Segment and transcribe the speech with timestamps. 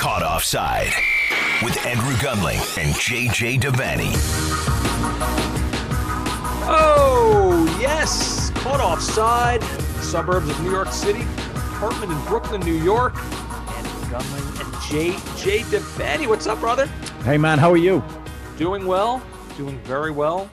[0.00, 0.94] Caught Offside
[1.62, 4.12] with Andrew Gunling and JJ Devaney.
[6.66, 8.50] Oh, yes.
[8.54, 9.62] Caught offside,
[10.02, 13.14] suburbs of New York City, apartment in Brooklyn, New York.
[13.14, 16.26] Andrew Gunling and JJ Devaney.
[16.26, 16.86] What's up, brother?
[17.24, 18.02] Hey, man, how are you?
[18.56, 19.22] Doing well,
[19.58, 20.48] doing very well.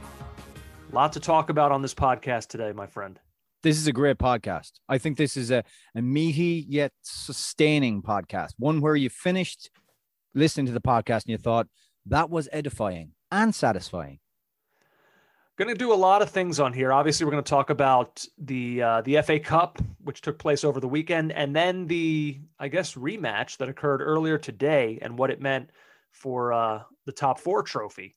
[0.91, 3.17] Lot to talk about on this podcast today, my friend.
[3.63, 4.73] This is a great podcast.
[4.87, 5.63] I think this is a,
[5.95, 9.71] a meaty yet sustaining podcast, one where you finished
[10.35, 11.67] listening to the podcast and you thought
[12.05, 14.19] that was edifying and satisfying.
[15.57, 16.93] Going to do a lot of things on here.
[16.93, 20.79] Obviously, we're going to talk about the uh, the FA Cup, which took place over
[20.79, 25.41] the weekend, and then the I guess rematch that occurred earlier today, and what it
[25.41, 25.71] meant
[26.11, 28.16] for uh, the top four trophy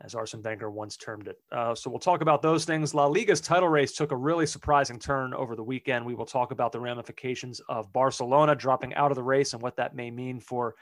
[0.00, 1.38] as Arsene Wenger once termed it.
[1.50, 2.94] Uh, so we'll talk about those things.
[2.94, 6.04] La Liga's title race took a really surprising turn over the weekend.
[6.04, 9.76] We will talk about the ramifications of Barcelona dropping out of the race and what
[9.76, 10.76] that may mean for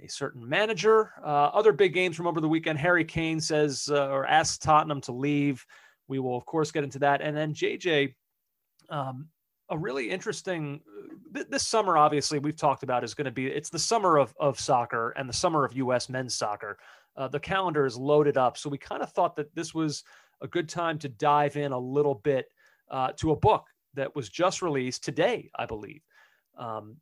[0.00, 1.12] a certain manager.
[1.24, 2.78] Uh, other big games from over the weekend.
[2.78, 5.64] Harry Kane says uh, or asks Tottenham to leave.
[6.08, 8.14] We will of course get into that, and then JJ.
[8.90, 9.28] Um,
[9.70, 10.80] a really interesting
[11.32, 14.34] th- this summer obviously we've talked about is going to be it's the summer of,
[14.38, 16.76] of soccer and the summer of us men's soccer
[17.16, 18.56] uh, the calendar is loaded up.
[18.56, 20.04] So we kind of thought that this was
[20.40, 22.46] a good time to dive in a little bit
[22.90, 26.02] uh, to a book that was just released today, I believe.
[26.58, 26.96] Um,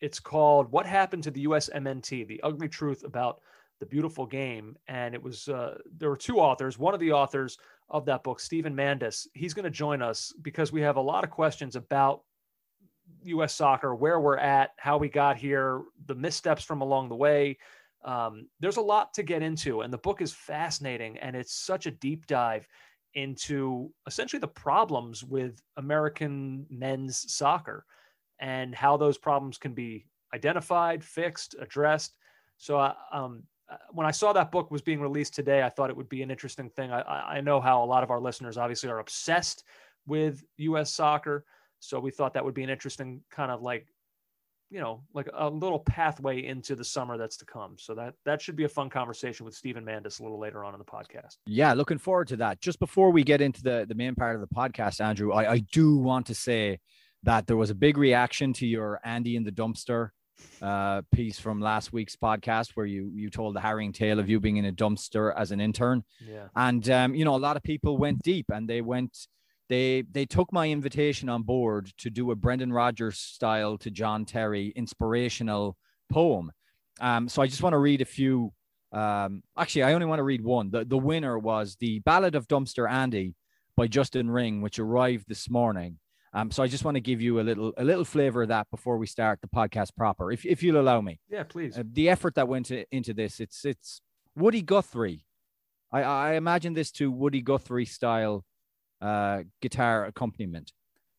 [0.00, 3.40] it's called What Happened to the USMNT The Ugly Truth About
[3.80, 4.76] the Beautiful Game.
[4.86, 6.78] And it was, uh, there were two authors.
[6.78, 7.58] One of the authors
[7.90, 11.24] of that book, Steven Mandis, he's going to join us because we have a lot
[11.24, 12.22] of questions about
[13.24, 17.58] US soccer, where we're at, how we got here, the missteps from along the way
[18.08, 21.84] um, there's a lot to get into, and the book is fascinating, and it's such
[21.84, 22.66] a deep dive
[23.12, 27.84] into essentially the problems with American men's soccer
[28.40, 32.16] and how those problems can be identified, fixed, addressed.
[32.56, 35.90] So, uh, um, uh, when I saw that book was being released today, I thought
[35.90, 36.90] it would be an interesting thing.
[36.90, 37.02] I,
[37.36, 39.64] I know how a lot of our listeners obviously are obsessed
[40.06, 40.90] with U.S.
[40.90, 41.44] soccer,
[41.78, 43.86] so we thought that would be an interesting kind of like
[44.70, 47.76] you know, like a little pathway into the summer that's to come.
[47.78, 50.74] So that that should be a fun conversation with Steven Mandis a little later on
[50.74, 51.36] in the podcast.
[51.46, 52.60] Yeah, looking forward to that.
[52.60, 55.58] Just before we get into the the main part of the podcast, Andrew, I, I
[55.58, 56.80] do want to say
[57.22, 60.10] that there was a big reaction to your Andy in the dumpster
[60.62, 64.38] uh, piece from last week's podcast where you you told the harrowing tale of you
[64.38, 66.04] being in a dumpster as an intern.
[66.20, 66.48] Yeah.
[66.54, 69.28] And um, you know, a lot of people went deep and they went
[69.68, 74.24] they they took my invitation on board to do a Brendan Rodgers style to John
[74.24, 75.76] Terry inspirational
[76.10, 76.52] poem.
[77.00, 78.52] Um, so I just want to read a few.
[78.92, 80.70] Um, actually, I only want to read one.
[80.70, 83.34] The the winner was the Ballad of Dumpster Andy
[83.76, 85.98] by Justin Ring, which arrived this morning.
[86.32, 88.68] Um, so I just want to give you a little a little flavor of that
[88.70, 91.20] before we start the podcast proper, if if you'll allow me.
[91.28, 91.78] Yeah, please.
[91.78, 94.00] Uh, the effort that went to, into this, it's it's
[94.34, 95.24] Woody Guthrie.
[95.92, 98.44] I I imagine this to Woody Guthrie style
[99.00, 100.72] uh, guitar accompaniment.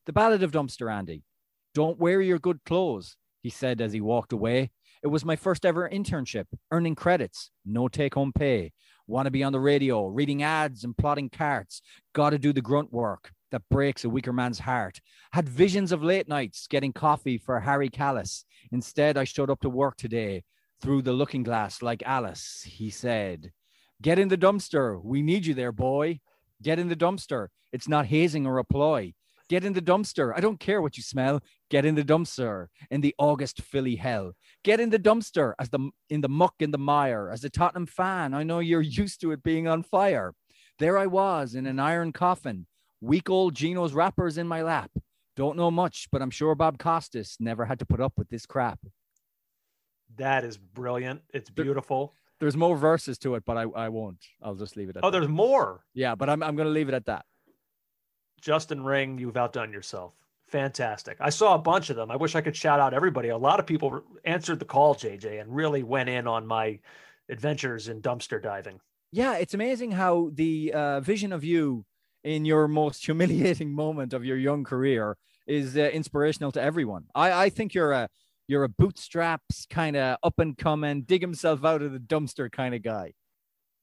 [0.06, 1.22] The Ballad of Dumpster Andy.
[1.74, 4.70] Don't wear your good clothes, he said as he walked away.
[5.02, 8.72] It was my first ever internship, earning credits, no take home pay.
[9.06, 11.80] Want to be on the radio, reading ads and plotting carts.
[12.12, 15.00] Got to do the grunt work that breaks a weaker man's heart.
[15.32, 18.44] Had visions of late nights getting coffee for Harry Kalas.
[18.72, 20.44] Instead, I showed up to work today
[20.80, 22.62] through the looking glass like Alice.
[22.66, 23.52] He said,
[24.02, 25.02] Get in the dumpster.
[25.02, 26.20] We need you there, boy.
[26.62, 27.48] Get in the dumpster.
[27.72, 29.14] It's not hazing or a ploy.
[29.48, 30.32] Get in the dumpster.
[30.34, 31.40] I don't care what you smell.
[31.70, 34.34] Get in the dumpster in the August Philly hell.
[34.62, 37.28] Get in the dumpster as the in the muck in the mire.
[37.32, 40.34] As a Tottenham fan, I know you're used to it being on fire.
[40.78, 42.66] There I was in an iron coffin.
[43.00, 44.92] Week old Gino's wrappers in my lap.
[45.36, 48.46] Don't know much, but I'm sure Bob Costas never had to put up with this
[48.46, 48.78] crap.
[50.16, 51.22] That is brilliant.
[51.32, 54.18] It's beautiful there's more verses to it, but I, I won't.
[54.42, 55.18] I'll just leave it at Oh, that.
[55.18, 55.84] there's more.
[55.94, 57.24] Yeah, but I'm, I'm going to leave it at that.
[58.40, 60.14] Justin Ring, you've outdone yourself.
[60.48, 61.16] Fantastic.
[61.20, 62.10] I saw a bunch of them.
[62.10, 63.28] I wish I could shout out everybody.
[63.28, 66.78] A lot of people answered the call, JJ, and really went in on my
[67.28, 68.80] adventures in dumpster diving.
[69.12, 71.84] Yeah, it's amazing how the uh, vision of you
[72.24, 75.16] in your most humiliating moment of your young career
[75.46, 77.04] is uh, inspirational to everyone.
[77.14, 78.08] I, I think you're a
[78.50, 82.74] you're a bootstraps kind of up and coming, dig himself out of the dumpster kind
[82.74, 83.12] of guy.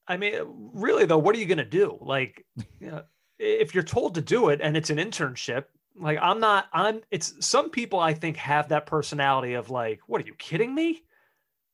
[0.06, 0.34] I mean,
[0.74, 1.98] really though, what are you going to do?
[2.00, 2.44] Like,
[2.78, 3.02] you know,
[3.38, 5.64] if you're told to do it and it's an internship,
[5.98, 10.20] like I'm not, I'm, it's some people I think have that personality of like, what
[10.20, 11.02] are you kidding me?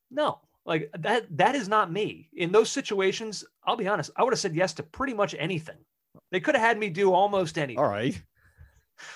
[0.09, 2.29] No, like that, that is not me.
[2.33, 5.77] In those situations, I'll be honest, I would have said yes to pretty much anything.
[6.31, 7.77] They could have had me do almost anything.
[7.77, 8.19] All right.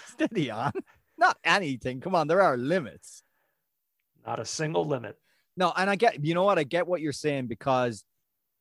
[0.08, 0.74] Steady on.
[1.18, 2.02] Not anything.
[2.02, 3.24] Come on, there are limits.
[4.26, 5.18] Not a single limit.
[5.58, 6.58] No, and I get, you know what?
[6.58, 8.04] I get what you're saying because,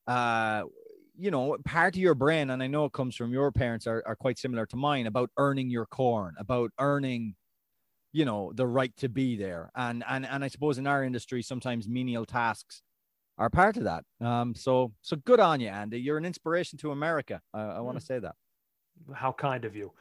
[0.06, 0.62] uh,
[1.16, 4.02] you know, part of your brain, and I know it comes from your parents, are,
[4.06, 7.34] are quite similar to mine about earning your corn, about earning,
[8.12, 9.70] you know, the right to be there.
[9.74, 12.82] And and and I suppose in our industry, sometimes menial tasks
[13.36, 14.04] are part of that.
[14.20, 16.00] Um, so so good on you, Andy.
[16.00, 17.40] You're an inspiration to America.
[17.52, 18.34] I, I want to say that.
[19.12, 19.92] How kind of you.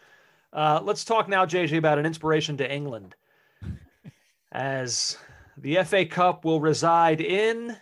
[0.53, 3.15] Uh, let's talk now, JJ, about an inspiration to England.
[4.51, 5.17] As
[5.57, 7.75] the FA Cup will reside in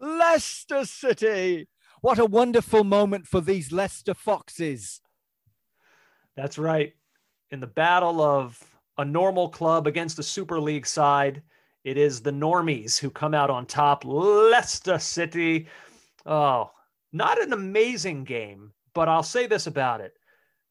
[0.00, 1.68] Leicester City.
[2.00, 5.00] What a wonderful moment for these Leicester Foxes.
[6.34, 6.94] That's right.
[7.50, 8.58] In the battle of
[8.96, 11.42] a normal club against a Super League side,
[11.84, 14.04] it is the normies who come out on top.
[14.06, 15.68] Leicester City.
[16.24, 16.70] Oh,
[17.12, 20.14] not an amazing game, but I'll say this about it.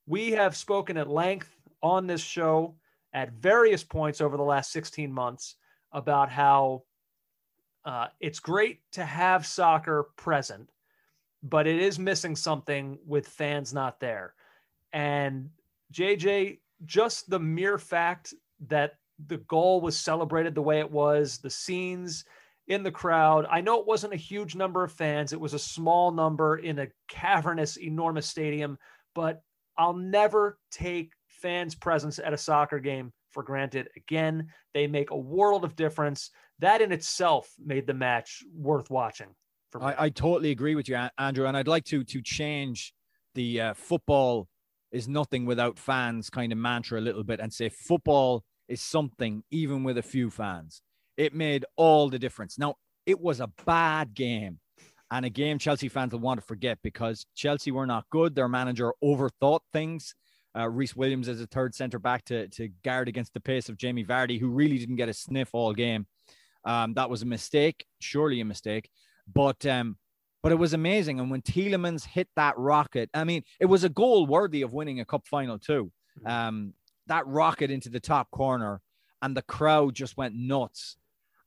[0.07, 2.75] We have spoken at length on this show
[3.13, 5.57] at various points over the last 16 months
[5.91, 6.83] about how
[7.85, 10.69] uh, it's great to have soccer present,
[11.43, 14.33] but it is missing something with fans not there.
[14.93, 15.49] And
[15.93, 18.33] JJ, just the mere fact
[18.67, 18.95] that
[19.27, 22.25] the goal was celebrated the way it was, the scenes
[22.67, 23.45] in the crowd.
[23.49, 26.79] I know it wasn't a huge number of fans, it was a small number in
[26.79, 28.77] a cavernous, enormous stadium,
[29.15, 29.41] but
[29.77, 33.89] I'll never take fans' presence at a soccer game for granted.
[33.95, 36.31] Again, they make a world of difference.
[36.59, 39.27] That in itself made the match worth watching.
[39.79, 42.93] I, I, totally agree with you, Andrew, and I'd like to to change
[43.35, 44.49] the uh, football
[44.91, 49.43] is nothing without fans kind of mantra a little bit and say football is something
[49.51, 50.81] even with a few fans.
[51.17, 52.57] It made all the difference.
[52.57, 52.75] Now
[53.05, 54.59] it was a bad game.
[55.09, 58.33] And a game Chelsea fans will want to forget because Chelsea were not good.
[58.33, 60.15] Their manager overthought things
[60.57, 63.77] uh, Rhys Williams as a third centre back to, to guard against the pace of
[63.77, 66.07] Jamie Vardy, who really didn't get a sniff all game.
[66.65, 68.89] Um, that was a mistake, surely a mistake,
[69.33, 69.97] but um,
[70.43, 71.19] but it was amazing.
[71.19, 74.99] And when Tielemans hit that rocket, I mean, it was a goal worthy of winning
[74.99, 75.91] a cup final too.
[76.19, 76.27] Mm-hmm.
[76.27, 76.73] Um,
[77.07, 78.81] that rocket into the top corner,
[79.21, 80.97] and the crowd just went nuts.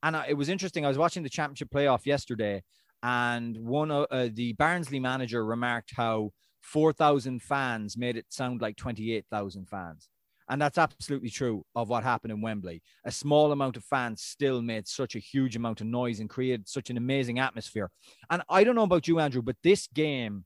[0.03, 0.85] And it was interesting.
[0.85, 2.63] I was watching the championship playoff yesterday,
[3.01, 6.31] and one of uh, the Barnsley manager remarked how
[6.65, 10.09] 4,000 fans made it sound like 28,000 fans.
[10.49, 12.81] And that's absolutely true of what happened in Wembley.
[13.03, 16.67] A small amount of fans still made such a huge amount of noise and created
[16.67, 17.89] such an amazing atmosphere.
[18.29, 20.45] And I don't know about you, Andrew, but this game,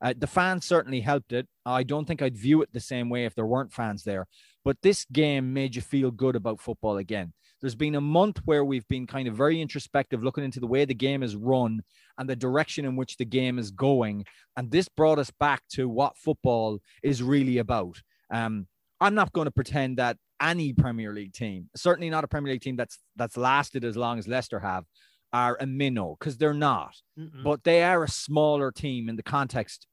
[0.00, 1.46] uh, the fans certainly helped it.
[1.64, 4.26] I don't think I'd view it the same way if there weren't fans there.
[4.64, 7.32] But this game made you feel good about football again.
[7.60, 10.84] There's been a month where we've been kind of very introspective, looking into the way
[10.84, 11.82] the game is run
[12.18, 14.24] and the direction in which the game is going.
[14.56, 18.02] And this brought us back to what football is really about.
[18.30, 18.66] Um,
[19.00, 22.62] I'm not going to pretend that any Premier League team, certainly not a Premier League
[22.62, 24.84] team that's that's lasted as long as Leicester have,
[25.32, 26.94] are a minnow because they're not.
[27.18, 27.44] Mm-mm.
[27.44, 29.86] But they are a smaller team in the context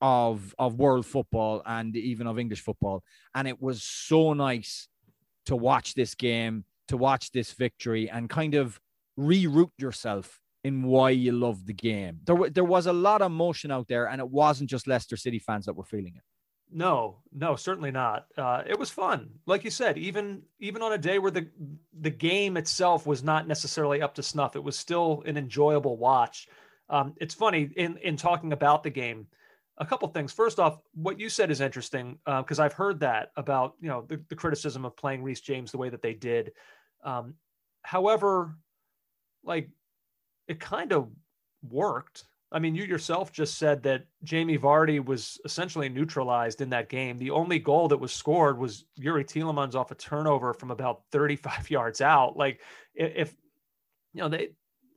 [0.00, 3.02] of of world football and even of English football.
[3.34, 4.88] And it was so nice
[5.46, 8.80] to watch this game to watch this victory and kind of
[9.18, 12.20] reroute yourself in why you love the game.
[12.24, 15.38] There, there was a lot of emotion out there, and it wasn't just Leicester City
[15.38, 16.22] fans that were feeling it.
[16.70, 18.26] No, no, certainly not.
[18.36, 19.96] Uh, it was fun, like you said.
[19.96, 21.48] Even even on a day where the
[22.00, 26.46] the game itself was not necessarily up to snuff, it was still an enjoyable watch.
[26.90, 29.26] Um, it's funny in in talking about the game.
[29.78, 30.32] A couple things.
[30.32, 34.04] First off, what you said is interesting because uh, I've heard that about you know
[34.06, 36.52] the, the criticism of playing Reece James the way that they did.
[37.02, 37.34] Um,
[37.82, 38.56] however,
[39.42, 39.70] like
[40.48, 41.08] it kind of
[41.68, 42.24] worked.
[42.50, 47.18] I mean, you yourself just said that Jamie Vardy was essentially neutralized in that game.
[47.18, 51.70] The only goal that was scored was Youri Tielemans off a turnover from about 35
[51.70, 52.36] yards out.
[52.36, 52.60] Like,
[52.94, 53.34] if
[54.14, 54.50] you know they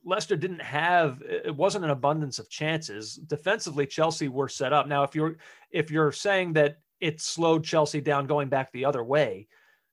[0.04, 3.86] Leicester didn't have it wasn't an abundance of chances defensively.
[3.86, 4.88] Chelsea were set up.
[4.88, 5.36] Now, if you're
[5.70, 9.46] if you're saying that it slowed Chelsea down going back the other way,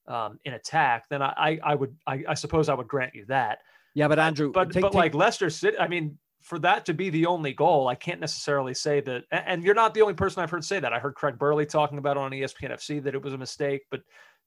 [0.10, 3.60] um, in attack, then I, I would, I, I, suppose I would grant you that.
[4.00, 4.98] Yeah, but Andrew, but take, but take...
[4.98, 8.74] like Leicester City, I mean, for that to be the only goal, I can't necessarily
[8.74, 9.26] say that.
[9.30, 10.94] And you're not the only person I've heard say that.
[10.94, 14.00] I heard Craig Burley talking about on ESPN FC that it was a mistake, but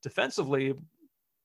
[0.02, 0.72] defensively,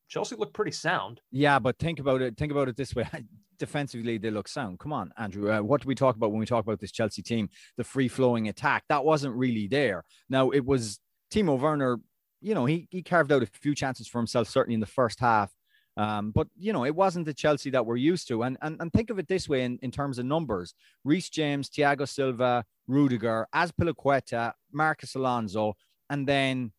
[0.07, 1.19] Chelsea looked pretty sound.
[1.31, 2.37] Yeah, but think about it.
[2.37, 3.05] Think about it this way:
[3.59, 4.79] defensively, they look sound.
[4.79, 5.51] Come on, Andrew.
[5.51, 7.49] Uh, what do we talk about when we talk about this Chelsea team?
[7.75, 10.05] The free-flowing attack that wasn't really there.
[10.29, 11.99] Now it was Timo Werner
[12.41, 15.19] you know, he, he carved out a few chances for himself, certainly in the first
[15.19, 15.51] half.
[15.97, 18.43] Um, but you know, it wasn't the Chelsea that we're used to.
[18.43, 20.73] And and, and think of it this way in, in terms of numbers:
[21.03, 25.73] Reece James, Thiago Silva, Rudiger, Azpilicueta, Marcos Alonso,
[26.09, 26.71] and then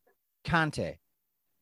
[0.46, 0.98] Kante.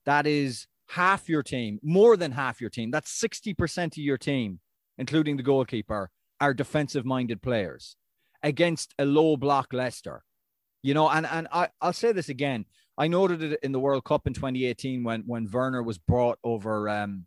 [0.04, 2.92] That is half your team, more than half your team.
[2.92, 4.60] That's 60% of your team
[4.98, 6.10] including the goalkeeper,
[6.40, 7.96] are defensive minded players
[8.42, 10.22] against a low block Leicester.
[10.82, 12.66] You know, and, and I, I'll say this again.
[12.98, 16.88] I noted it in the World Cup in 2018 when when Werner was brought over
[16.88, 17.26] um,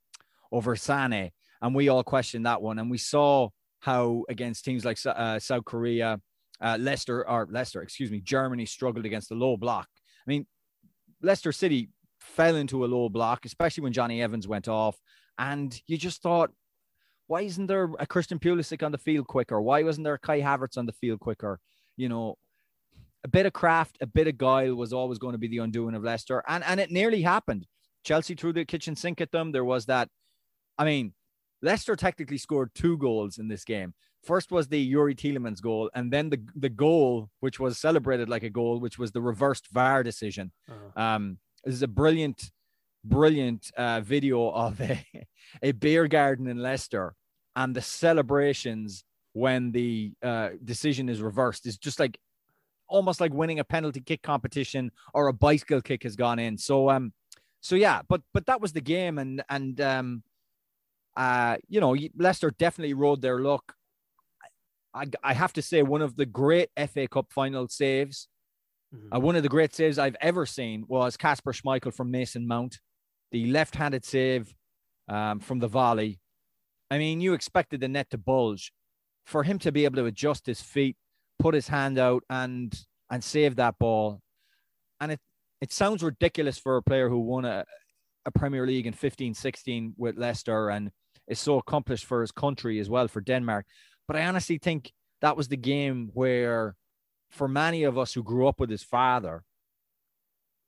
[0.51, 2.79] over Sane, and we all questioned that one.
[2.79, 6.19] And we saw how against teams like uh, South Korea,
[6.61, 9.87] uh, Leicester or Leicester, excuse me, Germany struggled against the low block.
[10.25, 10.45] I mean,
[11.21, 11.89] Leicester City
[12.19, 14.97] fell into a low block, especially when Jonny Evans went off,
[15.37, 16.51] and you just thought,
[17.27, 19.61] why isn't there a Christian Pulisic on the field quicker?
[19.61, 21.59] Why wasn't there a Kai Havertz on the field quicker?
[21.95, 22.37] You know,
[23.23, 25.95] a bit of craft, a bit of guile was always going to be the undoing
[25.95, 27.67] of Leicester, and and it nearly happened.
[28.03, 29.51] Chelsea threw the kitchen sink at them.
[29.51, 30.09] There was that.
[30.79, 31.13] I mean,
[31.61, 33.93] Leicester technically scored two goals in this game.
[34.23, 38.43] First was the Youri Tielemans goal, and then the the goal, which was celebrated like
[38.43, 40.51] a goal, which was the reversed VAR decision.
[40.69, 41.01] Uh-huh.
[41.01, 42.51] Um, this is a brilliant,
[43.03, 45.05] brilliant uh, video of a,
[45.61, 47.13] a beer garden in Leicester,
[47.55, 52.19] and the celebrations when the uh, decision is reversed is just like
[52.87, 56.57] almost like winning a penalty kick competition or a bicycle kick has gone in.
[56.57, 57.13] So um,
[57.61, 60.23] so yeah, but but that was the game, and and um,
[61.19, 63.73] uh, you know, Leicester definitely rode their luck.
[64.93, 68.29] I, I have to say, one of the great FA Cup final saves,
[68.95, 69.13] mm-hmm.
[69.13, 72.79] uh, one of the great saves I've ever seen was Kasper Schmeichel from Mason Mount,
[73.33, 74.53] the left handed save
[75.09, 76.21] um, from the volley.
[76.89, 78.71] I mean, you expected the net to bulge.
[79.25, 80.95] For him to be able to adjust his feet,
[81.37, 82.73] put his hand out, and
[83.11, 84.21] and save that ball,
[84.99, 85.19] and it
[85.61, 87.63] it sounds ridiculous for a player who won a,
[88.25, 90.89] a Premier League in 15 16 with Leicester and
[91.29, 93.65] is so accomplished for his country as well, for Denmark.
[94.07, 96.75] But I honestly think that was the game where,
[97.29, 99.43] for many of us who grew up with his father,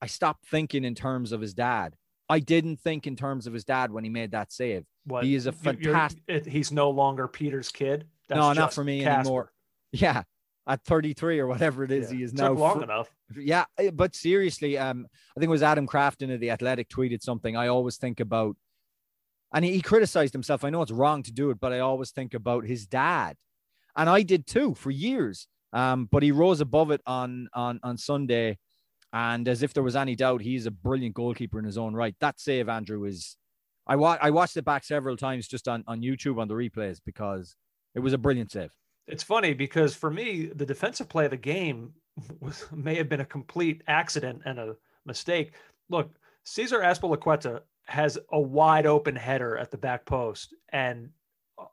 [0.01, 1.95] I stopped thinking in terms of his dad.
[2.29, 4.85] I didn't think in terms of his dad when he made that save.
[5.05, 5.23] What?
[5.25, 6.45] He is a fantastic.
[6.45, 8.05] he's no longer Peter's kid.
[8.29, 9.19] That's no, not for me Kasper.
[9.19, 9.51] anymore.
[9.93, 10.23] Yeah,
[10.65, 12.17] at 33 or whatever it is, yeah.
[12.17, 13.09] he is now long fr- enough.
[13.35, 17.21] Yeah, eh, but seriously, um, I think it was Adam Crafton of the Athletic tweeted
[17.21, 17.57] something.
[17.57, 18.55] I always think about
[19.53, 20.63] and he, he criticized himself.
[20.63, 23.35] I know it's wrong to do it, but I always think about his dad,
[23.95, 25.47] and I did too for years.
[25.73, 28.57] Um, but he rose above it on on on Sunday,
[29.13, 32.15] and as if there was any doubt, he's a brilliant goalkeeper in his own right.
[32.19, 33.37] That save, Andrew, is
[33.87, 36.99] I wa- I watched it back several times just on on YouTube on the replays
[37.05, 37.55] because
[37.95, 38.71] it was a brilliant save.
[39.07, 41.93] It's funny because for me, the defensive play of the game
[42.39, 45.53] was may have been a complete accident and a mistake.
[45.89, 46.09] Look,
[46.43, 51.09] Cesar Azpilicueta has a wide open header at the back post and
[51.59, 51.65] uh,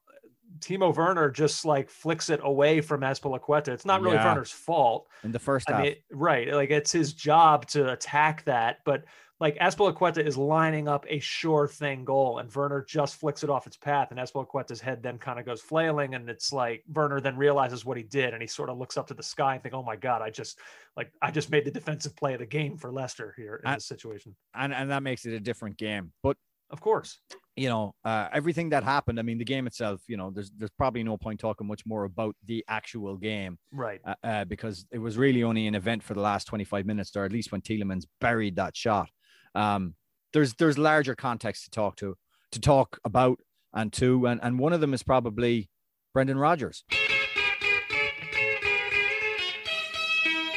[0.59, 3.69] Timo Werner just like flicks it away from Azpilicueta.
[3.69, 4.27] It's not really yeah.
[4.27, 5.83] Werner's fault in the first I.
[5.83, 6.53] Mean, right.
[6.53, 9.05] Like it's his job to attack that, but
[9.41, 13.67] like Azpilicueta is lining up a sure thing goal, and Werner just flicks it off
[13.67, 17.37] its path, and Azpilicueta's head then kind of goes flailing, and it's like Werner then
[17.37, 19.75] realizes what he did, and he sort of looks up to the sky and think,
[19.75, 20.59] "Oh my God, I just
[20.97, 23.77] like I just made the defensive play of the game for Leicester here in and,
[23.77, 26.13] this situation," and and that makes it a different game.
[26.23, 26.37] But
[26.71, 27.21] of course,
[27.55, 29.21] you know uh, everything that happened.
[29.21, 30.03] I mean, the game itself.
[30.09, 34.01] You know, there's there's probably no point talking much more about the actual game, right?
[34.05, 37.25] Uh, uh, because it was really only an event for the last 25 minutes, or
[37.25, 39.09] at least when Tielemans buried that shot.
[39.59, 39.95] Um,
[40.33, 42.17] there's there's larger context to talk to,
[42.53, 43.41] to talk about,
[43.73, 45.69] and to, and and one of them is probably
[46.15, 46.85] Brendan Rodgers.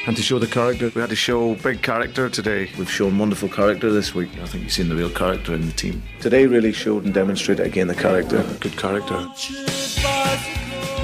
[0.06, 2.70] And to show the character, we had to show big character today.
[2.76, 4.30] We've shown wonderful character this week.
[4.40, 6.02] I think you've seen the real character in the team.
[6.20, 9.18] Today really showed and demonstrated again the character, good character.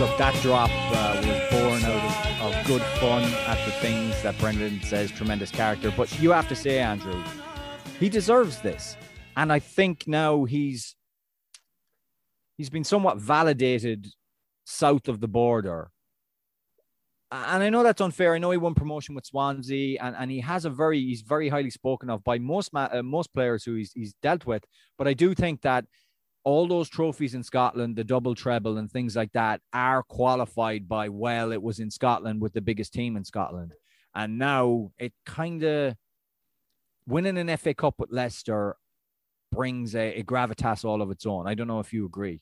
[0.01, 4.39] Look, that drop uh, was born out of, of good fun at the things that
[4.39, 5.93] Brendan says, tremendous character.
[5.97, 7.23] But you have to say, Andrew,
[7.99, 8.97] he deserves this.
[9.37, 10.97] And I think now he's
[12.57, 14.09] he's been somewhat validated
[14.65, 15.91] south of the border.
[17.31, 18.35] And I know that's unfair.
[18.35, 21.49] I know he won promotion with Swansea, and, and he has a very he's very
[21.49, 24.65] highly spoken of by most uh, most players who he's he's dealt with.
[24.97, 25.85] But I do think that
[26.43, 31.11] all those trophies in Scotland, the double treble and things like that, are qualified by
[31.11, 33.73] well, it was in Scotland with the biggest team in Scotland,
[34.15, 35.95] and now it kind of
[37.09, 38.77] winning an FA Cup with Leicester
[39.51, 41.49] brings a, a gravitas all of its own.
[41.49, 42.41] I don't know if you agree.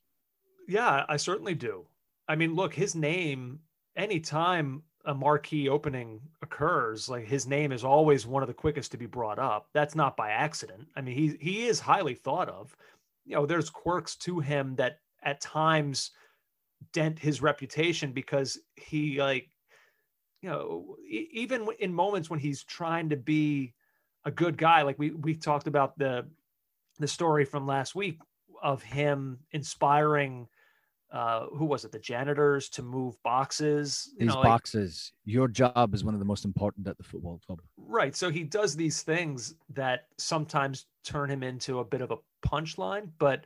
[0.68, 1.86] Yeah, I certainly do.
[2.28, 3.60] I mean, look, his name,
[3.96, 8.98] anytime a marquee opening occurs, like his name is always one of the quickest to
[8.98, 9.68] be brought up.
[9.72, 10.88] That's not by accident.
[10.96, 12.76] I mean, he he is highly thought of.
[13.24, 16.10] You know, there's quirks to him that at times
[16.92, 19.48] dent his reputation because he like,
[20.42, 23.75] you know, even in moments when he's trying to be
[24.26, 24.82] a good guy.
[24.82, 26.26] Like we we talked about the
[26.98, 28.20] the story from last week
[28.62, 30.48] of him inspiring
[31.12, 31.92] uh, who was it?
[31.92, 34.12] The janitors to move boxes.
[34.18, 35.12] These know, boxes.
[35.24, 37.60] Like, your job is one of the most important at the football club.
[37.76, 38.14] Right.
[38.16, 42.16] So he does these things that sometimes turn him into a bit of a
[42.46, 43.44] punchline, but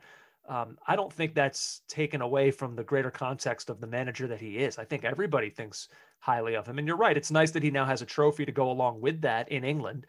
[0.49, 4.41] um, I don't think that's taken away from the greater context of the manager that
[4.41, 4.79] he is.
[4.79, 5.87] I think everybody thinks
[6.19, 6.79] highly of him.
[6.79, 7.15] And you're right.
[7.15, 10.07] It's nice that he now has a trophy to go along with that in England.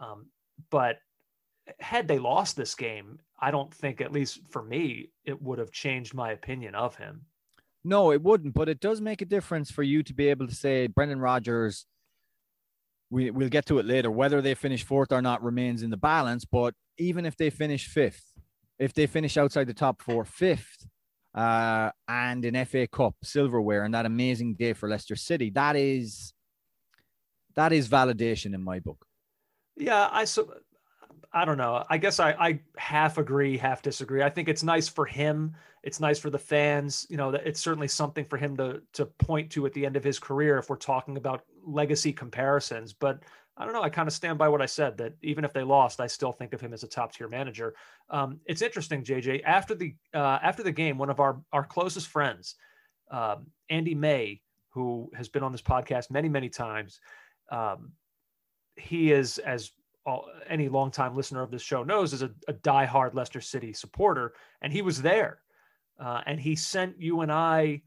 [0.00, 0.26] Um,
[0.70, 0.96] but
[1.80, 5.70] had they lost this game, I don't think, at least for me, it would have
[5.70, 7.22] changed my opinion of him.
[7.84, 10.54] No, it wouldn't, but it does make a difference for you to be able to
[10.54, 11.86] say Brendan Rodgers.
[13.10, 14.10] We, we'll get to it later.
[14.10, 16.44] Whether they finish fourth or not remains in the balance.
[16.44, 18.32] But even if they finish fifth,
[18.78, 20.86] if they finish outside the top four, fifth,
[21.34, 26.32] uh, and an FA Cup silverware, and that amazing day for Leicester City, that is
[27.54, 29.07] that is validation in my book.
[29.78, 30.52] Yeah, I so
[31.32, 31.84] I don't know.
[31.88, 34.22] I guess I, I half agree, half disagree.
[34.22, 35.54] I think it's nice for him.
[35.82, 37.06] It's nice for the fans.
[37.08, 40.04] You know, it's certainly something for him to to point to at the end of
[40.04, 42.92] his career if we're talking about legacy comparisons.
[42.92, 43.22] But
[43.56, 43.82] I don't know.
[43.82, 46.32] I kind of stand by what I said that even if they lost, I still
[46.32, 47.74] think of him as a top tier manager.
[48.08, 49.42] Um, it's interesting, JJ.
[49.44, 52.54] After the uh, after the game, one of our our closest friends,
[53.10, 57.00] um, Andy May, who has been on this podcast many many times,
[57.50, 57.92] um,
[58.78, 59.72] he is as
[60.06, 64.34] all, any longtime listener of this show knows, is a, a diehard Leicester City supporter,
[64.62, 65.40] and he was there,
[66.00, 67.82] uh, and he sent you and I.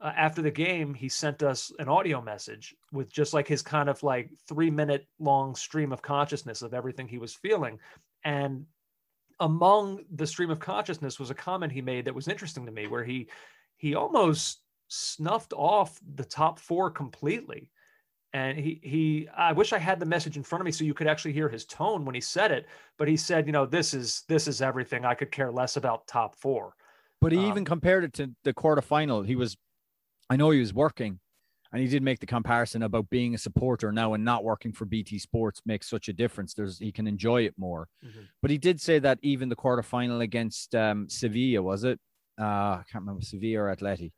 [0.00, 3.88] Uh, after the game, he sent us an audio message with just like his kind
[3.88, 7.78] of like three minute long stream of consciousness of everything he was feeling.
[8.24, 8.66] And
[9.38, 12.88] among the stream of consciousness was a comment he made that was interesting to me,
[12.88, 13.28] where he
[13.76, 17.70] he almost snuffed off the top four completely
[18.34, 20.94] and he he i wish i had the message in front of me so you
[20.94, 23.94] could actually hear his tone when he said it but he said you know this
[23.94, 25.04] is this is everything.
[25.04, 26.74] I could care less about top four.
[27.20, 29.26] But he um, even compared it to the quarterfinal.
[29.26, 29.56] He was
[30.30, 31.18] i know he was working
[31.72, 34.84] and he did make the comparison about being a supporter now and not working for
[34.84, 36.54] bt sports makes such a difference.
[36.54, 37.88] There's he can enjoy it more.
[38.04, 38.20] Mm-hmm.
[38.40, 41.98] but he did say that even the quarterfinal against um, sevilla was it?
[42.40, 44.10] Uh, i can't remember sevilla or atleti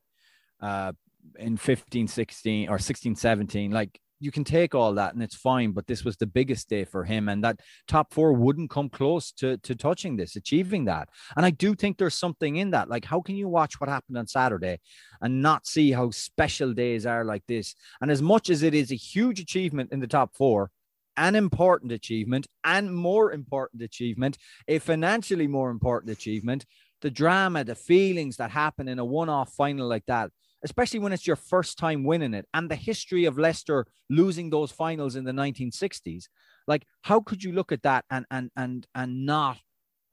[0.60, 0.92] uh,
[1.38, 5.72] in 15 16 or 16 17 like you can take all that and it's fine
[5.72, 7.28] but this was the biggest day for him.
[7.28, 11.08] And that top four wouldn't come close to to touching this achieving that.
[11.36, 12.88] And i do think there's something in that.
[12.88, 14.80] Like how can you watch what happened on saturday
[15.20, 17.74] and not see how special days are like this?
[18.00, 20.70] And as much as it is a huge achievement in the top four
[21.16, 26.64] an important achievement and more important achievement a financially more important achievement
[27.02, 30.30] the drama the feelings that happen in a one-off final like that
[30.64, 34.72] especially when it's your first time winning it and the history of Leicester losing those
[34.72, 36.24] finals in the 1960s.
[36.66, 39.58] Like, how could you look at that and and and and not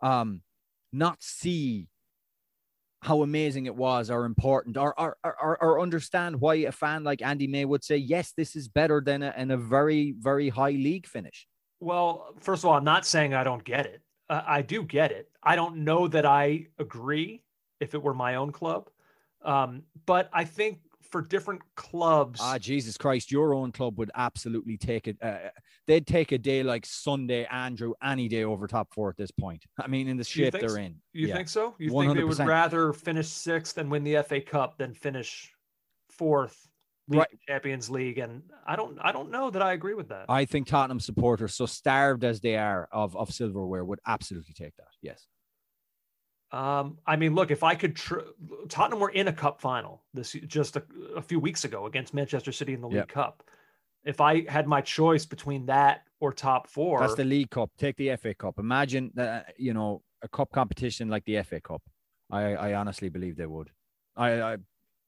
[0.02, 0.42] um
[0.92, 1.88] not see
[3.04, 7.22] how amazing it was or important or, or, or, or, understand why a fan like
[7.24, 10.72] Andy May would say, yes, this is better than a, in a very, very high
[10.72, 11.48] league finish?
[11.80, 14.02] Well, first of all, I'm not saying I don't get it.
[14.30, 15.30] Uh, I do get it.
[15.42, 17.42] I don't know that I agree
[17.80, 18.88] if it were my own club.
[19.44, 20.80] Um, but I think
[21.12, 22.40] for different clubs.
[22.42, 25.18] Ah, Jesus Christ, your own club would absolutely take it.
[25.22, 25.50] Uh,
[25.86, 29.66] they'd take a day like Sunday, Andrew, any day over top four at this point.
[29.80, 30.76] I mean, in the shape they're so?
[30.76, 30.96] in.
[31.14, 31.36] You yeah.
[31.36, 31.76] think so?
[31.78, 32.02] You 100%.
[32.02, 35.52] think they would rather finish sixth and win the FA Cup than finish
[36.10, 36.68] fourth?
[37.08, 37.28] Right.
[37.46, 40.28] Champions League, and I don't, I don't know that I agree with that.
[40.30, 44.78] I think Tottenham supporters, so starved as they are of of silverware, would absolutely take
[44.78, 44.88] that.
[45.02, 45.28] Yes.
[46.52, 48.20] Um, I mean, look, if I could, tr-
[48.68, 50.84] Tottenham were in a cup final this just a,
[51.16, 53.08] a, few weeks ago against Manchester City in the League yep.
[53.08, 53.44] Cup.
[54.04, 57.72] If I had my choice between that or top four, that's the League Cup.
[57.78, 58.60] Take the FA Cup.
[58.60, 61.82] Imagine that you know a cup competition like the FA Cup.
[62.32, 63.70] I, I honestly believe they would.
[64.16, 64.58] I, I,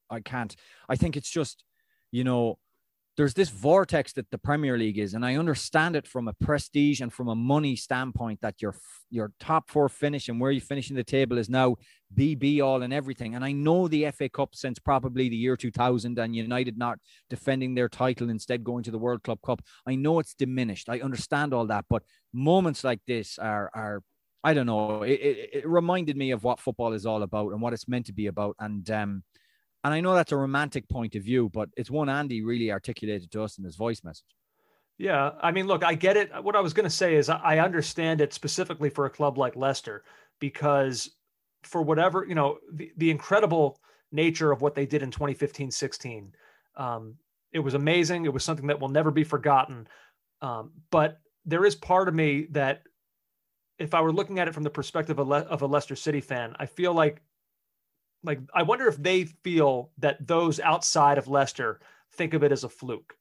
[0.09, 0.55] I can't.
[0.89, 1.63] I think it's just,
[2.11, 2.57] you know,
[3.15, 6.99] there's this vortex that the Premier League is, and I understand it from a prestige
[6.99, 8.75] and from a money standpoint that your
[9.09, 11.75] your top four finish and where you finish in the table is now
[12.15, 13.35] BB all and everything.
[13.35, 16.97] And I know the FA Cup since probably the year 2000 and United not
[17.29, 19.61] defending their title instead going to the World Club Cup.
[19.85, 20.89] I know it's diminished.
[20.89, 24.01] I understand all that, but moments like this are are
[24.43, 25.03] I don't know.
[25.03, 28.07] It, it, it reminded me of what football is all about and what it's meant
[28.07, 28.55] to be about.
[28.59, 29.23] And um,
[29.83, 33.31] and I know that's a romantic point of view, but it's one Andy really articulated
[33.31, 34.35] to us in his voice message.
[34.97, 35.31] Yeah.
[35.41, 36.31] I mean, look, I get it.
[36.43, 39.55] What I was going to say is I understand it specifically for a club like
[39.55, 40.03] Leicester
[40.39, 41.09] because
[41.63, 43.79] for whatever, you know, the, the incredible
[44.11, 46.33] nature of what they did in 2015 16,
[46.77, 47.15] um,
[47.51, 48.25] it was amazing.
[48.25, 49.87] It was something that will never be forgotten.
[50.41, 52.83] Um, but there is part of me that
[53.79, 56.21] if I were looking at it from the perspective of, Le- of a Leicester City
[56.21, 57.21] fan, I feel like
[58.23, 61.79] like I wonder if they feel that those outside of Leicester
[62.13, 63.15] think of it as a fluke.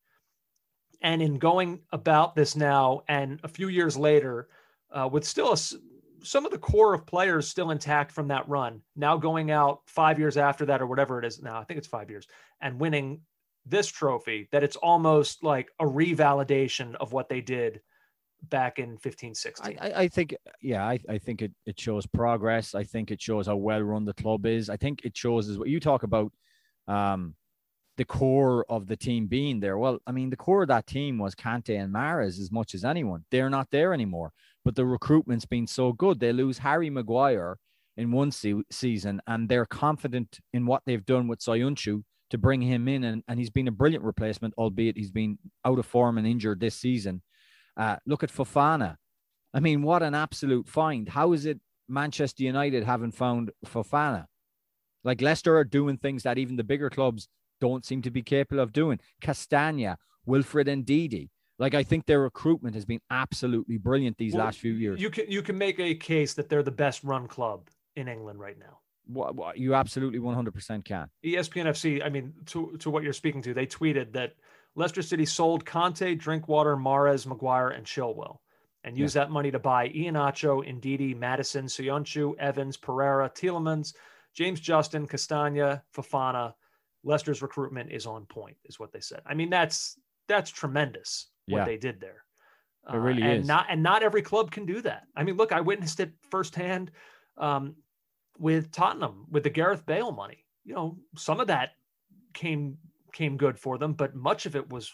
[1.00, 4.48] And in going about this now, and a few years later,
[4.92, 8.82] uh, with still a, some of the core of players still intact from that run,
[8.94, 11.88] now going out five years after that, or whatever it is now, I think it's
[11.88, 12.28] five years,
[12.60, 13.22] and winning
[13.66, 17.80] this trophy, that it's almost like a revalidation of what they did
[18.48, 22.74] back in 15 16 I, I think yeah I, I think it, it shows progress.
[22.74, 24.68] I think it shows how well run the club is.
[24.68, 26.32] I think it shows is what you talk about
[26.88, 27.34] um
[27.98, 29.78] the core of the team being there.
[29.78, 32.84] Well i mean the core of that team was kante and mahrez as much as
[32.84, 33.24] anyone.
[33.30, 34.32] They're not there anymore
[34.64, 36.18] but the recruitment's been so good.
[36.18, 37.58] They lose harry maguire
[37.96, 42.62] in one se- season and they're confident in what they've done with Soyuncu to bring
[42.62, 46.16] him in and, and he's been a brilliant replacement albeit he's been out of form
[46.16, 47.20] and injured this season
[47.76, 48.96] uh, look at Fofana.
[49.54, 51.08] I mean, what an absolute find.
[51.08, 54.26] How is it Manchester United haven't found Fofana?
[55.04, 57.28] Like Leicester are doing things that even the bigger clubs
[57.60, 58.98] don't seem to be capable of doing.
[59.20, 61.28] Castagna, Wilfred and Ndidi.
[61.58, 65.00] Like I think their recruitment has been absolutely brilliant these well, last few years.
[65.00, 68.40] You can you can make a case that they're the best run club in England
[68.40, 68.78] right now.
[69.06, 71.08] What, what you absolutely 100% can.
[71.24, 74.34] ESPN FC, I mean, to, to what you're speaking to, they tweeted that
[74.74, 78.38] Leicester City sold Kante, Drinkwater, Mahrez, Maguire, and Chilwell,
[78.84, 79.22] and used yeah.
[79.24, 83.94] that money to buy Iheanacho, Ndidi, Maddison, Soyuncu, Evans, Pereira, Tielemans,
[84.34, 86.54] James Justin, Castagna, Fofana.
[87.04, 89.22] Leicester's recruitment is on point, is what they said.
[89.26, 91.64] I mean, that's that's tremendous what yeah.
[91.64, 92.22] they did there.
[92.92, 93.46] It really uh, and is.
[93.46, 95.06] Not and not every club can do that.
[95.16, 96.92] I mean, look, I witnessed it firsthand
[97.38, 97.74] um,
[98.38, 100.44] with Tottenham with the Gareth Bale money.
[100.64, 101.70] You know, some of that
[102.34, 102.78] came
[103.12, 104.92] came good for them, but much of it was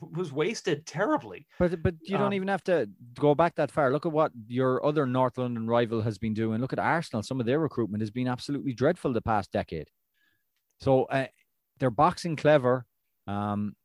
[0.00, 1.46] was wasted terribly.
[1.58, 2.88] But but you don't um, even have to
[3.18, 3.92] go back that far.
[3.92, 6.60] Look at what your other North London rival has been doing.
[6.60, 7.22] Look at Arsenal.
[7.22, 9.88] Some of their recruitment has been absolutely dreadful the past decade.
[10.80, 11.26] So uh,
[11.78, 12.86] they're boxing clever.
[13.26, 13.76] Um,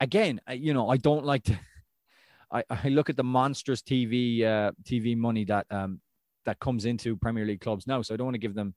[0.00, 1.58] again, you know, I don't like to.
[2.52, 6.00] I, I look at the monstrous TV uh, TV money that um,
[6.44, 8.02] that comes into Premier League clubs now.
[8.02, 8.74] So I don't want to give them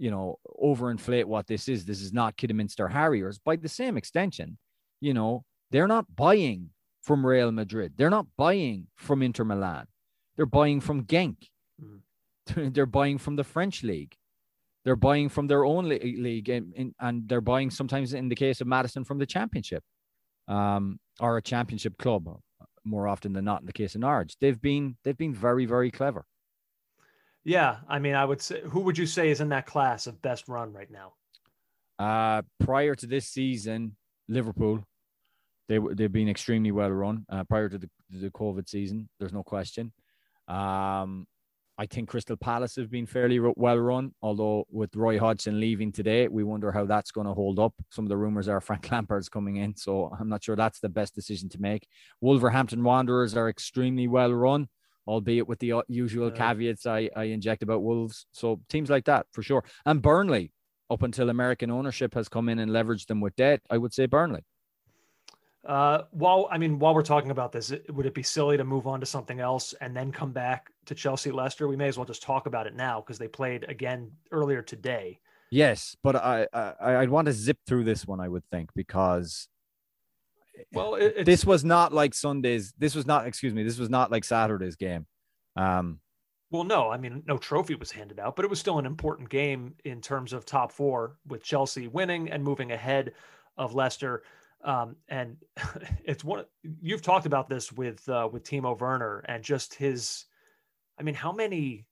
[0.00, 1.84] you know, overinflate what this is.
[1.84, 3.38] This is not Kidderminster Harriers.
[3.38, 4.56] By the same extension,
[4.98, 6.70] you know, they're not buying
[7.02, 7.92] from Real Madrid.
[7.96, 9.86] They're not buying from Inter Milan.
[10.36, 11.36] They're buying from Genk.
[11.80, 12.72] Mm.
[12.74, 14.14] they're buying from the French league.
[14.86, 18.66] They're buying from their own league, and, and, they're buying sometimes, in the case of
[18.66, 19.84] Maddison, from the championship,
[20.48, 22.26] um, or a championship club,
[22.84, 23.60] more often than not.
[23.60, 26.24] In the case of Norwich, they've been they've been very very clever.
[27.44, 30.20] Yeah, I mean, I would say who would you say is in that class of
[30.20, 31.14] best run right now?
[31.98, 33.96] Uh, prior to this season,
[34.28, 34.84] Liverpool,
[35.68, 37.24] they they've been extremely well run.
[37.28, 39.92] Uh, prior to the the COVID season, there's no question.
[40.48, 41.26] Um,
[41.78, 46.28] I think Crystal Palace have been fairly well run, although with Roy Hodgson leaving today,
[46.28, 47.72] we wonder how that's going to hold up.
[47.90, 50.90] Some of the rumors are Frank Lampard's coming in, so I'm not sure that's the
[50.90, 51.88] best decision to make.
[52.20, 54.68] Wolverhampton Wanderers are extremely well run
[55.10, 58.26] albeit with the uh, usual caveats I, I inject about Wolves.
[58.32, 59.64] So teams like that for sure.
[59.84, 60.52] And Burnley,
[60.88, 64.06] up until American ownership has come in and leveraged them with debt, I would say
[64.06, 64.44] Burnley.
[65.66, 68.86] Uh, while I mean, while we're talking about this, would it be silly to move
[68.86, 71.68] on to something else and then come back to Chelsea Leicester?
[71.68, 75.20] We may as well just talk about it now because they played again earlier today.
[75.50, 78.20] Yes, but I, I I'd want to zip through this one.
[78.20, 79.48] I would think because
[80.72, 82.72] well, it, this was not like Sunday's.
[82.78, 85.06] This was not, excuse me, this was not like Saturday's game.
[85.56, 86.00] Um,
[86.50, 89.28] well, no, I mean, no trophy was handed out, but it was still an important
[89.28, 93.12] game in terms of top four with Chelsea winning and moving ahead
[93.56, 94.24] of Leicester.
[94.64, 95.36] Um, and
[96.04, 96.44] it's one
[96.82, 100.26] you've talked about this with uh, with Timo Werner and just his.
[100.98, 101.86] I mean, how many,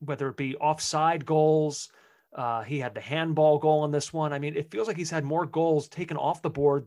[0.00, 1.90] whether it be offside goals,
[2.34, 4.32] uh, he had the handball goal in this one.
[4.32, 6.86] I mean, it feels like he's had more goals taken off the board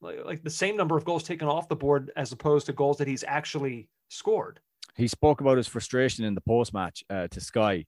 [0.00, 2.98] like, like the same number of goals taken off the board as opposed to goals
[2.98, 4.60] that he's actually scored.
[4.96, 7.86] He spoke about his frustration in the post match uh, to Sky,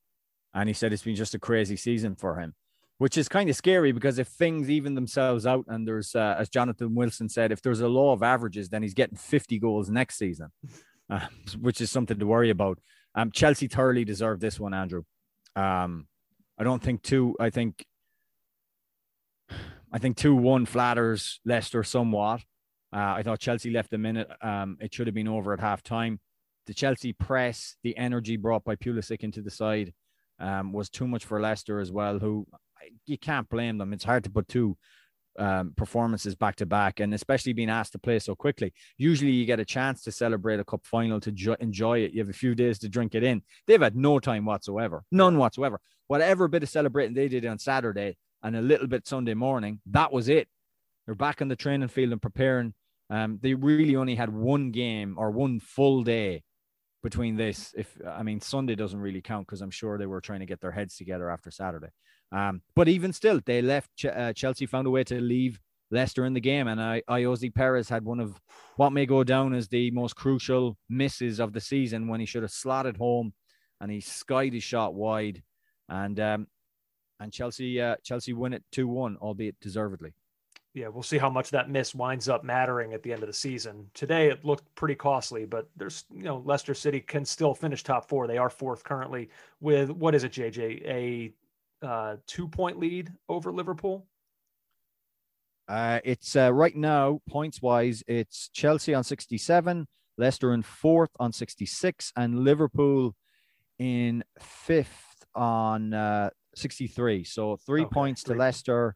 [0.53, 2.53] and he said it's been just a crazy season for him,
[2.97, 6.49] which is kind of scary because if things even themselves out, and there's, uh, as
[6.49, 10.17] Jonathan Wilson said, if there's a law of averages, then he's getting 50 goals next
[10.17, 10.49] season,
[11.09, 11.27] uh,
[11.59, 12.79] which is something to worry about.
[13.15, 15.03] Um, Chelsea thoroughly deserved this one, Andrew.
[15.55, 16.07] Um,
[16.57, 17.35] I don't think two.
[17.39, 17.85] I think
[19.93, 22.41] I think 2 1 flatters Leicester somewhat.
[22.91, 24.27] Uh, I thought Chelsea left a minute.
[24.41, 26.19] Um, it should have been over at half time.
[26.65, 29.93] The Chelsea press, the energy brought by Pulisic into the side
[30.39, 32.47] um, was too much for Leicester as well, who
[33.05, 33.93] you can't blame them.
[33.93, 34.77] It's hard to put two
[35.37, 38.73] um, performances back to back, and especially being asked to play so quickly.
[38.97, 42.13] Usually, you get a chance to celebrate a cup final to jo- enjoy it.
[42.13, 43.41] You have a few days to drink it in.
[43.67, 45.79] They've had no time whatsoever, none whatsoever.
[46.07, 50.11] Whatever bit of celebrating they did on Saturday and a little bit Sunday morning, that
[50.11, 50.47] was it.
[51.05, 52.73] They're back on the training field and preparing.
[53.09, 56.43] Um, they really only had one game or one full day
[57.01, 57.73] between this.
[57.77, 60.61] If I mean Sunday doesn't really count because I'm sure they were trying to get
[60.61, 61.89] their heads together after Saturday.
[62.31, 63.89] Um, but even still, they left.
[63.95, 65.59] Ch- uh, Chelsea found a way to leave
[65.91, 68.41] Leicester in the game, and I, Ayoze Perez had one of
[68.77, 72.41] what may go down as the most crucial misses of the season when he should
[72.41, 73.33] have slotted home,
[73.79, 75.43] and he skied his shot wide,
[75.89, 76.47] and um,
[77.19, 80.13] and Chelsea uh, Chelsea win it two one, albeit deservedly
[80.73, 83.33] yeah, we'll see how much that miss winds up mattering at the end of the
[83.33, 83.89] season.
[83.93, 88.09] Today it looked pretty costly, but there's you know Leicester City can still finish top
[88.09, 88.25] four.
[88.25, 90.85] They are fourth currently with what is it, JJ?
[90.85, 91.33] A
[91.85, 94.07] uh, two point lead over Liverpool.
[95.67, 101.31] Uh, it's uh, right now points wise, it's Chelsea on 67, Leicester in fourth on
[101.31, 103.15] 66, and Liverpool
[103.79, 105.02] in fifth
[105.35, 107.23] on uh, 63.
[107.23, 108.95] So three okay, points to Leicester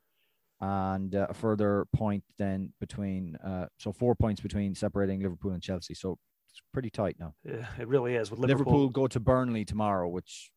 [0.59, 5.61] and uh, a further point then between uh, so four points between separating Liverpool and
[5.61, 5.93] Chelsea.
[5.93, 6.17] So
[6.49, 7.33] it's pretty tight now.
[7.43, 8.31] Yeah, it really is.
[8.31, 10.51] With Liverpool, Liverpool go to Burnley tomorrow, which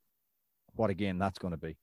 [0.75, 1.77] what a game that's going to be.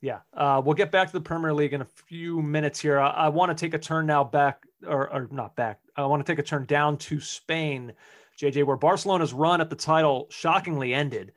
[0.00, 2.98] Yeah, uh, we'll get back to the Premier League in a few minutes here.
[2.98, 5.78] I, I want to take a turn now back, or, or not back.
[5.96, 7.92] I want to take a turn down to Spain,
[8.40, 11.32] JJ, where Barcelona's run at the title shockingly ended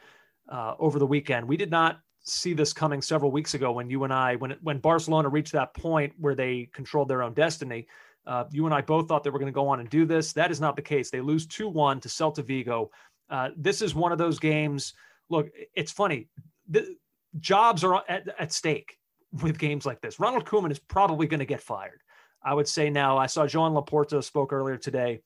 [0.49, 1.47] uh, over the weekend.
[1.47, 4.79] We did not see this coming several weeks ago when you and I, when when
[4.79, 7.88] Barcelona reached that point where they controlled their own destiny.
[8.25, 10.34] Uh, you and I both thought they were going to go on and do this.
[10.34, 11.12] That is not the case.
[11.12, 12.89] They lose two one to Celta Vigo.
[13.29, 14.93] Uh, this is one of those games.
[15.29, 16.27] Look, it's funny.
[16.69, 16.95] The
[17.39, 18.97] jobs are at, at stake
[19.43, 20.19] with games like this.
[20.19, 22.01] Ronald Koeman is probably going to get fired.
[22.43, 23.17] I would say now.
[23.17, 25.21] I saw Joan Laporta spoke earlier today,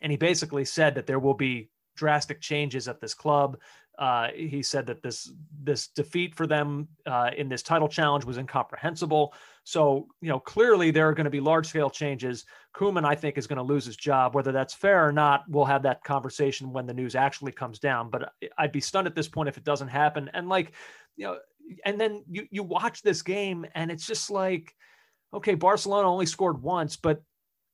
[0.00, 3.58] and he basically said that there will be drastic changes at this club.
[3.98, 5.32] Uh, he said that this
[5.62, 9.34] this defeat for them uh, in this title challenge was incomprehensible.
[9.64, 12.44] So you know clearly there are going to be large scale changes.
[12.76, 14.34] Koeman, I think, is going to lose his job.
[14.34, 18.08] Whether that's fair or not, we'll have that conversation when the news actually comes down.
[18.08, 20.30] But I'd be stunned at this point if it doesn't happen.
[20.32, 20.72] And like
[21.16, 21.38] you know,
[21.84, 24.72] and then you you watch this game and it's just like,
[25.34, 27.20] okay, Barcelona only scored once, but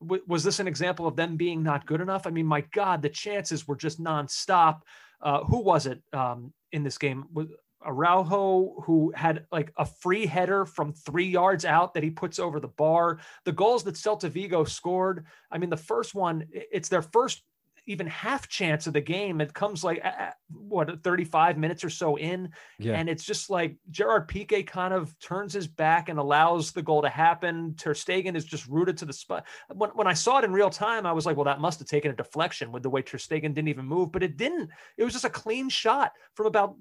[0.01, 2.27] was this an example of them being not good enough?
[2.27, 4.81] I mean, my God, the chances were just nonstop.
[5.25, 7.25] Uh, who was it um, in this game?
[7.33, 7.49] Was
[7.85, 12.61] Araujo who had like a free header from three yards out that he puts over
[12.61, 13.19] the bar.
[13.45, 15.27] The goals that Celta Vigo scored.
[15.51, 17.43] I mean, the first one, it's their first
[17.87, 19.41] even half chance of the game.
[19.41, 20.05] It comes like
[20.49, 22.95] what 35 minutes or so in, yeah.
[22.95, 27.03] and it's just like Gerard Piqué kind of turns his back and allows the goal
[27.03, 27.75] to happen.
[27.77, 29.47] Ter Stegen is just rooted to the spot.
[29.73, 31.89] When, when I saw it in real time, I was like, well, that must have
[31.89, 34.71] taken a deflection with the way Ter Stegen didn't even move, but it didn't.
[34.97, 36.77] It was just a clean shot from about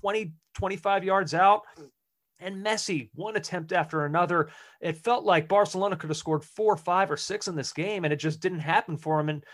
[0.00, 1.62] 20, 25 yards out.
[2.38, 4.50] And Messi, one attempt after another.
[4.80, 8.12] It felt like Barcelona could have scored four, five, or six in this game, and
[8.12, 9.30] it just didn't happen for him.
[9.30, 9.44] And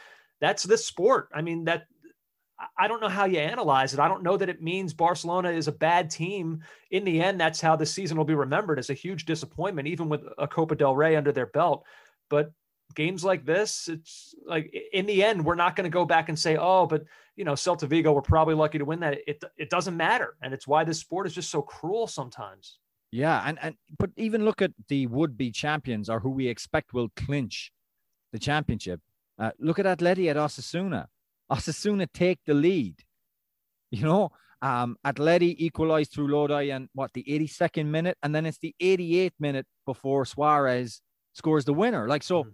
[0.42, 1.28] that's this sport.
[1.32, 1.84] I mean, that
[2.76, 4.00] I don't know how you analyze it.
[4.00, 6.60] I don't know that it means Barcelona is a bad team.
[6.90, 10.08] In the end, that's how the season will be remembered as a huge disappointment, even
[10.08, 11.84] with a Copa del Rey under their belt.
[12.28, 12.52] But
[12.94, 16.38] games like this, it's like in the end, we're not going to go back and
[16.38, 17.04] say, oh, but
[17.36, 19.18] you know, Celta Vigo were probably lucky to win that.
[19.26, 22.78] It it doesn't matter, and it's why this sport is just so cruel sometimes.
[23.12, 27.10] Yeah, and and but even look at the would-be champions or who we expect will
[27.16, 27.72] clinch
[28.32, 29.00] the championship
[29.42, 31.06] uh, look at Atleti at Osasuna.
[31.50, 32.94] Osasuna take the lead.
[33.90, 34.30] You know,
[34.62, 39.32] um, Atleti equalized through Lodi and what the 82nd minute, and then it's the 88th
[39.40, 41.02] minute before Suarez
[41.32, 42.06] scores the winner.
[42.06, 42.50] Like so, mm-hmm.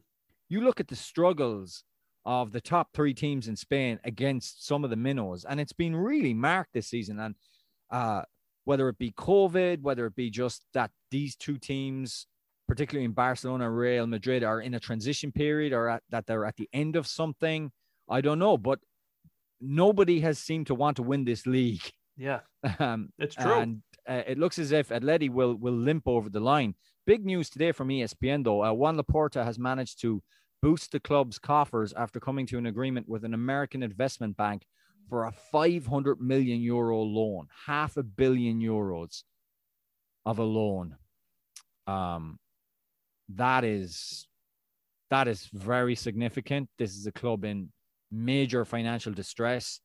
[0.48, 1.85] you look at the struggles
[2.24, 5.94] of the top three teams in Spain against some of the minnows, and it's been
[5.94, 7.20] really marked this season.
[7.20, 7.35] And
[7.90, 8.22] uh,
[8.64, 12.27] whether it be COVID, whether it be just that these two teams
[12.69, 16.57] particularly in Barcelona, Real Madrid, are in a transition period or at, that they're at
[16.57, 17.73] the end of something.
[18.09, 18.79] I don't know, but
[19.61, 21.83] nobody has seemed to want to win this league.
[22.17, 22.41] Yeah,
[22.79, 23.53] um, it's true.
[23.53, 26.75] And uh, it looks as if Atleti will will limp over the line.
[27.07, 28.65] Big news today from ESPN though.
[28.65, 30.23] Uh, Juan Laporta has managed to
[30.61, 34.67] boost the club's coffers after coming to an agreement with an American investment bank
[35.09, 39.23] for a 500 million euro loan, half a billion euros
[40.27, 40.97] of a loan.
[41.87, 42.39] Um,
[43.35, 44.27] that is
[45.11, 46.69] that is very significant.
[46.79, 47.71] This is a club in
[48.11, 49.81] major financial distress.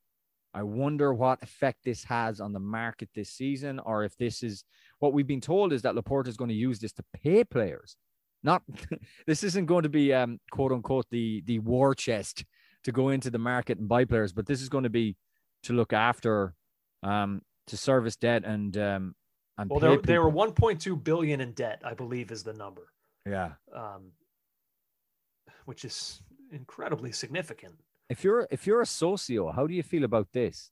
[0.53, 4.63] I wonder what effect this has on the market this season, or if this is
[4.99, 7.97] what we've been told is that Laporta is going to use this to pay players.
[8.43, 8.62] not
[9.27, 12.45] this isn't going to be um, quote unquote the the war chest
[12.84, 15.15] to go into the market and buy players, but this is going to be
[15.63, 16.53] to look after
[17.01, 19.15] um, to service debt and um,
[19.58, 22.92] and well, they were 1.2 billion in debt, I believe, is the number.
[23.25, 24.12] Yeah, um,
[25.65, 27.75] which is incredibly significant.
[28.09, 30.71] If you're if you're a socio, how do you feel about this?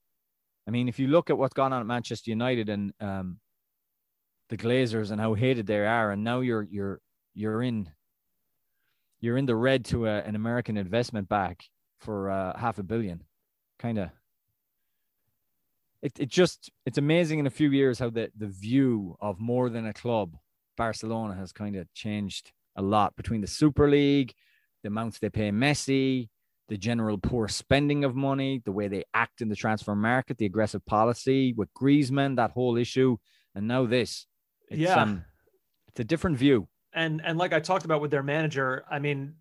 [0.67, 3.39] I mean, if you look at what's gone on at Manchester United and um,
[4.49, 7.01] the Glazers and how hated they are, and now you're you're
[7.33, 7.89] you're in
[9.21, 11.63] you're in the red to a, an American investment back
[11.99, 13.23] for uh, half a billion,
[13.79, 14.09] kind of.
[16.01, 19.69] It it just it's amazing in a few years how the the view of more
[19.69, 20.35] than a club,
[20.77, 24.33] Barcelona has kind of changed a lot between the Super League,
[24.83, 26.29] the amounts they pay Messi,
[26.69, 30.45] the general poor spending of money, the way they act in the transfer market, the
[30.45, 33.17] aggressive policy with Griezmann, that whole issue,
[33.53, 34.25] and now this.
[34.69, 35.25] It's, yeah, um,
[35.89, 36.69] it's a different view.
[36.93, 39.35] And and like I talked about with their manager, I mean,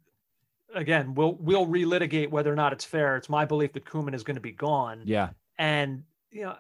[0.74, 3.16] again, we'll we'll relitigate whether or not it's fair.
[3.16, 5.02] It's my belief that Koeman is going to be gone.
[5.04, 6.56] Yeah, and you know,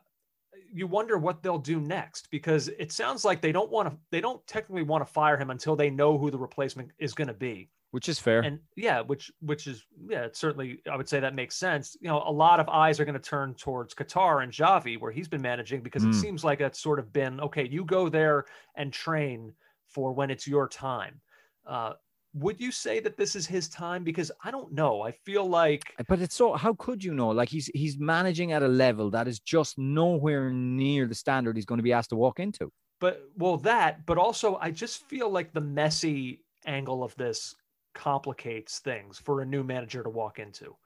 [0.72, 3.96] you wonder what they'll do next because it sounds like they don't want to.
[4.10, 7.28] They don't technically want to fire him until they know who the replacement is going
[7.28, 8.40] to be which is fair.
[8.40, 11.96] And yeah, which which is yeah, it's certainly I would say that makes sense.
[12.00, 15.10] You know, a lot of eyes are going to turn towards Qatar and Xavi where
[15.10, 16.10] he's been managing, because mm.
[16.10, 17.66] it seems like that's sort of been okay.
[17.66, 19.52] You go there and train
[19.88, 21.20] for when it's your time.
[21.66, 21.94] Uh,
[22.34, 24.04] would you say that this is his time?
[24.04, 25.02] Because I don't know.
[25.02, 26.54] I feel like, but it's so.
[26.54, 27.30] How could you know?
[27.30, 31.64] Like he's he's managing at a level that is just nowhere near the standard he's
[31.64, 32.70] going to be asked to walk into.
[33.00, 34.06] But well, that.
[34.06, 37.54] But also, I just feel like the Messi angle of this
[37.94, 40.76] complicates things for a new manager to walk into.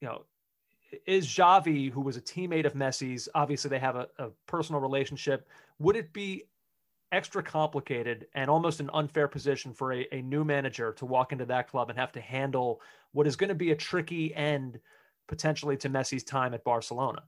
[0.00, 0.24] You know,
[1.06, 5.48] is Xavi, who was a teammate of Messi's, obviously they have a, a personal relationship.
[5.78, 6.44] Would it be
[7.10, 11.46] extra complicated and almost an unfair position for a, a new manager to walk into
[11.46, 12.80] that club and have to handle
[13.12, 14.78] what is going to be a tricky end
[15.26, 17.22] potentially to Messi's time at Barcelona?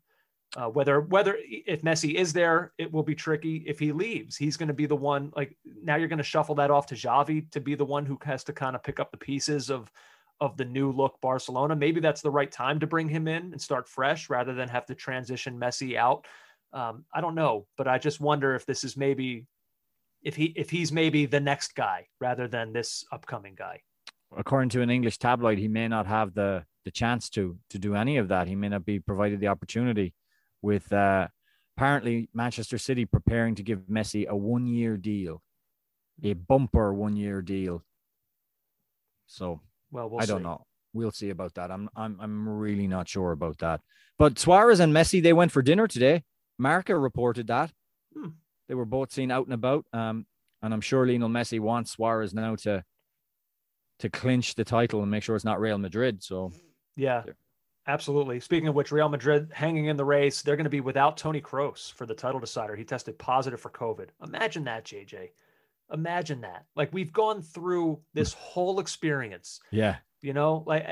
[0.57, 3.59] Uh, whether whether if Messi is there, it will be tricky.
[3.69, 5.33] If he leaves, he's going to be the one.
[5.37, 8.19] Like now, you're going to shuffle that off to Xavi to be the one who
[8.25, 9.93] has to kind of pick up the pieces of
[10.41, 11.77] of the new look Barcelona.
[11.77, 14.87] Maybe that's the right time to bring him in and start fresh rather than have
[14.87, 16.27] to transition Messi out.
[16.73, 19.47] Um, I don't know, but I just wonder if this is maybe
[20.23, 23.81] if he if he's maybe the next guy rather than this upcoming guy.
[24.37, 27.95] According to an English tabloid, he may not have the the chance to to do
[27.95, 28.49] any of that.
[28.49, 30.15] He may not be provided the opportunity
[30.63, 31.29] with uh,
[31.77, 35.43] apparently Manchester City preparing to give Messi a one year deal,
[36.23, 37.83] a bumper one year deal.
[39.27, 40.67] So, well, we'll I don't know.
[40.93, 41.71] We'll see about that.
[41.71, 43.81] I'm I'm I'm really not sure about that.
[44.19, 46.25] But Suarez and Messi they went for dinner today.
[46.59, 47.73] Marca reported that
[48.15, 48.31] hmm.
[48.71, 49.85] They were both seen out and about.
[49.93, 50.27] Um,
[50.63, 52.85] and I'm sure Lionel Messi wants Suarez now to
[53.99, 56.23] to clinch the title and make sure it's not Real Madrid.
[56.23, 56.53] So
[56.97, 57.25] yeah,
[57.89, 58.39] Absolutely.
[58.39, 61.41] Speaking of which, Real Madrid hanging in the race, they're going to be without Tony
[61.41, 62.77] Kroos for the title decider.
[62.77, 64.11] He tested positive for COVID.
[64.25, 65.31] Imagine that, JJ.
[65.93, 66.67] Imagine that.
[66.77, 69.59] Like we've gone through this whole experience.
[69.73, 69.97] Yeah.
[70.21, 70.87] You know, like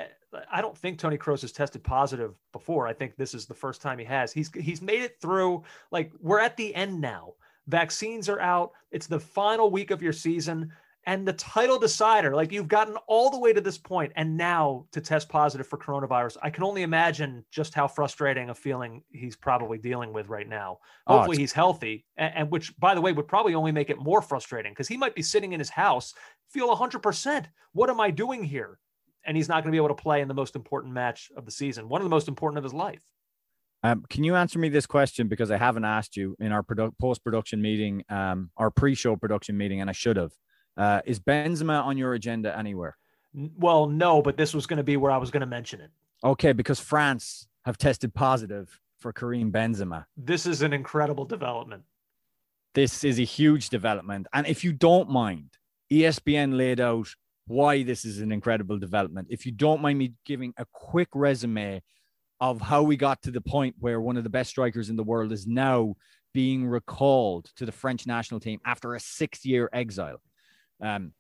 [0.51, 2.89] I don't think Tony Kroos has tested positive before.
[2.89, 4.33] I think this is the first time he has.
[4.33, 5.63] He's he's made it through.
[5.93, 7.35] Like we're at the end now.
[7.69, 8.73] Vaccines are out.
[8.91, 10.73] It's the final week of your season
[11.09, 12.35] and the title decider.
[12.35, 15.79] Like you've gotten all the way to this point, and now to test positive for
[15.79, 16.37] coronavirus.
[16.43, 20.79] I can only imagine just how frustrating a feeling he's probably dealing with right now.
[21.07, 23.89] Oh, Hopefully, oh, he's healthy, and, and, which, by the way, would probably only make
[23.89, 26.13] it more frustrating because he might be sitting in his house,
[26.51, 27.47] feel 100%.
[27.73, 28.79] What am I doing here?
[29.25, 31.45] And he's not going to be able to play in the most important match of
[31.47, 33.03] the season, one of the most important of his life.
[33.83, 36.93] Um, can you answer me this question because I haven't asked you in our produ-
[36.99, 40.33] post production meeting, um, our pre show production meeting, and I should have.
[40.77, 42.97] Uh, is Benzema on your agenda anywhere?
[43.35, 45.91] Well, no, but this was going to be where I was going to mention it.
[46.25, 50.07] Okay, because France have tested positive for Karim Benzema.
[50.17, 51.83] This is an incredible development.
[52.75, 54.27] This is a huge development.
[54.33, 55.51] And if you don't mind,
[55.93, 57.09] ESPN laid out
[57.47, 59.29] why this is an incredible development.
[59.31, 61.83] If you don't mind me giving a quick resume
[62.41, 65.05] of how we got to the point where one of the best strikers in the
[65.05, 65.95] world is now
[66.35, 70.21] being recalled to the French national team after a six year exile.
[70.81, 71.13] Um,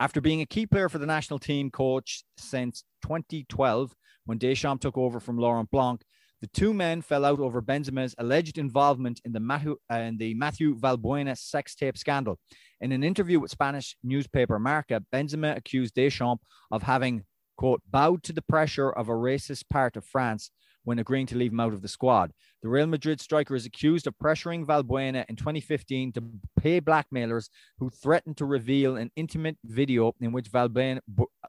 [0.00, 3.94] after being a key player for the national team coach since 2012,
[4.26, 6.02] when Deschamps took over from Laurent Blanc,
[6.40, 10.34] the two men fell out over Benzema's alleged involvement in the Mathieu, uh, in the
[10.34, 12.38] Mathieu Valbuena sex tape scandal.
[12.80, 17.24] In an interview with Spanish newspaper Marca, Benzema accused Deschamps of having,
[17.56, 20.50] quote, bowed to the pressure of a racist part of France
[20.84, 22.32] when agreeing to leave him out of the squad.
[22.62, 26.24] The Real Madrid striker is accused of pressuring Valbuena in 2015 to
[26.58, 27.48] pay blackmailers
[27.78, 31.00] who threatened to reveal an intimate video in which Valbuena,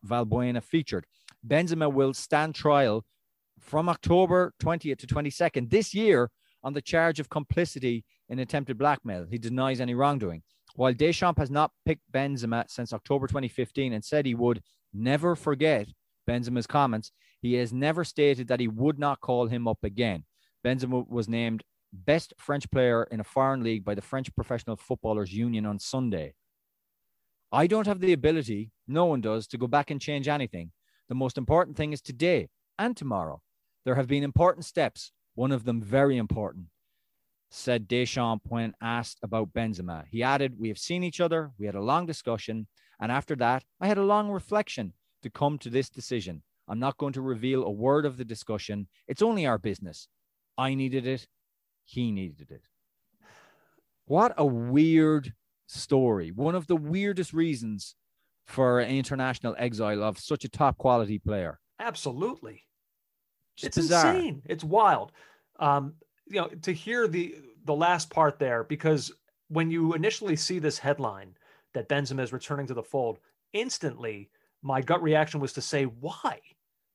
[0.05, 1.05] Valbuena featured.
[1.45, 3.05] Benzema will stand trial
[3.59, 6.29] from October 20th to 22nd this year
[6.63, 9.25] on the charge of complicity in attempted blackmail.
[9.29, 10.41] He denies any wrongdoing.
[10.75, 14.61] While Deschamps has not picked Benzema since October 2015 and said he would
[14.95, 15.87] never forget
[16.27, 20.23] Benzema's comments, he has never stated that he would not call him up again.
[20.65, 25.33] Benzema was named best French player in a foreign league by the French Professional Footballers
[25.33, 26.33] Union on Sunday.
[27.51, 30.71] I don't have the ability, no one does, to go back and change anything.
[31.07, 33.41] The most important thing is today and tomorrow.
[33.85, 36.65] There have been important steps, one of them very important,
[37.51, 40.05] said Deschamps when asked about Benzema.
[40.09, 42.67] He added, We have seen each other, we had a long discussion,
[42.99, 44.93] and after that, I had a long reflection
[45.23, 46.43] to come to this decision.
[46.67, 48.87] I'm not going to reveal a word of the discussion.
[49.07, 50.07] It's only our business.
[50.57, 51.27] I needed it.
[51.83, 52.63] He needed it.
[54.05, 55.33] What a weird
[55.67, 56.31] story.
[56.31, 57.95] One of the weirdest reasons
[58.45, 61.59] for an international exile of such a top quality player.
[61.79, 62.63] Absolutely.
[63.55, 64.15] Just it's bizarre.
[64.15, 64.41] insane.
[64.45, 65.11] It's wild.
[65.59, 65.95] Um,
[66.27, 69.11] you know, to hear the the last part there, because
[69.47, 71.35] when you initially see this headline
[71.75, 73.19] that Benzema is returning to the fold,
[73.53, 74.29] instantly
[74.63, 76.39] my gut reaction was to say, why?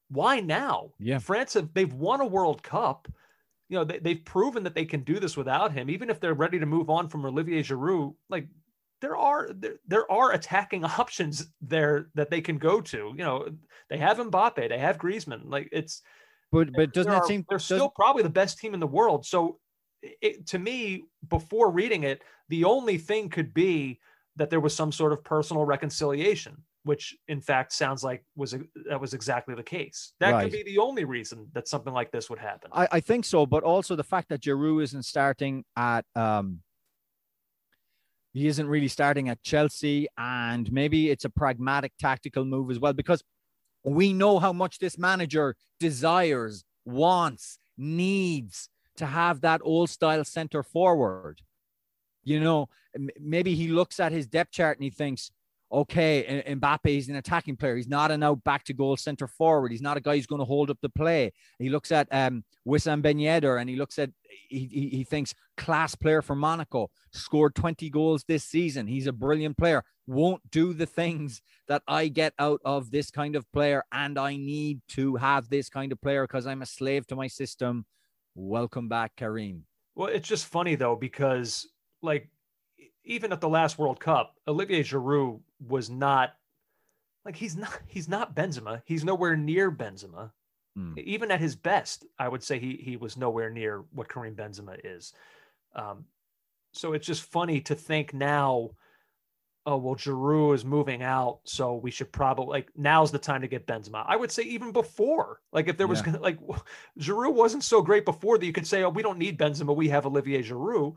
[0.08, 0.90] Why now?
[0.98, 1.18] Yeah.
[1.20, 3.06] France have they've won a World Cup.
[3.68, 5.88] You know, they, they've proven that they can do this without him.
[5.88, 8.48] Even if they're ready to move on from Olivier Giroud, like
[9.00, 13.14] there are there, there are attacking options there that they can go to.
[13.16, 13.48] You know,
[13.88, 15.42] they have Mbappe, they have Griezmann.
[15.44, 16.02] Like it's
[16.50, 19.24] But but doesn't are- seem they're doesn't- still probably the best team in the world?
[19.24, 19.60] So,
[20.02, 24.00] it, to me, before reading it, the only thing could be
[24.36, 28.60] that there was some sort of personal reconciliation, which in fact sounds like was a,
[28.88, 30.12] that was exactly the case.
[30.20, 30.42] That Right.
[30.44, 32.70] could be the only reason that something like this would happen.
[32.72, 36.62] I, I think so, but also the fact that Giroud isn't starting at um
[38.32, 42.92] he isn't really starting at Chelsea, and maybe it's a pragmatic tactical move as well
[42.92, 43.24] because
[43.82, 50.62] we know how much this manager desires, wants, needs to have that old style center
[50.62, 51.42] forward.
[52.24, 52.68] You know,
[53.18, 55.30] maybe he looks at his depth chart and he thinks,
[55.72, 57.76] okay, Mbappe is an attacking player.
[57.76, 59.70] He's not an out back to goal center forward.
[59.70, 61.32] He's not a guy who's going to hold up the play.
[61.58, 64.10] He looks at um, Wissam Ben Yedder and he looks at,
[64.48, 68.86] he, he, he thinks class player for Monaco, scored 20 goals this season.
[68.88, 69.84] He's a brilliant player.
[70.06, 73.84] Won't do the things that I get out of this kind of player.
[73.92, 77.28] And I need to have this kind of player because I'm a slave to my
[77.28, 77.86] system.
[78.34, 79.66] Welcome back, Karim.
[79.94, 81.68] Well, it's just funny though because
[82.02, 82.28] like
[83.04, 86.34] even at the last World Cup, Olivier Giroud was not
[87.24, 88.82] like he's not he's not Benzema.
[88.84, 90.30] He's nowhere near Benzema.
[90.76, 90.94] Hmm.
[90.98, 94.78] Even at his best, I would say he he was nowhere near what Karim Benzema
[94.84, 95.12] is.
[95.74, 96.04] Um,
[96.72, 98.70] so it's just funny to think now.
[99.66, 103.48] Oh well, Giroud is moving out, so we should probably like now's the time to
[103.48, 104.04] get Benzema.
[104.06, 106.16] I would say even before, like if there was Yeah.
[106.18, 106.38] like
[106.98, 109.88] Giroud wasn't so great before that you could say, oh, we don't need Benzema, we
[109.90, 110.94] have Olivier Giroud.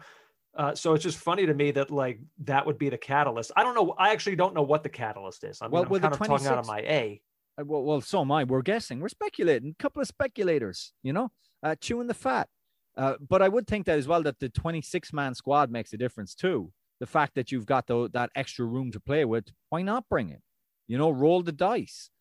[0.55, 3.51] Uh, so it's just funny to me that like that would be the catalyst.
[3.55, 3.95] I don't know.
[3.97, 5.59] I actually don't know what the catalyst is.
[5.61, 7.21] I mean, Well, I'm kind of talking out of 26 my A.
[7.59, 8.43] Uh, Well, well, so am I.
[8.43, 8.99] We're guessing.
[8.99, 9.71] We're speculating.
[9.71, 11.31] A couple of speculators, you know,
[11.63, 12.49] uh, chewing the fat.
[12.95, 15.97] Uh, but I would think that as well that the 26 man squad makes a
[15.97, 16.71] difference too.
[16.99, 20.29] The fact that you've got the, that extra room to play with, why not bring
[20.29, 20.41] it?
[20.87, 22.11] You know, roll the dice.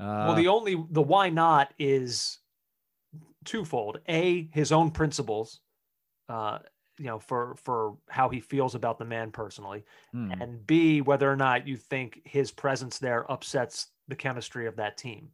[0.00, 2.38] Uh, well, the only the why not is
[3.44, 4.00] twofold.
[4.08, 5.60] A, his own principles,
[6.28, 6.58] uh,
[6.98, 10.32] you know, for for how he feels about the man personally, hmm.
[10.40, 14.96] and B, whether or not you think his presence there upsets the chemistry of that
[14.96, 15.30] team.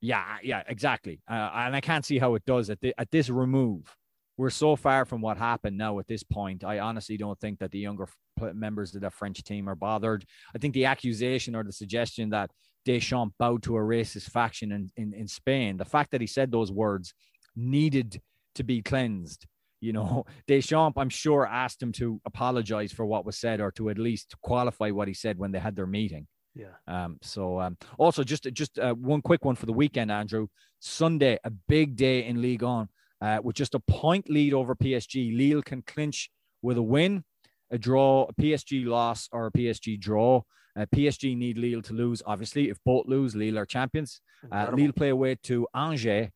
[0.00, 1.20] Yeah, yeah, exactly.
[1.28, 3.96] Uh, and I can't see how it does at, the, at this remove.
[4.36, 6.62] We're so far from what happened now at this point.
[6.62, 8.06] I honestly don't think that the younger
[8.52, 10.26] members of the French team are bothered.
[10.54, 12.50] I think the accusation or the suggestion that
[12.84, 16.50] Deschamps bowed to a racist faction in, in, in Spain, the fact that he said
[16.50, 17.14] those words
[17.56, 18.20] needed
[18.56, 19.46] to be cleansed.
[19.84, 23.90] You know, Deschamps, I'm sure, asked him to apologize for what was said or to
[23.90, 26.26] at least qualify what he said when they had their meeting.
[26.54, 26.74] Yeah.
[26.86, 30.46] Um, so um, also just just uh, one quick one for the weekend, Andrew.
[30.80, 32.88] Sunday, a big day in Ligue 1,
[33.22, 35.36] uh, with just a point lead over PSG.
[35.36, 36.30] Lille can clinch
[36.62, 37.24] with a win,
[37.70, 40.42] a draw, a PSG loss, or a PSG draw.
[40.78, 42.22] Uh, PSG need Lille to lose.
[42.26, 44.20] Obviously, if both lose, Lille are champions.
[44.50, 46.28] Uh, Lille play away to Angers,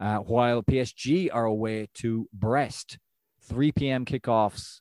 [0.00, 2.98] uh, while PSG are away to Brest.
[3.42, 4.04] 3 p.m.
[4.04, 4.80] kickoffs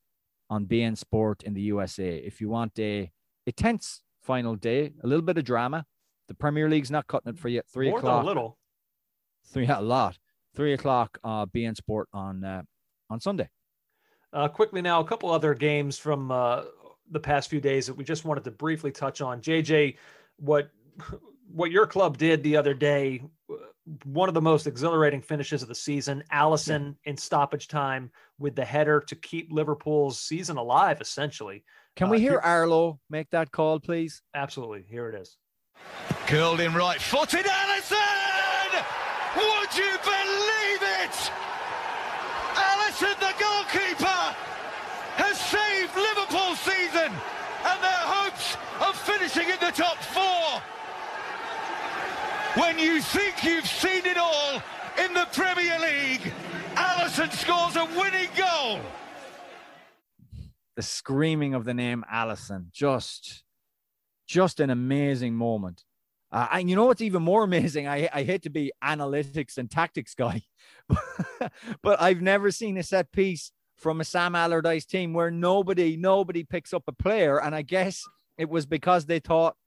[0.50, 2.18] on beIN Sport in the USA.
[2.18, 3.12] If you want a,
[3.46, 5.86] a tense final day, a little bit of drama,
[6.28, 7.60] the Premier League's not cutting it for you.
[7.60, 8.24] at Three More o'clock.
[8.24, 8.58] a little.
[9.54, 10.18] Three a lot.
[10.56, 11.20] three o'clock.
[11.24, 12.64] Uh, beIN Sport on uh,
[13.10, 13.50] on Sunday.
[14.34, 16.64] Uh, quickly now, a couple other games from uh,
[17.12, 19.40] the past few days that we just wanted to briefly touch on.
[19.42, 19.98] JJ,
[20.38, 20.72] what
[21.52, 23.22] what your club did the other day,
[24.04, 26.24] one of the most exhilarating finishes of the season.
[26.32, 27.12] Alisson yeah.
[27.12, 31.64] in stoppage time with the header to keep Liverpool's season alive, essentially.
[31.96, 34.22] Can we uh, hear here, Arlo make that call, please?
[34.34, 34.86] Absolutely.
[34.90, 35.38] Here it is.
[36.28, 38.84] Curled in right footed Alisson!
[39.36, 41.32] Would you believe it?
[42.56, 44.36] Alisson, the goalkeeper,
[45.20, 50.62] has saved Liverpool's season and their hopes of finishing in the top four.
[52.56, 54.62] When you think you've seen it all
[54.98, 56.32] in the Premier League,
[56.76, 58.80] Alisson scores a winning goal.
[60.78, 63.44] The screaming of the name Alisson, just,
[64.26, 65.84] just an amazing moment.
[66.32, 67.90] Uh, and you know what's even more amazing?
[67.90, 70.44] I, I hate to be analytics and tactics guy,
[71.82, 76.46] but I've never seen a set piece from a Sam Allardyce team where nobody, nobody
[76.46, 77.38] picks up a player.
[77.42, 78.02] And I guess
[78.38, 79.58] it was because they thought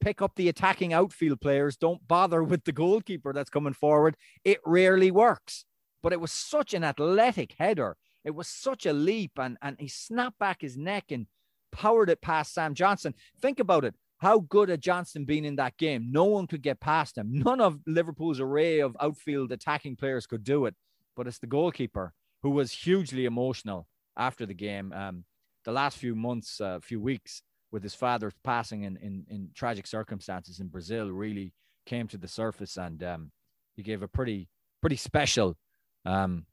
[0.00, 1.76] pick up the attacking outfield players.
[1.76, 4.16] Don't bother with the goalkeeper that's coming forward.
[4.44, 5.64] It rarely works.
[6.02, 7.96] But it was such an athletic header.
[8.24, 11.26] It was such a leap, and, and he snapped back his neck and
[11.72, 13.14] powered it past Sam Johnstone.
[13.40, 13.94] Think about it.
[14.18, 16.08] How good had Johnstone been in that game?
[16.10, 17.30] No one could get past him.
[17.32, 20.74] None of Liverpool's array of outfield attacking players could do it.
[21.16, 23.86] But it's the goalkeeper who was hugely emotional
[24.16, 24.92] after the game.
[24.92, 25.24] Um,
[25.64, 29.50] the last few months, a uh, few weeks, with his father passing in, in, in
[29.54, 31.52] tragic circumstances in Brazil really
[31.86, 33.30] came to the surface and um,
[33.76, 34.48] he gave a pretty
[34.80, 35.56] pretty special
[36.04, 36.46] um,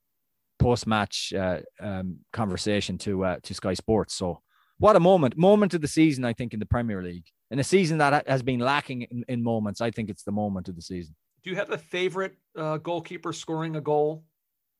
[0.59, 4.13] post match uh, um, conversation to uh, to Sky Sports.
[4.15, 4.41] So
[4.77, 7.63] what a moment moment of the season I think in the Premier League in a
[7.63, 9.81] season that has been lacking in, in moments.
[9.81, 11.15] I think it's the moment of the season.
[11.43, 14.23] Do you have a favorite uh, goalkeeper scoring a goal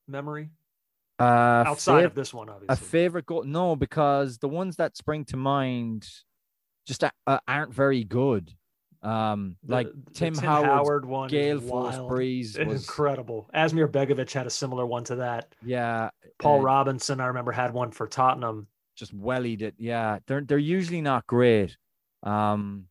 [0.07, 0.49] memory?
[1.19, 2.73] Uh, Outside fav- of this one, obviously.
[2.73, 3.43] A favorite goal?
[3.43, 6.07] No, because the ones that spring to mind
[6.85, 8.53] just uh, aren't very good.
[9.01, 13.47] Um, like the, Tim, Tim Howard one, Gale Force Breeze was incredible.
[13.53, 15.53] Asmir Begovic had a similar one to that.
[15.63, 16.09] Yeah,
[16.39, 18.67] Paul uh, Robinson, I remember, had one for Tottenham.
[18.95, 19.75] Just wellied it.
[19.77, 21.77] Yeah, they're they're usually not great.
[22.23, 22.85] Um,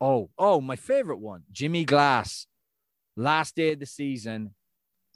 [0.00, 2.48] oh, oh, my favorite one, Jimmy Glass,
[3.16, 4.54] last day of the season,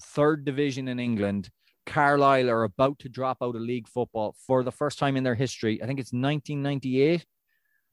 [0.00, 1.50] third division in England.
[1.88, 5.34] Carlisle are about to drop out of league football for the first time in their
[5.34, 5.82] history.
[5.82, 7.24] I think it's 1998.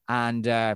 [0.10, 0.76] And uh,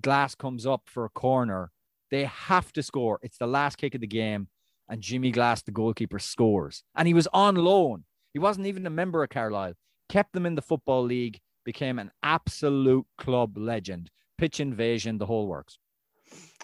[0.00, 1.72] Glass comes up for a corner.
[2.10, 3.18] They have to score.
[3.22, 4.48] It's the last kick of the game.
[4.88, 6.84] And Jimmy Glass, the goalkeeper, scores.
[6.94, 8.04] And he was on loan.
[8.32, 9.74] He wasn't even a member of Carlisle.
[10.08, 14.10] Kept them in the Football League, became an absolute club legend.
[14.38, 15.78] Pitch invasion, the whole works.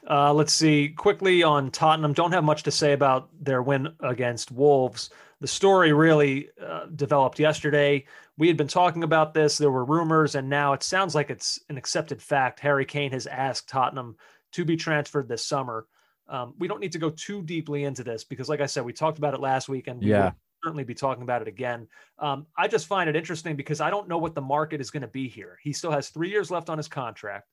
[0.09, 2.13] Uh, let's see quickly on Tottenham.
[2.13, 5.11] Don't have much to say about their win against Wolves.
[5.41, 8.05] The story really uh, developed yesterday.
[8.37, 9.57] We had been talking about this.
[9.57, 12.61] There were rumors, and now it sounds like it's an accepted fact.
[12.61, 14.17] Harry Kane has asked Tottenham
[14.53, 15.87] to be transferred this summer.
[16.29, 18.93] Um, we don't need to go too deeply into this because, like I said, we
[18.93, 20.25] talked about it last week, and yeah.
[20.25, 20.33] will
[20.65, 21.89] certainly be talking about it again.
[22.19, 25.03] Um, I just find it interesting because I don't know what the market is going
[25.03, 25.59] to be here.
[25.63, 27.49] He still has three years left on his contract.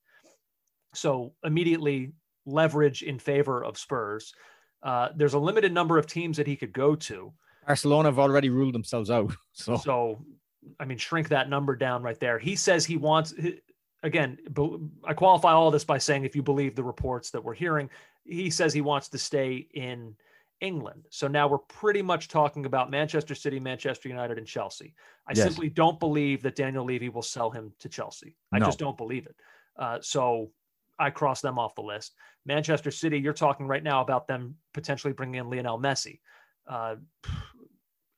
[0.93, 2.11] So immediately
[2.45, 4.33] leverage in favor of Spurs.
[4.83, 7.33] Uh, there's a limited number of teams that he could go to.
[7.67, 9.33] Barcelona have already ruled themselves out.
[9.53, 10.25] So, so
[10.79, 12.37] I mean, shrink that number down right there.
[12.37, 13.33] He says he wants,
[14.03, 14.37] again,
[15.03, 17.89] I qualify all this by saying if you believe the reports that we're hearing,
[18.23, 20.15] he says he wants to stay in
[20.61, 21.07] England.
[21.09, 24.93] So now we're pretty much talking about Manchester City, Manchester United, and Chelsea.
[25.27, 25.45] I yes.
[25.45, 28.35] simply don't believe that Daniel Levy will sell him to Chelsea.
[28.51, 28.65] I no.
[28.65, 29.35] just don't believe it.
[29.77, 30.51] Uh, so
[30.99, 32.13] I cross them off the list.
[32.45, 36.19] Manchester City, you're talking right now about them potentially bringing in Lionel Messi.
[36.67, 36.95] Uh,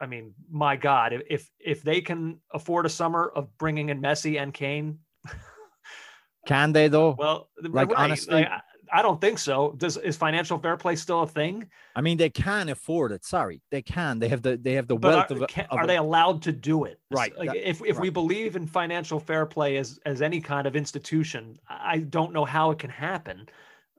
[0.01, 4.41] I mean, my God, if if they can afford a summer of bringing in Messi
[4.41, 4.99] and Kane,
[6.45, 7.15] can they though?
[7.17, 7.97] Well, like right.
[7.97, 8.51] honestly, like,
[8.91, 9.73] I don't think so.
[9.77, 11.69] Does is financial fair play still a thing?
[11.95, 13.25] I mean, they can afford it.
[13.25, 14.19] Sorry, they can.
[14.19, 15.79] They have the they have the but wealth are, of, can, of.
[15.79, 16.99] Are they allowed to do it?
[17.11, 17.37] Right.
[17.37, 18.01] Like that, if if right.
[18.01, 22.45] we believe in financial fair play as as any kind of institution, I don't know
[22.45, 23.47] how it can happen.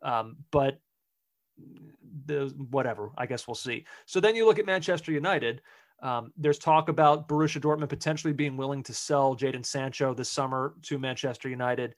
[0.03, 0.81] Um, but
[2.27, 3.85] the whatever, I guess we'll see.
[4.07, 5.63] So then you look at Manchester United.
[6.03, 10.75] Um, there's talk about Borussia Dortmund potentially being willing to sell Jadon Sancho this summer
[10.83, 11.95] to Manchester United.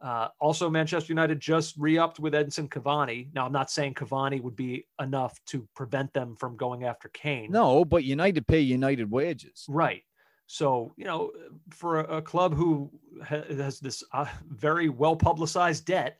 [0.00, 3.32] Uh, also, Manchester United just re-upped with Edinson Cavani.
[3.32, 7.50] Now, I'm not saying Cavani would be enough to prevent them from going after Kane.
[7.50, 9.64] No, but United pay United wages.
[9.68, 10.02] Right.
[10.46, 11.30] So, you know,
[11.70, 12.90] for a, a club who
[13.26, 16.18] ha- has this uh, very well publicized debt,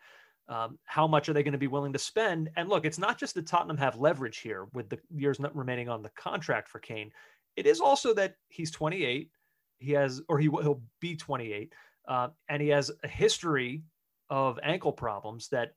[0.48, 2.50] Um, how much are they going to be willing to spend?
[2.56, 5.88] And look, it's not just that Tottenham have leverage here with the years not remaining
[5.88, 7.10] on the contract for Kane.
[7.56, 9.30] It is also that he's 28.
[9.78, 11.72] He has, or he will he'll be 28,
[12.08, 13.82] uh, and he has a history
[14.30, 15.74] of ankle problems that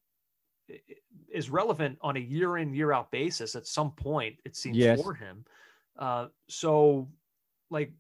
[1.30, 5.02] is relevant on a year in year out basis at some point it seems Yes.
[5.02, 5.46] for him
[5.98, 7.08] uh, so
[7.70, 7.92] like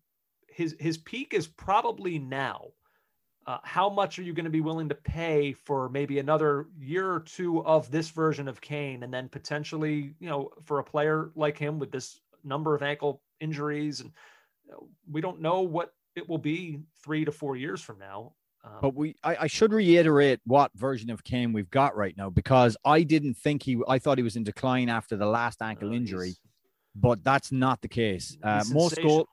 [0.49, 2.65] his his peak is probably now
[3.47, 7.11] uh, how much are you going to be willing to pay for maybe another year
[7.11, 11.31] or two of this version of Kane and then potentially you know for a player
[11.35, 14.11] like him with this number of ankle injuries and
[15.09, 18.33] we don't know what it will be 3 to 4 years from now
[18.63, 22.29] um, But we, I, I should reiterate what version of Kane we've got right now
[22.29, 25.89] because I didn't think he, I thought he was in decline after the last ankle
[25.89, 26.35] uh, injury,
[26.95, 28.37] but that's not the case.
[28.43, 29.17] Uh, most goal, sensational.
[29.19, 29.25] mi-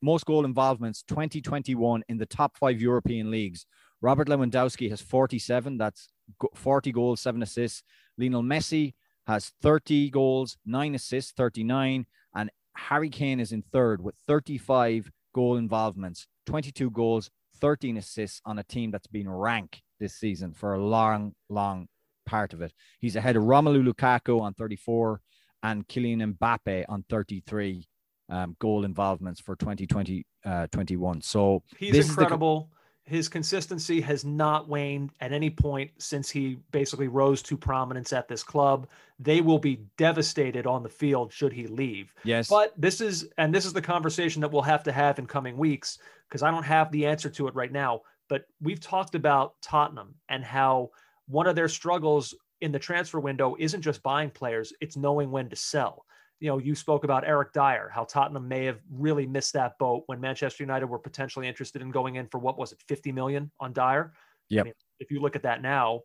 [0.00, 3.66] most goal involvements 2021 in the top five European leagues.
[4.00, 5.78] Robert Lewandowski has 47.
[5.78, 6.08] That's
[6.54, 7.82] 40 goals, seven assists.
[8.18, 8.94] Lionel Messi
[9.26, 12.06] has 30 goals, nine assists, 39.
[12.34, 18.58] And Harry Kane is in third with 35 goal involvements, 22 goals, 13 assists on
[18.58, 21.88] a team that's been ranked this season for a long, long
[22.26, 22.72] part of it.
[23.00, 25.20] He's ahead of Romelu Lukaku on 34
[25.62, 27.86] and Kylian Mbappe on 33
[28.28, 31.20] um, goal involvements for 2020 uh, 21.
[31.22, 32.70] So He's is the- incredible.
[33.04, 38.26] His consistency has not waned at any point since he basically rose to prominence at
[38.26, 38.88] this club.
[39.20, 42.12] They will be devastated on the field should he leave.
[42.24, 45.26] yes, But this is, and this is the conversation that we'll have to have in
[45.26, 45.98] coming weeks
[46.28, 48.00] because I don't have the answer to it right now.
[48.28, 50.90] But we've talked about Tottenham and how
[51.28, 55.48] one of their struggles in the transfer window isn't just buying players, it's knowing when
[55.50, 56.04] to sell.
[56.40, 60.02] You know, you spoke about Eric Dier, how Tottenham may have really missed that boat
[60.06, 63.50] when Manchester United were potentially interested in going in for what was it, 50 million
[63.58, 64.12] on Dier?
[64.48, 64.60] Yeah.
[64.60, 66.02] I mean, if you look at that now,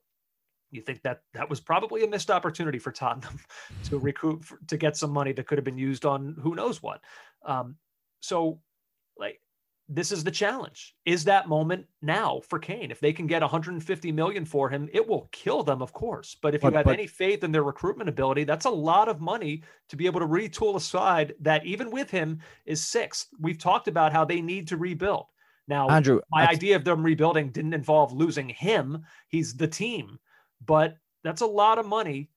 [0.72, 3.40] you think that that was probably a missed opportunity for Tottenham
[3.86, 7.02] to recoup to get some money that could have been used on who knows what.
[7.46, 7.76] Um,
[8.22, 8.62] so,
[9.18, 9.42] like,
[9.94, 10.96] this is the challenge.
[11.06, 12.92] Is that moment now for Kane?
[12.92, 16.38] If they can get 150 million for him, it will kill them, of course.
[16.42, 19.10] But if you But- have but- any faith in their recruitment ability, that's a lot
[19.10, 23.28] of money to be able to retool a side that, even with him, is sixth.
[23.40, 25.26] We've talked about how they need to rebuild.
[25.68, 29.06] Now, Andrew, my idea of them rebuilding didn't involve losing him.
[29.28, 30.20] He's the team,
[30.66, 32.30] but that's a lot of money.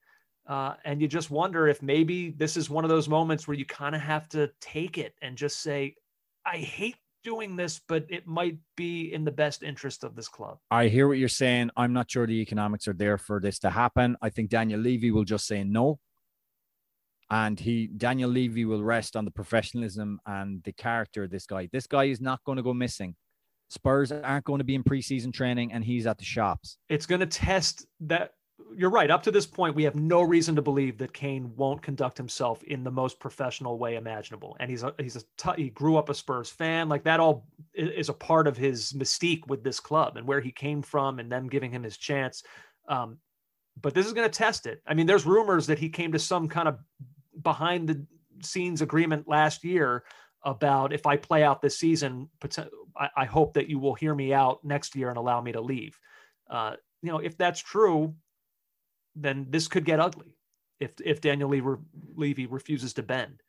[0.46, 3.64] Uh, and you just wonder if maybe this is one of those moments where you
[3.64, 5.94] kind of have to take it and just say,
[6.44, 10.58] I hate doing this, but it might be in the best interest of this club.
[10.70, 11.70] I hear what you're saying.
[11.76, 14.16] I'm not sure the economics are there for this to happen.
[14.22, 15.98] I think Daniel Levy will just say no.
[17.30, 21.68] And he Daniel Levy will rest on the professionalism and the character of this guy.
[21.72, 23.16] This guy is not going to go missing.
[23.70, 26.76] Spurs aren't going to be in preseason training and he's at the shops.
[26.88, 28.32] It's going to test that.
[28.76, 29.10] You're right.
[29.10, 32.62] Up to this point, we have no reason to believe that Kane won't conduct himself
[32.64, 34.56] in the most professional way imaginable.
[34.58, 36.88] And he's a, he's a t- he grew up a Spurs fan.
[36.88, 40.50] Like that all is a part of his mystique with this club and where he
[40.50, 42.42] came from, and them giving him his chance.
[42.88, 43.18] Um,
[43.80, 44.82] but this is going to test it.
[44.86, 46.78] I mean, there's rumors that he came to some kind of
[47.42, 48.06] behind the
[48.42, 50.04] scenes agreement last year
[50.42, 52.28] about if I play out this season,
[52.96, 55.60] I, I hope that you will hear me out next year and allow me to
[55.60, 55.98] leave.
[56.48, 58.14] Uh, you know, if that's true,
[59.14, 60.36] then this could get ugly.
[60.80, 61.76] If if Daniel Levy,
[62.16, 63.42] Levy refuses to bend,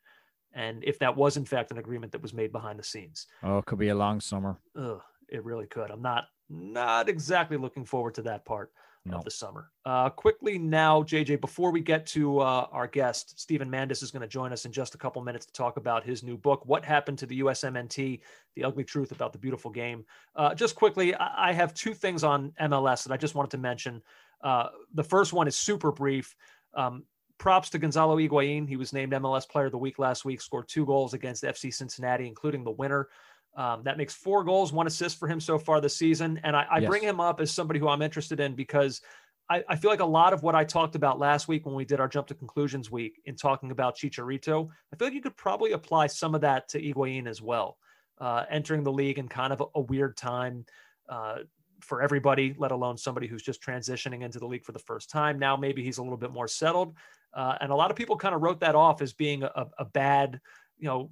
[0.52, 3.58] and if that was in fact an agreement that was made behind the scenes, Oh,
[3.58, 4.58] it could be a long summer.
[4.78, 5.90] ugh, it really could.
[5.90, 8.70] I'm not not exactly looking forward to that part
[9.04, 9.16] No.
[9.16, 9.72] of the summer.
[9.84, 14.22] Uh, quickly now, JJ, before we get to uh, our guest, Steven Mandis is going
[14.22, 16.84] to join us in just a couple minutes to talk about his new book, What
[16.84, 18.20] Happened to the USMNT,
[18.54, 20.04] The Ugly Truth About the Beautiful Game.
[20.36, 23.58] Uh, just quickly, I-, I have two things on MLS that I just wanted to
[23.58, 24.00] mention.
[24.42, 26.34] Uh, the first one is super brief.
[26.74, 27.04] Um,
[27.38, 28.68] props to Gonzalo Higuain.
[28.68, 31.72] He was named MLS Player of the Week last week, scored two goals against FC
[31.72, 33.08] Cincinnati, including the winner.
[33.56, 36.38] Um, that makes four goals, one assist for him so far this season.
[36.44, 36.88] And I, I Yes.
[36.88, 39.00] bring him up as somebody who I'm interested in because
[39.48, 41.84] I, I feel like a lot of what I talked about last week when we
[41.84, 45.36] did our jump to conclusions week in talking about Chicharito, I feel like you could
[45.36, 47.78] probably apply some of that to Higuain as well.
[48.18, 50.64] Uh, entering the league in kind of a, a weird time
[51.08, 51.38] uh,
[51.80, 55.38] for everybody, let alone somebody who's just transitioning into the league for the first time.
[55.38, 56.94] Now maybe he's a little bit more settled.
[57.34, 59.84] Uh, and a lot of people kind of wrote that off as being a, a
[59.84, 60.40] bad,
[60.78, 61.10] you know,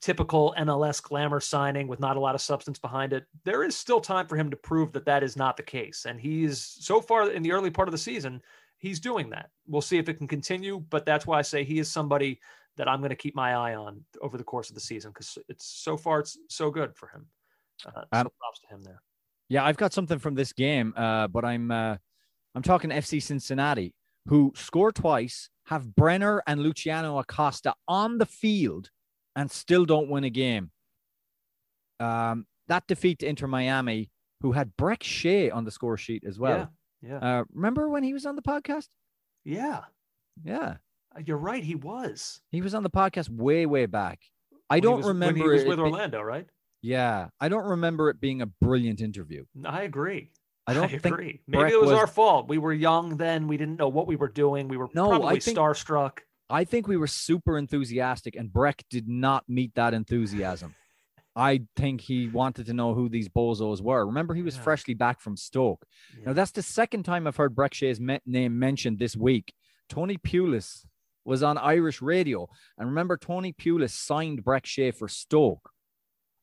[0.00, 3.24] typical MLS glamour signing with not a lot of substance behind it.
[3.44, 6.06] There is still time for him to prove that that is not the case.
[6.06, 8.42] And he's so far in the early part of the season,
[8.78, 9.50] he's doing that.
[9.66, 12.40] We'll see if it can continue, but that's why I say he is somebody
[12.76, 15.38] that I'm going to keep my eye on over the course of the season because
[15.48, 17.26] it's so far it's so good for him.
[17.86, 19.02] Uh, so props to him there.
[19.48, 21.96] Yeah, I've got something from this game, uh, but I'm uh,
[22.54, 23.94] I'm talking FC Cincinnati,
[24.28, 28.90] who score twice, have Brenner and Luciano Acosta on the field,
[29.36, 30.70] and still don't win a game.
[32.00, 36.38] Um, that defeat to Inter Miami, who had Brek Shea on the score sheet as
[36.38, 36.70] well.
[37.02, 37.18] Yeah.
[37.18, 38.88] Uh, remember when he was on the podcast?
[39.44, 39.80] Yeah.
[40.44, 40.76] Yeah,
[41.14, 41.62] Uh, You're right.
[41.62, 42.40] He was.
[42.50, 44.18] he was on the podcast way, way back.
[44.70, 46.48] I When don't was- remember when he was it with Orlando, right?
[46.82, 49.44] Yeah, I don't remember it being a brilliant interview.
[49.64, 50.32] I agree.
[50.66, 51.40] I don't I think agree.
[51.46, 52.48] Maybe Brek it was, was- our fault.
[52.48, 53.46] We were young then.
[53.48, 54.68] We didn't know what we were doing.
[54.68, 56.18] We were No, probably I think- starstruck.
[56.50, 60.74] I think we were super enthusiastic, and Brek did not meet that enthusiasm.
[61.36, 64.04] I think he wanted to know who these bozos were.
[64.04, 64.62] Remember, he was Yeah.
[64.62, 65.86] freshly back from Stoke.
[66.18, 66.26] Yeah.
[66.26, 69.54] Now, that's the second time I've heard Brek Shea's me- name mentioned this week.
[69.88, 70.84] Tony Pulis
[71.24, 72.48] was on Irish radio.
[72.76, 75.70] And remember, Tony Pulis signed Brek Shea for Stoke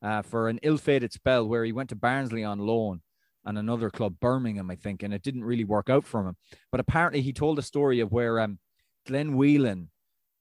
[0.02, 3.02] uh, for an ill fated spell where he went to Barnsley on loan
[3.44, 6.36] and another club, Birmingham, I think, and it didn't really work out for him.
[6.70, 8.58] But apparently, he told a story of where um,
[9.06, 9.90] Glenn Whelan,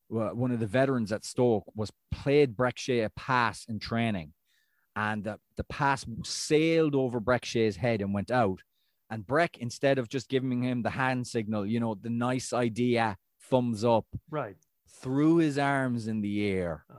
[0.10, 4.34] one of the veterans at Stoke, was played Shea a pass in training.
[4.96, 8.62] And the, the pass sailed over Brek Shea's head and went out.
[9.10, 13.18] And Brek, instead of just giving him the hand signal, you know, the nice idea,
[13.50, 14.58] thumbs up, Right.
[15.02, 16.86] threw his arms in the air.
[16.92, 16.96] Oh,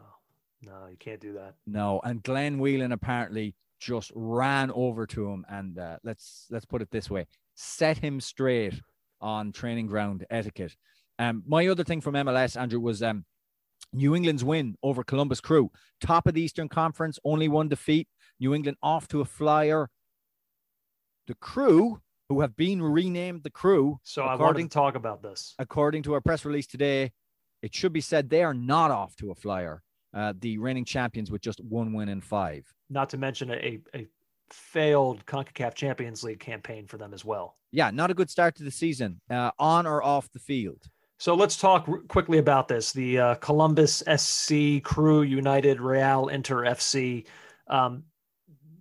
[0.62, 1.54] no, you can't do that.
[1.66, 6.82] No, and Glenn Whelan apparently just ran over to him and uh, let's let's put
[6.82, 8.80] it this way, set him straight
[9.20, 10.76] on training ground etiquette.
[11.18, 13.24] Um, my other thing from MLS, Andrew, was um,
[13.92, 18.08] New England's win over Columbus Crew, top of the Eastern Conference, only one defeat.
[18.38, 19.90] New England off to a flyer.
[21.26, 25.54] The Crew, who have been renamed the Crew, So I according to talk about this.
[25.58, 27.12] according to our press release today,
[27.62, 29.82] it should be said they are not off to a flyer.
[30.12, 32.64] Uh, the reigning champions with just one win in five.
[32.88, 34.06] Not to mention a, a
[34.50, 37.56] failed CONCACAF Champions League campaign for them as well.
[37.72, 40.82] Yeah, not a good start to the season, uh, on or off the field.
[41.18, 42.92] So let's talk r- quickly about this.
[42.92, 47.26] The uh, Columbus SC Crew United Real Inter FC.
[47.68, 48.04] Um,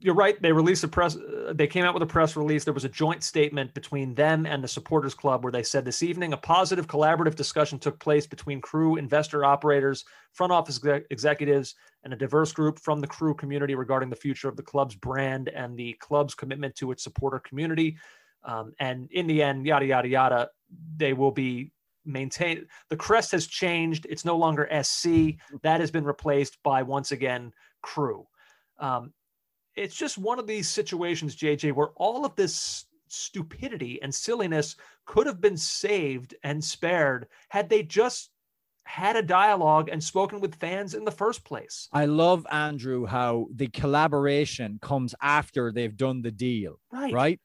[0.02, 0.42] you're right.
[0.42, 1.18] They released a press.
[1.18, 2.64] Uh, they came out with a press release.
[2.64, 6.04] There was a joint statement between them and the supporters club where they said this
[6.04, 11.76] evening a positive collaborative discussion took place between crew investor operators, front office exec- executives,
[12.04, 15.50] and a diverse group from the crew community regarding the future of the club's brand
[15.50, 17.98] and the club's commitment to its supporter community.
[18.44, 20.50] Um, and in the end, yada yada yada,
[20.96, 21.72] they will be
[22.06, 22.66] maintained.
[22.90, 24.08] The crest has changed.
[24.10, 25.36] It's no longer SC.
[25.62, 28.26] That has been replaced by once again crew.
[28.80, 29.12] Um,
[29.80, 34.76] it's just one of these situations, JJ, where all of this stupidity and silliness
[35.06, 38.30] could have been saved and spared had they just
[38.84, 41.88] had a dialogue and spoken with fans in the first place.
[41.94, 47.14] I love Andrew how the collaboration comes after they've done the deal, Right.
[47.14, 47.40] right?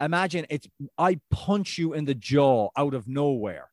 [0.00, 0.68] Imagine it's
[0.98, 3.71] I punch you in the jaw out of nowhere.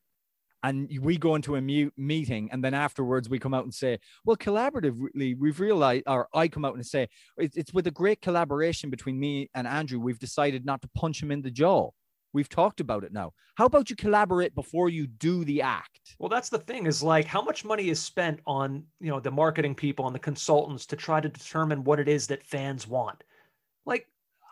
[0.61, 3.99] And we go into a mu- meeting, and then afterwards we come out and say,
[4.25, 7.07] "Well, collaboratively, we've realized." Or I come out and say,
[7.37, 9.99] "It's, it's with a great collaboration between me and Andrew.
[9.99, 11.91] We've decided not to punch him in the jaw.
[12.33, 13.31] We've talked about it now.
[13.55, 17.25] How about you collaborate before you do the act?" Well, that's the thing is like
[17.25, 20.97] how much money is spent on, you know, the marketing people and the consultants to
[20.97, 23.23] try to determine what it is that fans want.
[23.85, 24.07] Like,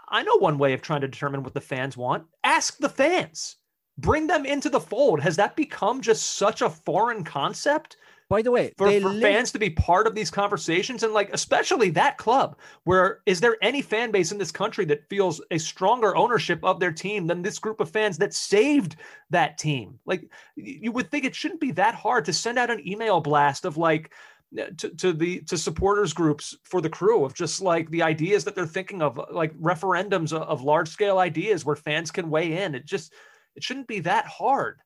[0.10, 2.26] I know one way of trying to determine what the fans want.
[2.44, 3.58] Ask the fans.
[3.98, 5.22] Bring them into the fold.
[5.22, 7.98] Has that become just such a foreign concept
[8.30, 11.02] By the way, for, for live- fans to be part of these conversations?
[11.04, 15.10] And like, especially that club, where is there any fan base in this country that
[15.10, 18.98] feels a stronger ownership of their team than this group of fans that saved
[19.32, 19.98] that team?
[20.06, 23.66] Like, you would think it shouldn't be that hard to send out an email blast
[23.66, 24.12] of like,
[24.58, 28.46] uh, to, to the to supporters groups for the crew of just like the ideas
[28.46, 32.64] that they're thinking of like referendums of, of large scale ideas where fans can weigh
[32.64, 33.12] in it just
[33.58, 34.80] it shouldn't be that hard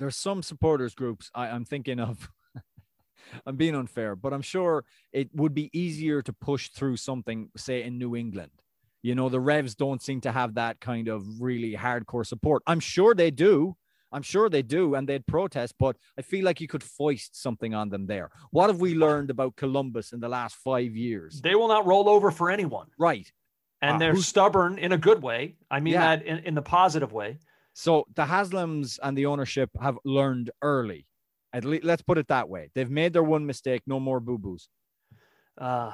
[0.00, 2.28] there's some supporters groups I, I'm thinking of.
[3.46, 7.82] I'm being unfair, but I'm sure it would be easier to push through something, say
[7.82, 8.52] in New England.
[9.02, 12.62] You know, the Revs don't seem to have that kind of really hardcore support.
[12.66, 13.76] I'm sure they do.
[14.12, 17.74] I'm sure they do, and they'd protest, but I feel like you could foist something
[17.74, 18.30] on them there.
[18.52, 21.40] What have we learned about Columbus in the last five years?
[21.42, 23.30] they will not roll over for anyone Right.
[23.82, 25.56] and Uh, they're stubborn in a good way.
[25.70, 26.16] I mean Yeah.
[26.16, 27.38] that in, in the positive way.
[27.78, 31.06] So the Haslams and the ownership have learned early.
[31.52, 32.72] At least, let's put it that way.
[32.74, 33.82] They've made their one mistake.
[33.86, 34.68] No more boo boos.
[35.56, 35.92] Uh,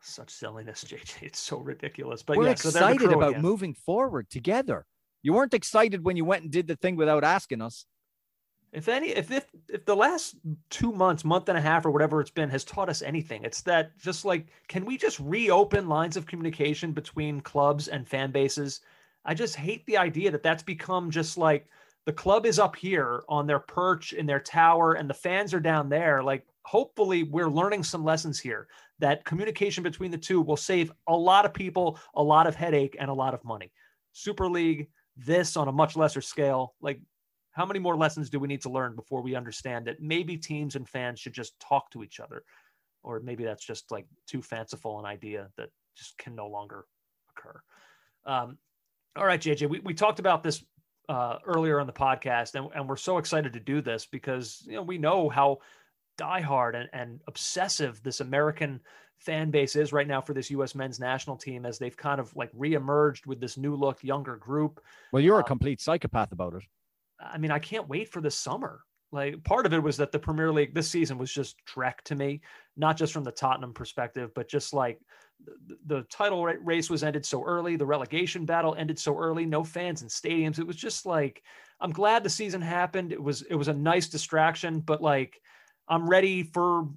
[0.00, 1.22] such silliness, JJ.
[1.24, 2.22] It's so ridiculous.
[2.22, 3.42] But We're yeah, so the excited crew about again.
[3.42, 4.86] moving forward together.
[5.22, 7.84] You weren't excited when you went and did the thing without asking us.
[8.72, 10.36] If any, if, if if the last
[10.70, 13.60] two months, month and a half, or whatever it's been, has taught us anything, it's
[13.62, 18.80] that just like, can we just reopen lines of communication between clubs and fan bases?
[19.26, 21.66] I just hate the idea that that's become just like
[22.06, 25.60] the club is up here on their perch in their tower and the fans are
[25.60, 26.22] down there.
[26.22, 28.68] Like, hopefully, we're learning some lessons here
[29.00, 32.96] that communication between the two will save a lot of people a lot of headache
[32.98, 33.72] and a lot of money.
[34.12, 36.74] Super League, this on a much lesser scale.
[36.80, 37.00] Like,
[37.50, 40.76] how many more lessons do we need to learn before we understand that maybe teams
[40.76, 42.44] and fans should just talk to each other?
[43.02, 46.84] Or maybe that's just like too fanciful an idea that just can no longer
[47.36, 47.60] occur.
[48.24, 48.58] Um,
[49.16, 50.64] all right, JJ, we, we talked about this
[51.08, 54.74] uh, earlier on the podcast, and, and we're so excited to do this because you
[54.74, 55.58] know we know how
[56.18, 58.80] diehard and, and obsessive this American
[59.18, 60.74] fan base is right now for this U.S.
[60.74, 64.80] men's national team as they've kind of like reemerged with this new look, younger group.
[65.12, 66.62] Well, you're a um, complete psychopath about it.
[67.18, 68.80] I mean, I can't wait for the summer.
[69.12, 72.14] Like part of it was that the Premier League this season was just Trek to
[72.14, 72.40] me,
[72.76, 75.00] not just from the Tottenham perspective, but just like
[75.86, 80.02] the, title race was ended so early, the relegation battle ended so early, no fans
[80.02, 80.58] in stadiums.
[80.58, 81.42] It was just like
[81.80, 83.12] I'm glad the season happened.
[83.12, 85.40] It was it was a nice distraction, but like
[85.88, 86.88] I'm ready for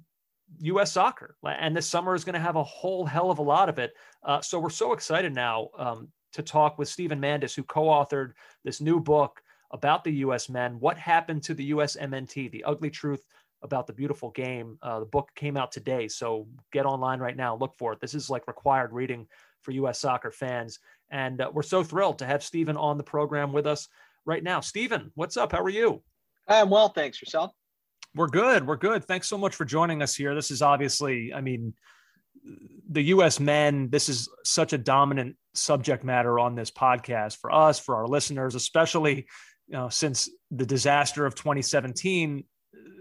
[0.60, 0.92] U.S.
[0.92, 3.78] soccer, and this summer is going to have a whole hell of a lot of
[3.78, 3.92] it.
[4.24, 8.32] Uh, so we're so excited now um, to talk with Steven Mandis, who co-authored
[8.64, 9.40] this new book
[9.70, 10.48] about the U.S.
[10.48, 10.78] men.
[10.80, 11.96] What happened to the U.S.
[11.96, 12.50] MNT?
[12.50, 13.24] The ugly truth
[13.62, 14.78] about the beautiful game.
[14.82, 18.00] Uh, the book came out today, so get online right now, look for it.
[18.00, 19.26] This is like required reading
[19.62, 20.00] for U.S.
[20.00, 20.78] soccer fans,
[21.10, 23.88] and uh, we're so thrilled to have Steven on the program with us
[24.24, 24.60] right now.
[24.60, 25.52] Steven, what's up?
[25.52, 26.02] How are you?
[26.48, 27.20] I'm well, thanks.
[27.20, 27.52] Yourself?
[28.14, 28.66] We're good.
[28.66, 29.04] We're good.
[29.04, 30.34] Thanks so much for joining us here.
[30.34, 31.74] This is obviously, I mean,
[32.90, 33.38] the U.S.
[33.38, 33.90] men.
[33.90, 38.54] This is such a dominant subject matter on this podcast for us, for our listeners,
[38.54, 39.26] especially
[39.70, 42.44] you know since the disaster of 2017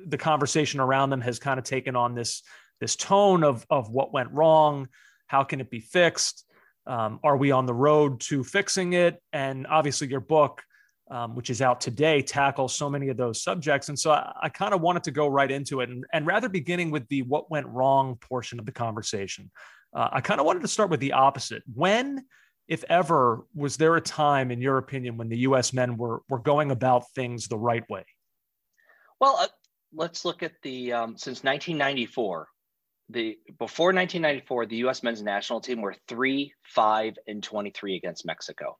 [0.08, 2.44] the conversation around them has kind of taken on this
[2.80, 4.88] this tone of of what went wrong.
[5.28, 6.46] How can it be fixed?
[6.88, 9.22] Um, are we on the road to fixing it?
[9.34, 10.64] And obviously your book
[11.12, 13.90] um, which is out today tackles so many of those subjects.
[13.90, 16.50] And so i, I kind of wanted to go right into it and, and rather
[16.50, 19.50] beginning with the what went wrong portion of the conversation.
[19.92, 21.64] Uh, i kind of wanted to start with the opposite.
[21.74, 22.26] When
[22.70, 26.40] if ever was there a time in your opinion when the us men were were
[26.40, 28.06] going about things the right way
[29.20, 29.48] well uh,
[29.94, 32.48] let's look at the um, since 1994.
[33.10, 35.02] The before 1994, the U.S.
[35.02, 38.78] men's national team were three, five, and 23 against Mexico.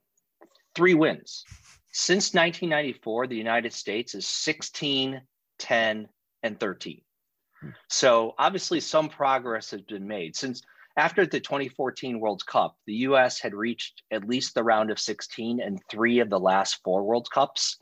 [0.76, 1.44] Three wins.
[1.92, 5.22] Since 1994, the United States is 16,
[5.58, 6.08] 10,
[6.44, 7.02] and 13.
[7.90, 10.62] So obviously, some progress has been made since
[10.98, 12.76] after the 2014 World Cup.
[12.86, 13.40] The U.S.
[13.40, 17.30] had reached at least the round of 16 and three of the last four World
[17.34, 17.78] Cups.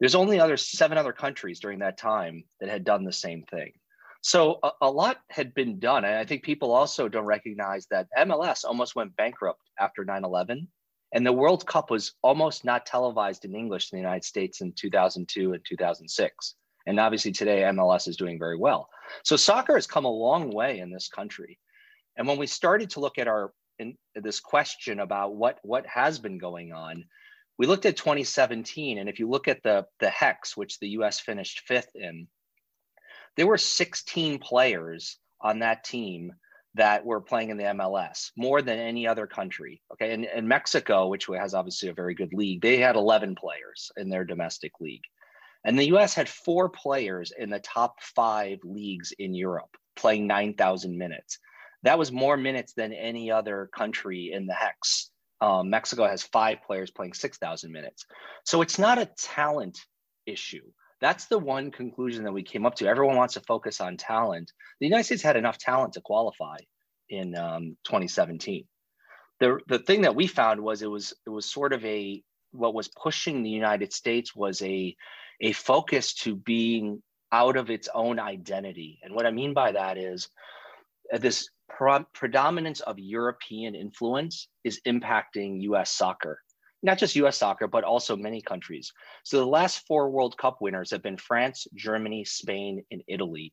[0.00, 3.72] There's only other seven other countries during that time that had done the same thing.
[4.22, 6.04] So a, a, lot had been done.
[6.04, 10.66] And I think people also don't recognize that MLS almost went bankrupt after 9 11.
[11.12, 14.72] And the World Cup was almost not televised in English in the United States in
[14.72, 16.54] 2002 and 2006.
[16.86, 18.88] And obviously today, MLS is doing very well.
[19.24, 21.58] So soccer has come a long way in this country.
[22.16, 26.18] And when we started to look at our in this question about what what has
[26.18, 27.04] been going on,
[27.58, 31.20] we looked at 2017, and if you look at the, the HEX, which the US
[31.20, 32.26] finished fifth in,
[33.36, 36.32] there were 16 players on that team
[36.74, 39.80] that were playing in the MLS, more than any other country.
[39.92, 40.12] Okay.
[40.12, 44.08] And, and Mexico, which has obviously a very good league, they had 11 players in
[44.08, 45.04] their domestic league.
[45.64, 50.98] And the US had four players in the top five leagues in Europe playing 9,000
[50.98, 51.38] minutes.
[51.84, 55.10] That was more minutes than any other country in the HEX.
[55.40, 58.06] Um, Mexico has five players playing 6,000 minutes.
[58.44, 59.78] So it's not a talent
[60.26, 60.62] issue.
[61.00, 62.86] That's the one conclusion that we came up to.
[62.86, 64.50] Everyone wants to focus on talent.
[64.80, 66.56] The United States had enough talent to qualify
[67.10, 68.64] in um, 2017.
[69.40, 72.22] The, the thing that we found was it was it was sort of a
[72.52, 74.96] what was pushing the United States was a
[75.40, 79.00] a focus to being out of its own identity.
[79.02, 80.28] And what I mean by that is
[81.12, 86.40] this pre- predominance of European influence is impacting US soccer.
[86.82, 88.92] Not just US soccer, but also many countries.
[89.24, 93.52] So the last four World Cup winners have been France, Germany, Spain, and Italy.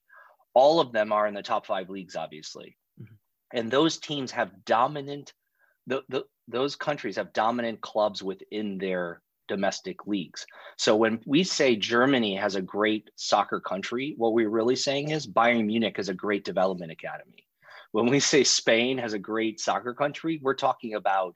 [0.53, 2.77] All of them are in the top five leagues, obviously.
[3.01, 3.57] Mm-hmm.
[3.57, 5.33] And those teams have dominant,
[5.87, 9.21] the, the, those countries have dominant clubs within their
[9.55, 10.45] domestic leagues.
[10.77, 15.27] So when we say Germany has a great soccer country, what we're really saying is
[15.27, 17.45] Bayern Munich is a great development academy
[17.91, 21.35] when we say Spain has a great soccer country, we're talking about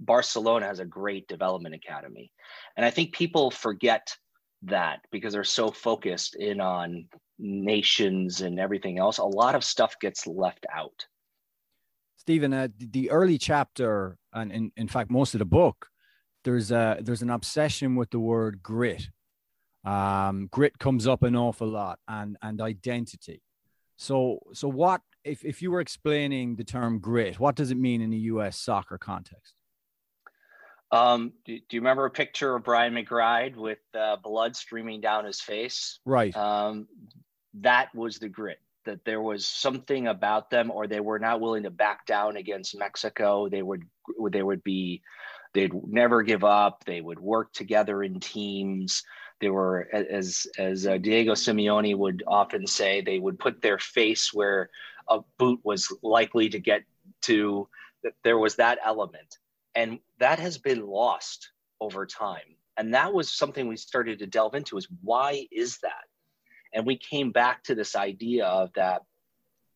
[0.00, 2.30] Barcelona has a great development academy.
[2.76, 4.14] And I think people forget
[4.62, 7.06] that because they're so focused in on
[7.38, 9.18] nations and everything else.
[9.18, 11.06] A lot of stuff gets left out.
[12.16, 15.88] Steven, uh, the early chapter, and in, in fact, most of the book,
[16.48, 19.10] there's a there's an obsession with the word grit.
[19.84, 23.42] Um, grit comes up an awful lot, and and identity.
[23.96, 27.38] So so what if if you were explaining the term grit?
[27.38, 28.56] What does it mean in the U.S.
[28.56, 29.52] soccer context?
[30.90, 35.26] Um, do, do, you remember a picture of Brian McBride with uh, blood streaming down
[35.26, 36.00] his face?
[36.06, 36.34] Right.
[36.34, 36.88] Um,
[37.60, 38.60] that was the grit.
[38.86, 42.78] That there was something about them, or they were not willing to back down against
[42.78, 43.50] Mexico.
[43.50, 43.82] They would
[44.32, 45.02] they would be
[45.58, 46.84] they'd never give up.
[46.84, 49.02] They would work together in teams.
[49.40, 54.32] They were as as uh, Diego Simeone would often say, they would put their face
[54.32, 54.70] where
[55.08, 56.84] a boot was likely to get
[57.22, 57.68] to.
[58.22, 59.38] There was that element
[59.74, 61.50] and that has been lost
[61.80, 62.56] over time.
[62.76, 66.04] And that was something we started to delve into is why is that?
[66.72, 69.02] And we came back to this idea of that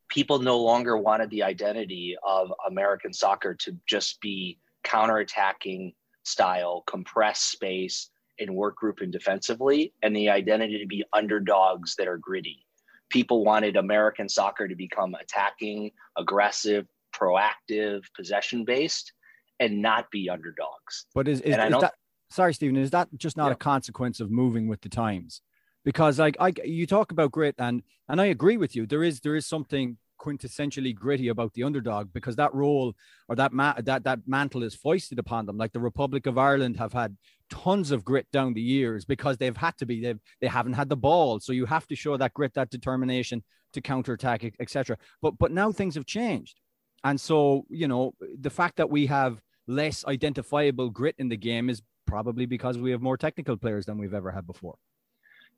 [0.09, 7.41] people no longer wanted the identity of American soccer to just be counterattacking style, compress
[7.41, 12.67] space, and work group and defensively, and the identity to be underdogs that are gritty.
[13.11, 19.13] People wanted American soccer to become attacking, aggressive, proactive, possession based
[19.61, 21.07] and not be underdogs.
[21.15, 21.95] But is, is, is that
[22.31, 23.53] sorry, Steven, is that just not yeah.
[23.53, 25.41] a consequence of moving with the times?
[25.85, 28.87] Because like I you talk about grit and and I agree with you.
[28.87, 32.95] There is there is something quintessentially gritty about the underdog because that role
[33.29, 35.59] or that ma- that that mantle is foisted upon them.
[35.59, 37.17] Like the Republic of Ireland have had
[37.51, 40.89] tons of grit down the years because they've had to be they've they haven't had
[40.89, 43.43] the ball, so you have to show that grit, that determination
[43.73, 44.97] to counterattack, etc.
[45.21, 46.61] But but now things have changed,
[47.05, 51.71] and so you know the fact that we have less identifiable grit in the game
[51.71, 54.77] is probably because we have more technical players than we've ever had before.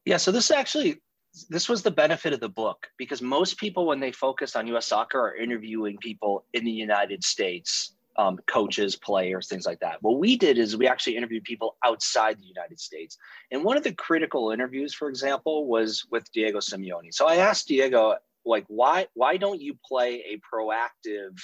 [0.05, 1.01] Yeah, so this actually
[1.49, 4.87] this was the benefit of the book because most people when they focus on US
[4.87, 9.99] soccer are interviewing people in the United States, um, coaches, players, things like that.
[10.01, 13.17] What we did is we actually interviewed people outside the United States.
[13.51, 17.13] And one of the critical interviews, for example, was with Diego Simeone.
[17.13, 18.17] So I asked Diego,
[18.47, 21.37] like, why why don't you play a proactive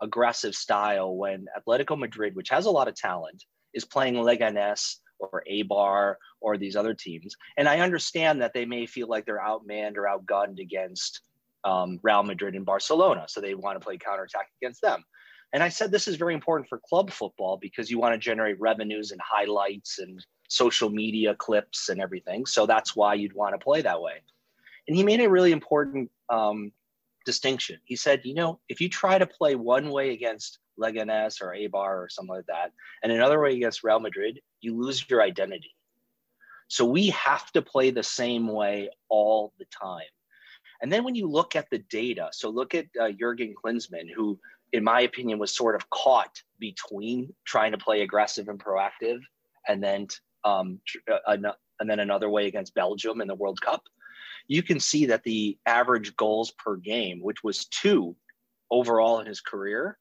[0.00, 5.42] aggressive style when Atletico Madrid, which has a lot of talent, is playing Leganes or
[5.50, 7.34] Eibar or these other teams.
[7.56, 11.20] And I understand that they may feel like they're outmanned or outgunned against
[11.64, 13.26] um, Real Madrid and Barcelona.
[13.28, 15.04] So they want to play counterattack against them.
[15.52, 18.60] And I said this is very important for club football because you want to generate
[18.60, 22.46] revenues and highlights and social media clips and everything.
[22.46, 24.22] So that's why you'd want to play that way.
[24.88, 26.72] And he made a really important um,
[27.24, 27.78] distinction.
[27.84, 32.02] He said, you know, if you try to play one way against Leganes or Eibar
[32.02, 32.72] or something like that,
[33.02, 35.74] and another way against Real Madrid, you lose your identity.
[36.68, 40.02] So we have to play the same way all the time.
[40.82, 44.38] And then when you look at the data, so look at uh, Jurgen Klinsmann, who,
[44.72, 49.20] in my opinion, was sort of caught between trying to play aggressive and proactive,
[49.68, 50.08] and then
[50.44, 51.36] um, uh,
[51.78, 53.82] and then another way against Belgium in the World Cup
[54.48, 58.16] you can see that the average goals per game, which was two
[58.70, 59.98] overall in his career,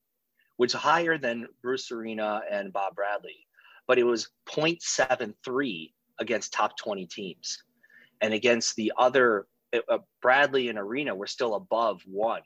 [0.57, 3.45] was higher than Bruce Arena and Bob Bradley,
[3.87, 7.57] but it was 0.73 against top 20 teams.
[8.21, 12.41] And against the other, uh, uh, Bradley and Arena were still above one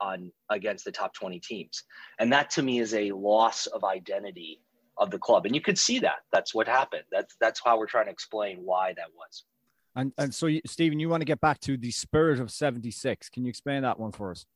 [0.00, 1.82] on against the top 20 teams.
[2.18, 4.60] And that to me is a loss of identity
[4.98, 5.46] of the club.
[5.46, 6.18] And you could see that.
[6.32, 7.04] That's what happened.
[7.12, 9.44] That's that's how we're trying to explain why that was.
[9.94, 13.28] And and so, you, Steven, you want to get back to the spirit of '76?
[13.30, 14.46] Can you explain that one for us?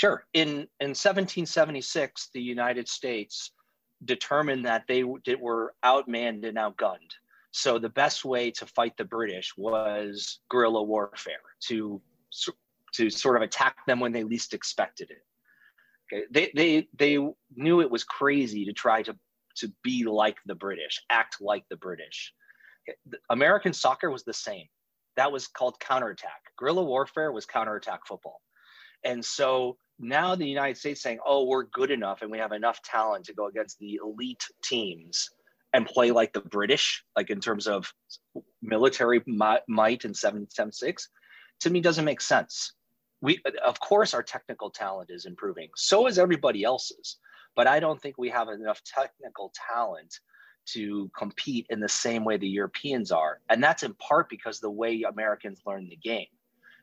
[0.00, 0.24] Sure.
[0.32, 0.48] In
[0.80, 3.50] in 1776, the United States
[4.06, 7.12] determined that they were outmanned and outgunned.
[7.50, 12.00] So the best way to fight the British was guerrilla warfare to
[12.94, 15.22] to sort of attack them when they least expected it.
[16.10, 17.18] Okay, they they they
[17.54, 19.14] knew it was crazy to try to
[19.56, 22.32] to be like the British, act like the British.
[23.28, 24.66] American soccer was the same.
[25.16, 26.40] That was called counterattack.
[26.56, 28.40] Guerrilla warfare was counterattack football.
[29.04, 32.82] And so now the United States saying, oh, we're good enough and we have enough
[32.82, 35.30] talent to go against the elite teams
[35.72, 37.92] and play like the British, like in terms of
[38.62, 41.08] military might in 776,
[41.60, 42.72] to me doesn't make sense.
[43.20, 45.68] We, of course, our technical talent is improving.
[45.76, 47.18] So is everybody else's.
[47.54, 50.20] But I don't think we have enough technical talent
[50.66, 53.40] to compete in the same way the Europeans are.
[53.48, 56.28] And that's in part because the way Americans learn the game.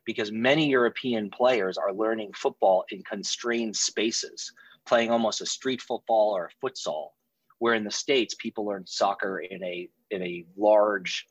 [0.07, 4.51] Because many European players are learning football in constrained spaces,
[4.87, 7.09] playing almost a street football or a futsal,
[7.59, 11.27] where in the States people learn soccer in a in a large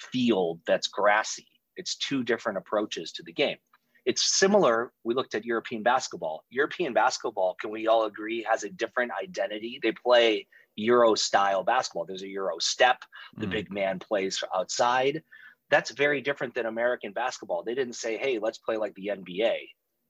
[0.00, 1.46] field that's grassy.
[1.76, 3.58] It's two different approaches to the game.
[4.06, 4.92] It's similar.
[5.04, 6.44] We looked at European basketball.
[6.50, 9.78] European basketball, can we all agree, has a different identity?
[9.82, 10.46] They play
[10.76, 12.06] Euro style basketball.
[12.06, 12.98] There's a Euro step,
[13.36, 13.50] the Mm.
[13.50, 15.22] big man plays outside.
[15.70, 17.62] That's very different than American basketball.
[17.64, 19.56] They didn't say, hey, let's play like the NBA.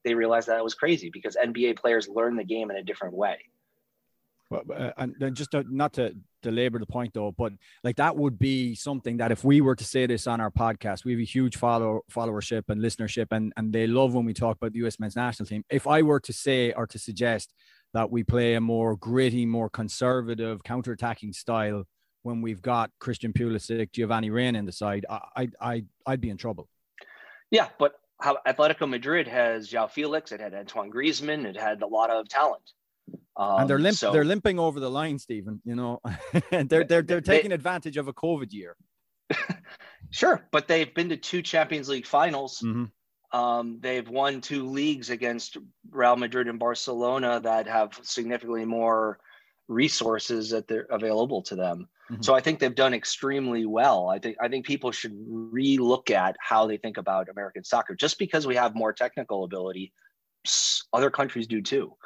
[0.05, 3.39] They realized that was crazy because NBA players learn the game in a different way.
[4.51, 7.53] Well, uh, and then just to, not to belabor the point though, but
[7.83, 11.05] like that would be something that if we were to say this on our podcast,
[11.05, 14.57] we have a huge follow followership and listenership, and and they love when we talk
[14.57, 15.01] about the U.S.
[15.01, 15.65] men's national team.
[15.71, 17.55] If I were to say or to suggest
[17.95, 21.85] that we play a more gritty, more conservative, counter-attacking style
[22.25, 26.31] when we've got Christian Pulisic, Giovanni Reyna in the side, I I I I'd be
[26.31, 26.69] in trouble.
[27.51, 31.87] Yeah, but how Atletico Madrid has João Felix, it had Antoine Griezmann, it had a
[31.87, 32.63] lot of talent.
[33.37, 35.61] Um, and they're limp, so- they're limping over the line, Steven.
[35.65, 36.01] You know,
[36.51, 38.77] they're they're they're They- taking advantage of a COVID year.
[40.11, 42.63] Sure, but they've been to two Champions League finals.
[42.65, 42.91] Mhm.
[43.33, 45.57] Um, they've won two leagues against
[45.91, 49.19] Real Madrid and Barcelona that have significantly more
[49.67, 51.89] resources that they're available to them.
[52.11, 52.25] Mhm.
[52.25, 54.09] So I think they've done extremely well.
[54.09, 57.95] I think I think people should relook at how they think about American soccer.
[57.95, 59.93] Just because we have more technical ability,
[60.93, 61.97] other countries do too.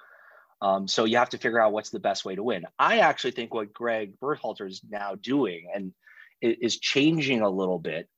[0.61, 2.65] Um, so you have to figure out what's the best way to win.
[2.79, 5.93] I actually think what Greg Berhalter is now doing and
[6.41, 8.09] is changing a little bit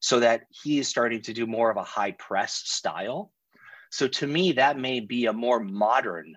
[0.00, 3.32] so that he is starting to do more of a high press style.
[3.90, 6.36] So to me, that may be a more modern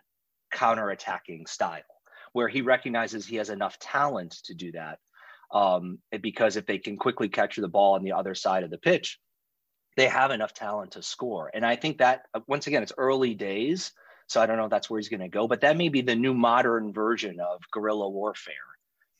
[0.54, 1.84] counterattacking style
[2.34, 5.00] where he recognizes he has enough talent to do that.
[5.54, 8.78] Um, because if they can quickly catch the ball on the other side of the
[8.78, 9.20] pitch,
[9.98, 11.52] they have enough talent to score.
[11.54, 13.92] And I think that uh, once again, it's early days.
[14.28, 16.02] So I don't know if that's where he's going to go, but that may be
[16.02, 18.54] the new modern version of guerrilla warfare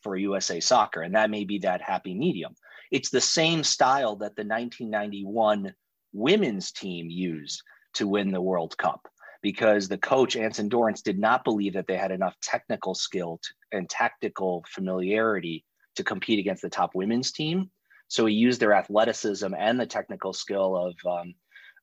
[0.02, 1.02] for USA soccer.
[1.02, 2.56] And that may be that happy medium.
[2.92, 5.74] It's the same style that the 1991
[6.14, 7.62] women's team used
[7.96, 9.08] to win the World Cup
[9.42, 13.78] because the coach, Anson Dorrance, did not believe that they had enough technical skill to,
[13.78, 15.66] and tactical familiarity
[15.96, 17.70] to compete against the top women's team.
[18.08, 21.34] So he used their athleticism and the technical skill of um,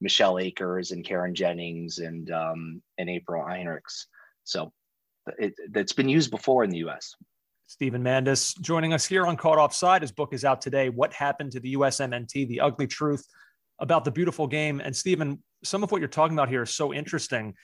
[0.01, 4.05] Michelle Akers and Carin Jennings and um, and April Heinrichs.
[4.45, 4.73] So
[5.39, 7.15] it, it's been used before in the U.S.
[7.67, 10.03] Steven Mandis joining us here on Caught Offside.
[10.03, 10.89] His book is out today.
[10.89, 12.49] What happened to the USMNT?
[12.49, 13.27] The ugly truth
[13.79, 14.81] about the beautiful game.
[14.81, 17.55] And Steven, some of what you're talking about here is so interesting.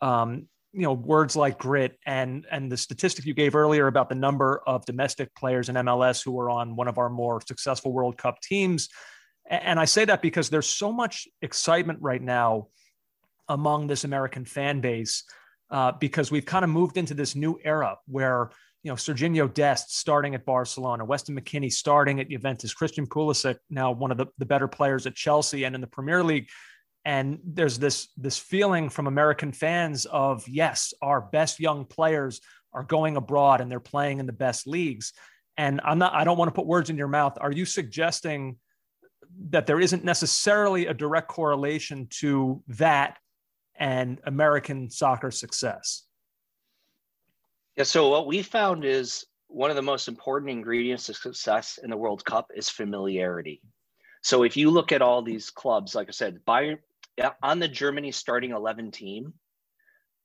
[0.00, 4.14] Um, you know, words like grit and and the statistic you gave earlier about the
[4.16, 8.18] number of domestic players in MLS who are on one of our more successful World
[8.18, 8.88] Cup teams.
[9.48, 12.68] And I say that because there's so much excitement right now
[13.48, 15.22] among this American fan base
[15.70, 18.50] uh, because we've kind of moved into this new era where
[18.84, 23.90] you know Serginho Dest starting at Barcelona, Weston McKennie starting at Juventus, Christian Pulisic now
[23.90, 26.48] one of the, the better players at Chelsea and in the Premier League.
[27.06, 32.42] And there's this this feeling from American fans of yes, our best young players
[32.74, 35.14] are going abroad and they're playing in the best leagues.
[35.56, 37.38] And I'm not I don't want to put words in your mouth.
[37.40, 38.58] Are you suggesting
[39.48, 43.16] that there isn't necessarily a direct correlation to that
[43.76, 46.04] and American soccer success?
[47.76, 47.84] Yeah.
[47.84, 51.96] So what we found is one of the most important ingredients to success in the
[51.96, 53.60] World Cup is familiarity.
[54.22, 56.78] So if you look at all these clubs, like I said, Bayern
[57.42, 59.34] on the Germany starting 11 team,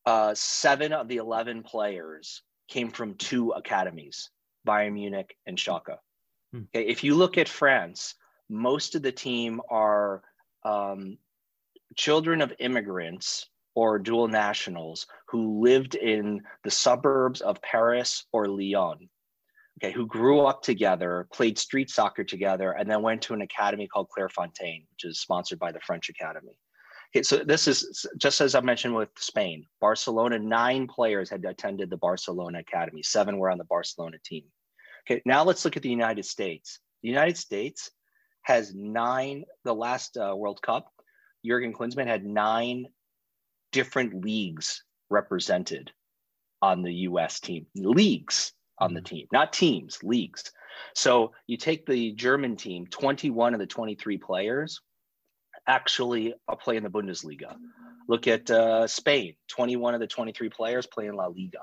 [0.05, 4.29] uh, seven of the 11 players came from two academies,
[4.67, 5.97] Bayern Munich and Schalke.
[6.53, 6.61] Hmm.
[6.75, 8.15] Okay, if you look at France,
[8.49, 10.23] most of the team are
[10.63, 11.17] um,
[11.95, 13.47] children of immigrants
[13.79, 19.09] or dual nationals who lived in the suburbs of Paris or Lyon,
[19.77, 23.87] okay, who grew up together, played street soccer together, and then went to an academy
[23.87, 26.51] called Clairefontaine, which is sponsored by the French Academy.
[27.15, 31.89] Okay, so this is just as I mentioned with Spain, Barcelona, nine players had attended
[31.89, 34.43] the Barcelona Academy, seven were on the Barcelona team.
[35.09, 36.79] Okay, now let's look at the United States.
[37.01, 37.91] The United States
[38.41, 40.91] has nine, the last uh, World Cup,
[41.45, 42.85] Jurgen Klinsmann had nine
[43.71, 45.91] different leagues represented
[46.61, 50.51] on the US team, leagues on the team, not teams, leagues.
[50.95, 54.81] So you take the German team, 21 of the 23 players
[55.67, 57.55] actually play in the Bundesliga.
[58.07, 61.59] Look at uh, Spain, 21 of the 23 players play in La Liga.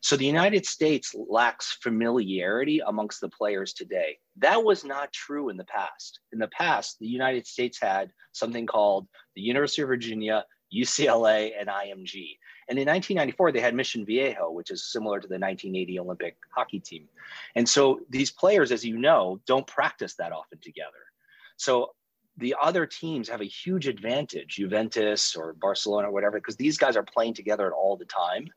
[0.00, 4.18] So the United States lacks familiarity amongst the players today.
[4.38, 6.20] That was not true in the past.
[6.32, 9.06] In the past, the United States had something called
[9.36, 10.44] the University of Virginia,
[10.74, 12.38] UCLA, and IMG.
[12.68, 16.80] And in 1994, they had Mission Viejo, which is similar to the 1980 Olympic hockey
[16.80, 17.08] team.
[17.54, 20.90] And so these players, as you know, don't practice that often together.
[21.56, 21.94] So
[22.36, 26.96] the other teams have a huge advantage, Juventus or Barcelona or whatever, because these guys
[26.96, 28.48] are playing together all the time.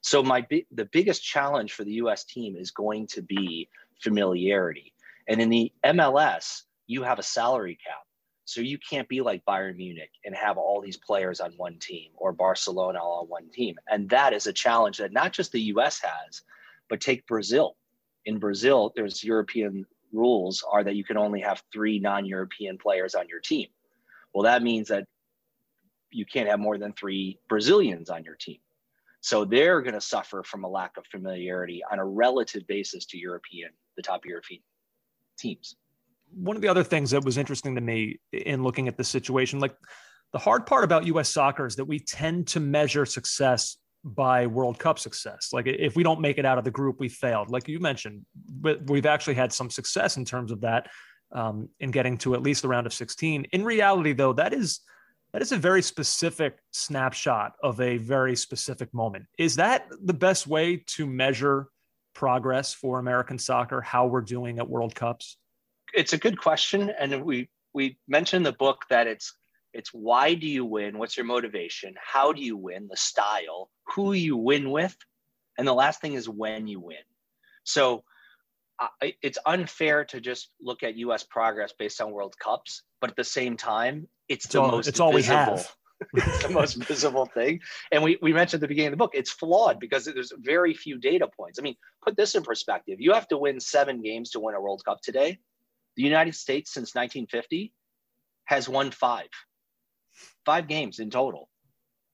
[0.00, 2.24] So my the biggest challenge for the U.S.
[2.24, 3.68] team is going to be
[4.00, 4.94] familiarity.
[5.28, 8.07] And in the MLS, you have a salary cap.
[8.48, 12.12] So you can't be like Bayern Munich and have all these players on one team
[12.16, 13.76] or Barcelona all on one team.
[13.86, 16.40] And that is a challenge that not just the US has,
[16.88, 17.76] but take Brazil.
[18.24, 19.84] In Brazil, there's European
[20.14, 23.68] rules are that you can only have three non-European players on your team.
[24.32, 25.04] Well, that means that
[26.10, 28.60] you can't have more than three Brazilians on your team.
[29.20, 33.18] So they're going to suffer from a lack of familiarity on a relative basis to
[33.18, 34.62] European, the top European
[35.38, 35.76] teams.
[36.34, 39.60] One of the other things that was interesting to me in looking at the situation,
[39.60, 39.74] like
[40.32, 44.78] the hard part about US soccer is that we tend to measure success by World
[44.78, 45.50] Cup success.
[45.52, 47.50] Like if we don't make it out of the group, we failed.
[47.50, 50.88] Like you mentioned, but we've actually had some success in terms of that
[51.32, 53.46] um, in getting to at least the round of 16.
[53.52, 54.80] In reality, though, that is
[55.32, 59.26] that is a very specific snapshot of a very specific moment.
[59.36, 61.68] Is that the best way to measure
[62.14, 63.82] progress for American soccer?
[63.82, 65.36] How we're doing at World Cups?
[65.94, 69.34] It's a good question, and we we mentioned in the book that it's
[69.72, 70.98] it's why do you win?
[70.98, 71.94] What's your motivation?
[72.02, 72.88] How do you win?
[72.90, 74.96] The style, who you win with,
[75.56, 76.96] and the last thing is when you win.
[77.64, 78.04] So
[79.00, 81.24] it's unfair to just look at U.S.
[81.24, 84.88] progress based on World Cups, but at the same time, it's, it's the all, most.
[84.88, 85.36] It's all visible.
[85.36, 85.74] we have.
[86.14, 87.60] it's the most visible thing.
[87.90, 90.72] And we, we mentioned at the beginning of the book, it's flawed because there's very
[90.72, 91.58] few data points.
[91.58, 91.74] I mean,
[92.04, 93.00] put this in perspective.
[93.00, 95.38] You have to win seven games to win a World Cup today.
[95.98, 97.74] The United States since 1950
[98.44, 99.26] has won five
[100.44, 101.50] five games in total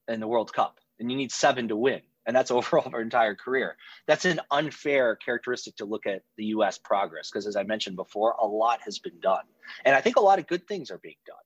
[0.09, 2.01] in the World Cup, and you need seven to win.
[2.27, 3.77] And that's overall our entire career.
[4.07, 8.33] That's an unfair characteristic to look at the US progress because, as I mentioned before,
[8.41, 9.45] a lot has been done.
[9.85, 11.37] And I think a lot of good things are being done.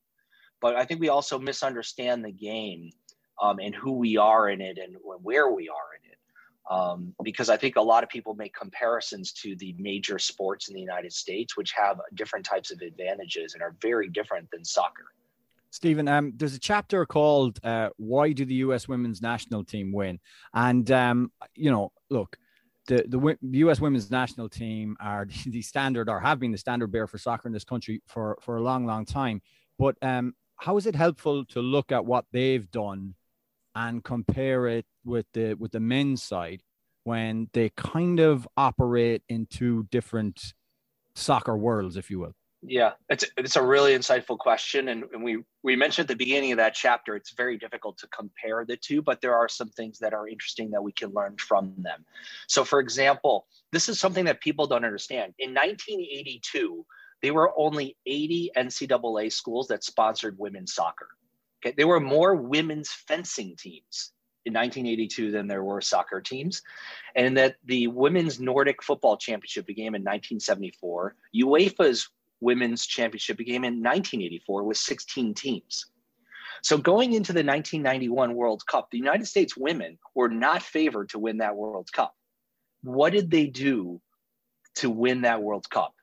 [0.60, 2.90] But I think we also misunderstand the game
[3.42, 6.07] um, and who we are in it and where we are in it.
[6.70, 10.74] Um, because I think a lot of people make comparisons to the major sports in
[10.74, 15.06] the United States, which have different types of advantages and are very different than soccer.
[15.70, 18.88] Steven, um, there's a chapter called uh, "Why Do the U.S.
[18.88, 20.18] Women's National Team Win?"
[20.52, 22.36] And um, you know, look,
[22.86, 23.80] the the U.S.
[23.80, 27.52] Women's National Team are the standard, or have been the standard bearer for soccer in
[27.52, 29.40] this country for for a long, long time.
[29.78, 33.14] But um, how is it helpful to look at what they've done
[33.78, 36.62] and compare it with the with the men's side
[37.04, 40.52] when they kind of operate in two different
[41.14, 42.34] soccer worlds, if you will?
[42.60, 46.50] Yeah, it's it's a really insightful question, and, and we we mentioned at the beginning
[46.50, 47.14] of that chapter.
[47.14, 50.72] It's very difficult to compare the two, but there are some things that are interesting
[50.72, 52.04] that we can learn from them.
[52.48, 55.34] So, for example, this is something that people don't understand.
[55.38, 56.84] In 1982,
[57.22, 61.08] there were only 80 NCAA schools that sponsored women's soccer.
[61.64, 64.12] Okay, there were more women's fencing teams
[64.46, 66.62] in 1982 than there were soccer teams,
[67.16, 71.16] and that the women's Nordic football championship began in 1974.
[71.36, 72.08] UEFA's
[72.40, 75.86] women's championship began in 1984 with 16 teams.
[76.62, 81.18] So going into the 1991 World Cup, the United States women were not favored to
[81.18, 82.14] win that World Cup.
[82.82, 84.00] What did they do
[84.76, 85.94] to win that World Cup?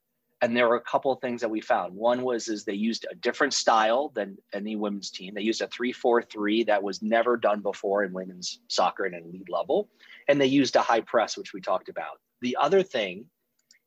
[0.42, 1.96] And there were a couple of things that we found.
[1.96, 5.34] One was is they used a different style than any women's team.
[5.34, 9.50] They used a 3-4-3 that was never done before in women's soccer at an elite
[9.50, 9.90] level.
[10.28, 12.20] And they used a high press, which we talked about.
[12.42, 13.26] The other thing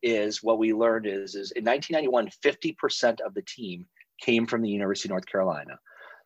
[0.02, 3.86] is what we learned is, is in 1991, 50% of the team
[4.20, 5.78] came from the University of North Carolina.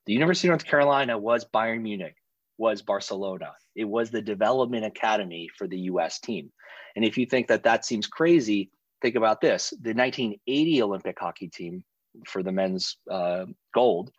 [0.07, 2.17] The University of North Carolina was Bayern Munich,
[2.59, 3.53] was Barcelona.
[3.75, 6.53] It was the development academy for the US team.
[6.97, 8.71] And if you think that that seems crazy,
[9.03, 9.71] think about this.
[9.71, 11.85] The 1980 Olympic hockey team
[12.27, 14.13] for the men's uh, gold,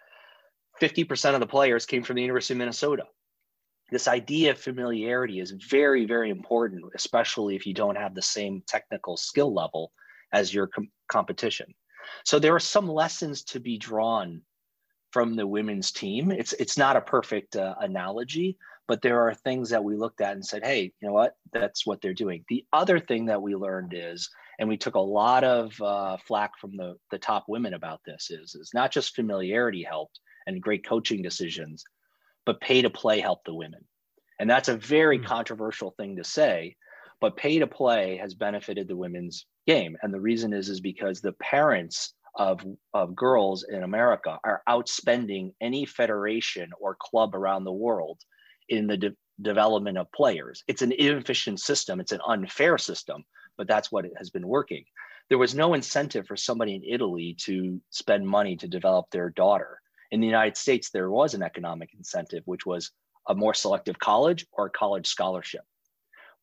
[0.81, 3.03] 50% of the players came from the University of Minnesota.
[3.91, 8.63] This idea of familiarity is very very important especially if you don't have the same
[8.67, 9.91] technical skill level
[10.31, 11.73] as your com- competition.
[12.25, 14.41] So there are some lessons to be drawn
[15.11, 16.31] from the women's team.
[16.31, 18.57] It's it's not a perfect uh, analogy
[18.87, 21.35] but there are things that we looked at and said hey you know what?
[21.51, 22.43] That's what they're doing.
[22.49, 26.51] The other thing that we learned is and we took a lot of uh, flack
[26.59, 30.85] from the, the top women about this is is not just familiarity helped and great
[30.85, 31.83] coaching decisions
[32.45, 33.83] but pay to play helped the women.
[34.39, 35.25] And that's a very mm.
[35.25, 36.75] controversial thing to say,
[37.21, 39.95] but pay to play has benefited the women's game.
[40.01, 42.61] And the reason is is because the parents of,
[42.93, 48.19] of girls in America are outspending any federation or club around the world
[48.69, 50.63] in the de- development of players.
[50.67, 53.23] It's an inefficient system, it's an unfair system,
[53.57, 54.85] but that's what it has been working.
[55.29, 59.79] There was no incentive for somebody in Italy to spend money to develop their daughter
[60.13, 62.91] in the United States, there was an economic incentive, which was
[63.27, 65.63] a more selective college or a college scholarship.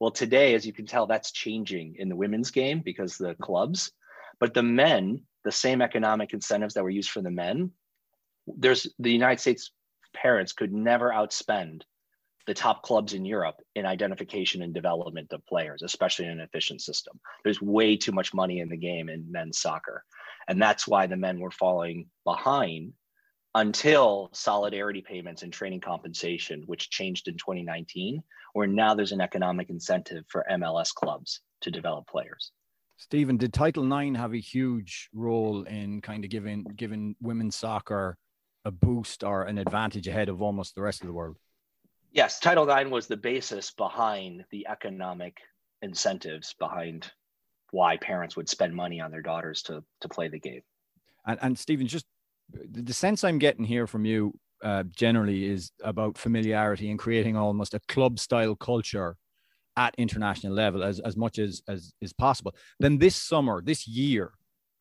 [0.01, 3.93] Well, today, as you can tell, that's changing in the women's game because the clubs,
[4.41, 7.71] but the men, the same economic incentives that were used for the men,
[8.49, 9.71] there's the United States
[10.15, 11.83] parents could never outspend
[12.47, 16.81] the top clubs in Europe in identification and development of players, especially in an efficient
[16.81, 17.21] system.
[17.45, 20.05] There's way too much money in the game in men's soccer.
[20.49, 22.93] And that's why the men were falling behind
[23.55, 28.23] until solidarity payments and training compensation, which changed in 2019,
[28.53, 32.53] where now there's an economic incentive for MLS clubs to develop players.
[32.97, 38.17] Steven, did Title IX have a huge role in kind of giving giving women's soccer
[38.65, 41.39] a boost or an advantage ahead of almost the rest of the world?
[42.13, 45.39] Yes, Title IX was the basis behind the economic
[45.83, 47.11] incentives behind
[47.71, 50.63] why parents would spend money on their daughters to to play the game.
[51.27, 52.07] And, and Steven, just
[52.53, 57.75] the sense I'm getting here from you uh, generally is about familiarity and creating almost
[57.75, 59.17] a club style culture
[59.77, 62.55] at international level as, as much as, as is possible.
[62.81, 64.33] Then this summer, this year,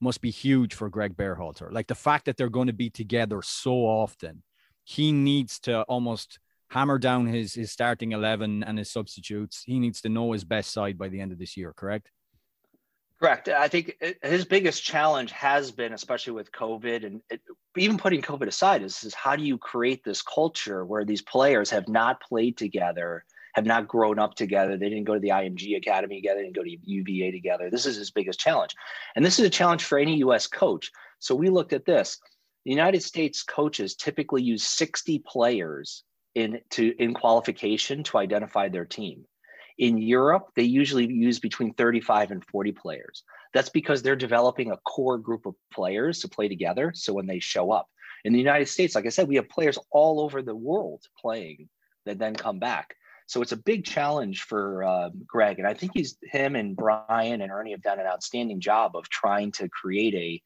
[0.02, 1.72] must be huge for Greg Berhalter.
[1.72, 4.44] Like the fact that they're going to be together so often,
[4.84, 6.40] he needs to almost
[6.70, 9.64] hammer down his his starting eleven and his substitutes.
[9.66, 11.74] He needs to know his best side by the end of this year.
[11.74, 12.12] Correct?
[13.20, 13.50] Correct.
[13.50, 17.42] I think uh, his biggest challenge has been, especially with COVID, and it,
[17.76, 21.70] even putting COVID aside, is, is how do you create this culture where these players
[21.70, 23.26] have not played together,
[23.56, 24.78] have not grown up together.
[24.78, 27.70] They didn't go to the IMG Academy together, didn't go to UVA together.
[27.70, 28.74] This is his biggest challenge,
[29.18, 30.48] and this is a challenge for any U.S.
[30.48, 30.90] coach.
[31.20, 32.20] So we looked at this.
[32.64, 36.04] The United States coaches typically use 60 players
[36.36, 39.26] in to in qualification to identify their team.
[39.78, 43.24] In Europe, they usually use between 35 and 40 players.
[43.54, 46.92] That's because they're developing a core group of players to play together.
[46.94, 47.88] So when they show up
[48.26, 51.70] in the United States, like I said, we have players all over the world playing
[52.06, 52.96] that then come back.
[53.28, 57.42] So it's a big challenge for uh, Greg, and I think he's him and Brian
[57.42, 60.42] and Ernie have done an outstanding job of trying to create a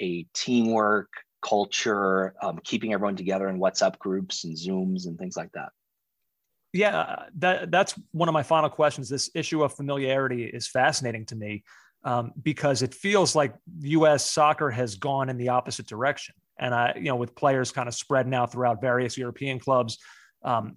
[0.00, 1.08] a teamwork
[1.46, 5.70] culture, um, keeping everyone together in WhatsApp groups and Zooms and things like that.
[6.72, 9.08] Yeah, that that's one of my final questions.
[9.08, 11.64] This issue of familiarity is fascinating to me
[12.04, 14.28] um, because it feels like U.S.
[14.28, 17.94] soccer has gone in the opposite direction, and I, you know, with players kind of
[17.94, 19.98] spreading out throughout various European clubs.
[20.42, 20.76] Um,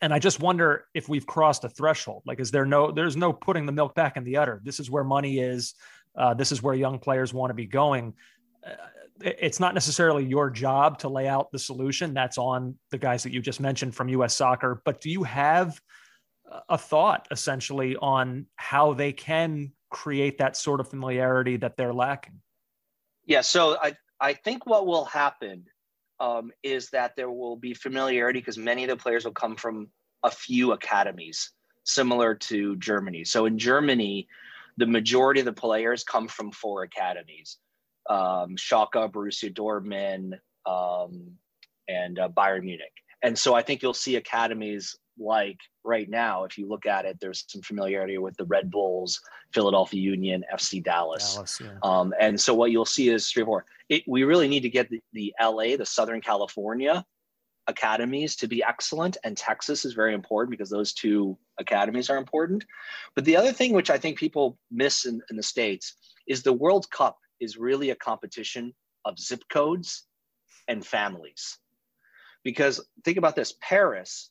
[0.00, 2.22] and I just wonder if we've crossed a threshold.
[2.24, 4.60] Like, is there no, there's no putting the milk back in the udder.
[4.64, 5.74] This is where money is.
[6.16, 8.14] Uh, this is where young players want to be going.
[8.64, 8.74] Uh,
[9.20, 12.14] it's not necessarily your job to lay out the solution.
[12.14, 14.82] That's on the guys that you just mentioned from US soccer.
[14.84, 15.80] But do you have
[16.68, 22.40] a thought essentially on how they can create that sort of familiarity that they're lacking?
[23.26, 23.42] Yeah.
[23.42, 25.64] So I, I think what will happen
[26.20, 29.88] um, is that there will be familiarity because many of the players will come from
[30.22, 31.52] a few academies
[31.84, 33.24] similar to Germany.
[33.24, 34.26] So in Germany,
[34.76, 37.58] the majority of the players come from four academies
[38.08, 41.32] um, Schalke, Borussia Dortmund, um,
[41.88, 42.92] and uh, Bayern Munich.
[43.22, 47.18] And so I think you'll see academies like right now, if you look at it,
[47.20, 49.20] there's some familiarity with the Red Bulls,
[49.52, 51.34] Philadelphia Union, FC Dallas.
[51.34, 51.78] Dallas yeah.
[51.82, 53.64] um, and so what you'll see is straightforward.
[53.88, 57.04] It, we really need to get the, the LA, the Southern California
[57.66, 59.16] academies to be excellent.
[59.24, 62.64] And Texas is very important because those two academies are important.
[63.14, 65.94] But the other thing which I think people miss in, in the States
[66.26, 68.74] is the World Cup is really a competition
[69.04, 70.04] of zip codes
[70.68, 71.58] and families.
[72.44, 74.30] Because think about this Paris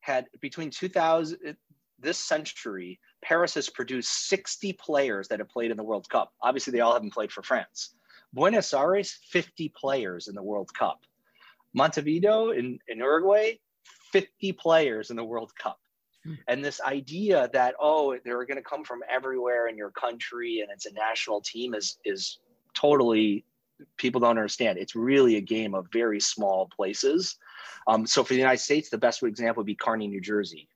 [0.00, 1.56] had between 2000,
[1.98, 6.32] this century, Paris has produced 60 players that have played in the World Cup.
[6.42, 7.94] Obviously, they all haven't played for France.
[8.32, 11.00] Buenos Aires, 50 players in the World Cup.
[11.74, 13.58] Montevideo in, in Uruguay,
[14.12, 15.80] 50 players in the World Cup.
[16.24, 16.34] Hmm.
[16.48, 20.70] And this idea that, oh, they're going to come from everywhere in your country and
[20.70, 22.38] it's a national team is, is
[22.76, 23.44] totally
[23.96, 24.78] people don't understand.
[24.78, 27.36] It's really a game of very small places.
[27.86, 30.68] Um, so for the United States, the best example would be Kearny, New Jersey,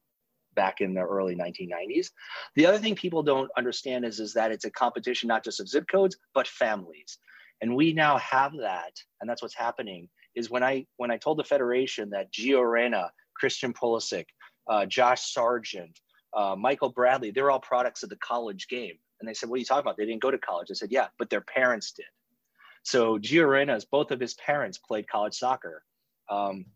[0.55, 2.09] back in the early 1990s.
[2.57, 5.69] The other thing people don't understand is, is that it's a competition not just of
[5.69, 7.19] zip codes, but families.
[7.63, 10.09] And we now have that, and that's what's happening.
[10.35, 14.27] Is when I when I told the federation that Gio Reyna, Christian Pulisic,
[14.69, 15.99] uh, Josh Sargent,
[16.35, 18.97] uh, Michael Bradley, they're all products of the college game.
[19.21, 19.97] And they said, What are you talking about?
[19.97, 20.69] They didn't go to college.
[20.71, 22.07] I said, Yeah, but their parents did.
[22.83, 25.85] So Gio Reyna's, both of his parents played college soccer.
[26.29, 26.67] Um,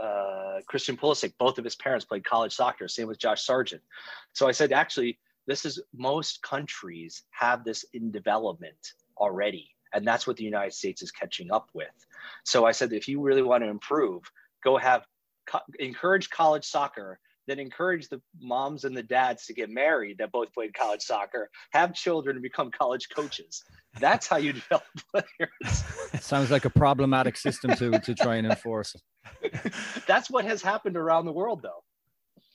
[0.00, 2.88] uh, Christian Pulisic, both of his parents played college soccer.
[2.88, 3.82] Same with Josh Sargent.
[4.32, 9.70] So I said, actually, this is most countries have this in development already.
[9.92, 11.88] And that's what the United States is catching up with.
[12.44, 14.22] So I said, if you really want to improve,
[14.62, 15.04] go have
[15.46, 17.18] co- encourage college soccer
[17.50, 21.50] then encourage the moms and the dads to get married that both played college soccer,
[21.72, 23.62] have children, and become college coaches.
[23.98, 25.84] That's how you develop players.
[26.20, 28.94] Sounds like a problematic system to to try and enforce.
[30.06, 31.82] That's what has happened around the world, though.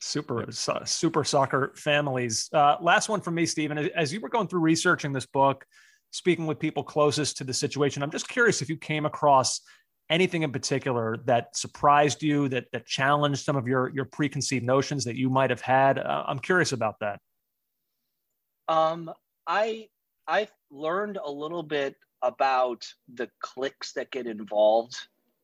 [0.02, 0.46] Super,
[0.86, 2.50] super soccer families.
[2.54, 3.78] Uh, last one from me, Steven.
[3.96, 5.66] As you were going through researching this book,
[6.12, 9.62] speaking with people closest to the situation, I'm just curious if you came across
[10.10, 15.04] anything in particular that surprised you, that that challenged some of your your preconceived notions
[15.06, 15.98] that you might have had.
[15.98, 17.20] Uh, I'm curious about that.
[18.68, 19.12] Um,
[19.48, 19.90] I
[20.28, 24.96] I learned a little bit about the cliques that get involved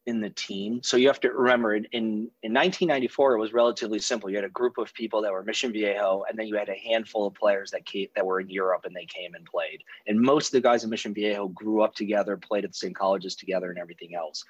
[0.07, 0.81] in the team.
[0.81, 2.03] So you have to remember in, in,
[2.41, 4.29] in 1994, it was relatively simple.
[4.29, 6.75] You had a group of people that were Mission Viejo, and then you had a
[6.75, 9.83] handful of players that came, that were in Europe and they came and played.
[10.07, 12.93] And most of the guys in Mission Viejo grew up together, played at the same
[12.93, 14.43] colleges together, and everything else.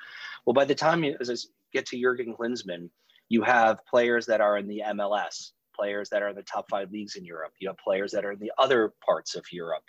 [0.45, 2.89] Well, by the time you as get to Jurgen Klinsmann,
[3.27, 5.51] you have players that are in the MLS,
[5.81, 7.53] players that are in the top five leagues in Europe.
[7.59, 9.83] You have players that are in the other parts of Europe.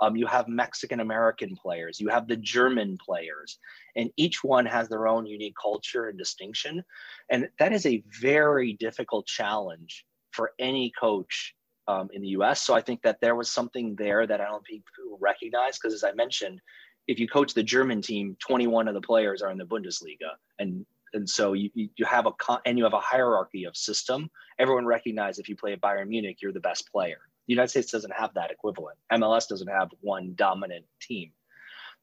[0.00, 3.58] Um, you have Mexican American players, you have the German players,
[3.94, 6.82] and each one has their own unique culture and distinction.
[7.30, 11.54] And that is a very difficult challenge for any coach
[11.86, 12.60] um, in the US.
[12.60, 15.94] So I think that there was something there that I don't think people recognize because,
[15.94, 16.60] as I mentioned,
[17.06, 20.84] if you coach the German team, 21 of the players are in the Bundesliga, and
[21.16, 22.32] and so you you have a
[22.64, 24.30] and you have a hierarchy of system.
[24.58, 27.18] Everyone recognizes if you play at Bayern Munich, you're the best player.
[27.46, 28.98] The United States doesn't have that equivalent.
[29.12, 31.32] MLS doesn't have one dominant team.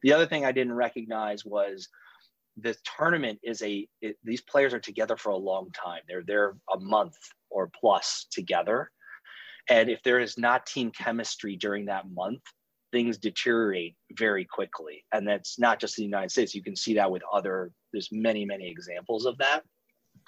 [0.01, 1.87] The other thing I didn't recognize was
[2.57, 6.01] the tournament is a it, these players are together for a long time.
[6.07, 7.17] They're there a month
[7.49, 8.91] or plus together.
[9.69, 12.41] And if there is not team chemistry during that month,
[12.93, 15.03] things deteriorate very quickly.
[15.11, 16.53] And that's not just the United States.
[16.53, 19.63] You can see that with other, there's many, many examples of that.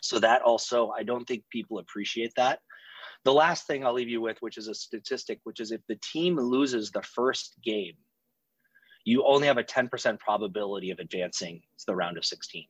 [0.01, 2.59] So that also, I don't think people appreciate that.
[3.23, 5.99] The last thing I'll leave you with, which is a statistic, which is if the
[6.01, 7.93] team loses the first game,
[9.03, 12.65] you only have a 10% probability of advancing to the round of 16.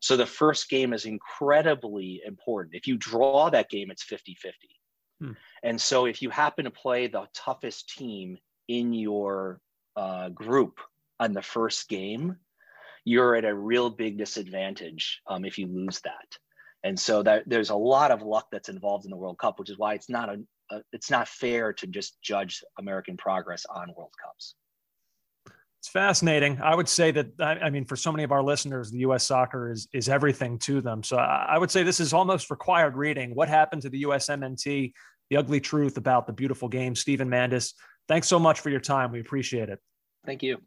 [0.00, 2.74] So the first game is incredibly important.
[2.74, 4.68] If you draw that game, it's 50 50.
[5.20, 5.32] Hmm.
[5.62, 8.38] And so if you happen to play the toughest team
[8.68, 9.60] in your
[9.96, 10.80] uh, group
[11.20, 12.36] on the first game,
[13.04, 16.38] you're at a real big disadvantage um, if you lose that.
[16.82, 19.70] And so that there's a lot of luck that's involved in the World Cup, which
[19.70, 20.38] is why it's not a,
[20.70, 24.54] a it's not fair to just judge American progress on World Cups.
[25.80, 26.60] It's fascinating.
[26.62, 29.26] I would say that I mean, for so many of our listeners, the U.S.
[29.26, 31.02] soccer is is everything to them.
[31.02, 33.34] So I would say this is almost required reading.
[33.34, 34.92] What happened to the USMNT?
[35.30, 36.94] The ugly truth about the beautiful game.
[36.94, 37.72] Steven Mandis,
[38.08, 39.12] thanks so much for your time.
[39.12, 39.80] We appreciate it.
[40.24, 40.58] Thank you.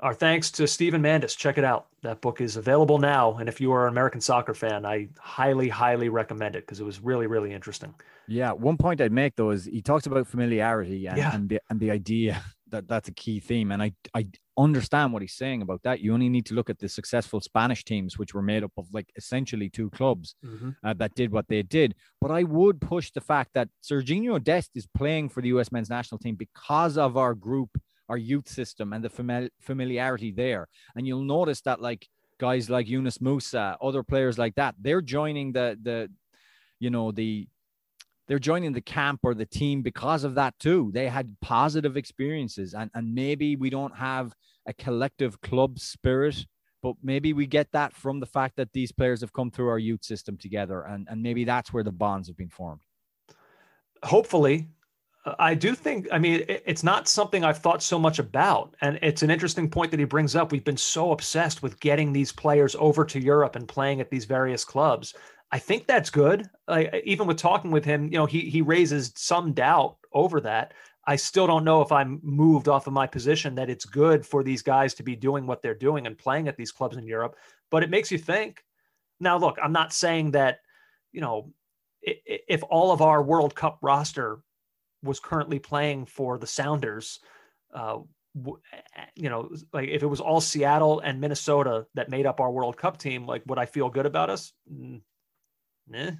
[0.00, 1.36] Our thanks to Steven Mandis.
[1.36, 1.88] Check it out.
[2.02, 3.36] That book is available now.
[3.38, 6.84] And if you are an American soccer fan, I highly, highly recommend it because it
[6.84, 7.92] was really, really interesting.
[8.28, 8.52] Yeah.
[8.52, 11.34] One point I'd make though is he talks about familiarity and, yeah.
[11.34, 13.72] and, the, and the idea that that's a key theme.
[13.72, 14.28] And I, I
[14.58, 16.00] understand what he's saying about that.
[16.00, 18.86] You only need to look at the successful Spanish teams, which were made up of
[18.92, 20.70] like essentially two clubs mm-hmm.
[20.84, 21.94] uh, that did what they did.
[22.20, 25.88] But I would push the fact that Serginho Dest is playing for the US men's
[25.88, 27.70] national team because of our group
[28.08, 30.66] our youth system and the fami- familiarity there.
[30.96, 32.08] And you'll notice that like
[32.38, 36.10] guys like Yunus Musah, other players like that, they're joining the the
[36.80, 37.48] you know the
[38.26, 40.90] they're joining the camp or the team because of that too.
[40.92, 44.34] They had positive experiences, and and maybe we don't have
[44.68, 46.46] a collective club spirit,
[46.82, 49.80] but maybe we get that from the fact that these players have come through our
[49.80, 52.82] youth system together, and and maybe that's where the bonds have been formed.
[54.04, 54.68] Hopefully,
[55.38, 58.76] I do think, I mean, it's not something I've thought so much about.
[58.80, 60.52] And it's an interesting point that he brings up.
[60.52, 64.24] We've been so obsessed with getting these players over to Europe and playing at these
[64.24, 65.14] various clubs.
[65.50, 66.48] I think that's good.
[66.66, 70.74] Like, even with talking with him, you know, he, he raises some doubt over that.
[71.08, 74.42] I still don't know if I'm moved off of my position that it's good for
[74.42, 77.36] these guys to be doing what they're doing and playing at these clubs in Europe,
[77.70, 78.62] but it makes you think.
[79.18, 80.58] Now, look, I'm not saying that,
[81.12, 81.50] you know,
[82.02, 84.40] if all of our World Cup roster
[85.02, 87.20] was currently playing for the Sounders,
[87.74, 88.00] uh,
[89.14, 92.76] you know, like if it was all Seattle and Minnesota that made up our World
[92.76, 94.52] Cup team, like would I feel good about us?
[94.68, 96.10] Nah,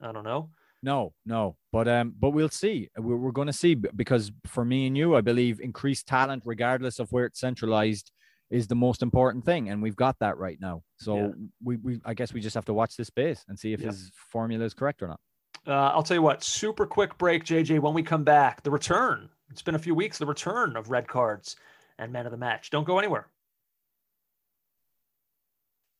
[0.00, 0.48] I don't know.
[0.84, 2.90] No, no, but um, but we'll see.
[2.98, 6.98] We're, we're going to see because for me and you, I believe increased talent, regardless
[6.98, 8.12] of where it's centralized,
[8.50, 10.82] is the most important thing, and we've got that right now.
[10.98, 11.28] So yeah.
[11.62, 13.86] we, we, I guess we just have to watch this space and see if yeah.
[13.86, 15.20] his formula is correct or not.
[15.66, 17.80] Uh, I'll tell you what, super quick break, JJ.
[17.80, 19.30] When we come back, the return.
[19.50, 21.56] It's been a few weeks, the return of red cards
[21.98, 22.68] and men of the match.
[22.68, 23.28] Don't go anywhere.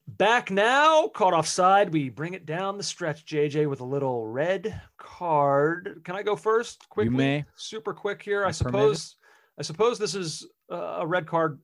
[0.06, 1.93] Back now, caught offside.
[1.93, 6.02] We bring it down the stretch, JJ, with a little red card.
[6.05, 6.86] Can I go first?
[6.90, 7.44] Quickly, You may.
[7.56, 8.40] super quick here.
[8.44, 8.56] I permitted.
[8.59, 9.16] suppose.
[9.59, 11.59] I suppose this is a red card.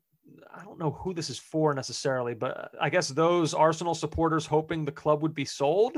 [0.56, 4.84] I don't know who this is for necessarily, but I guess those Arsenal supporters hoping
[4.84, 5.96] the club would be sold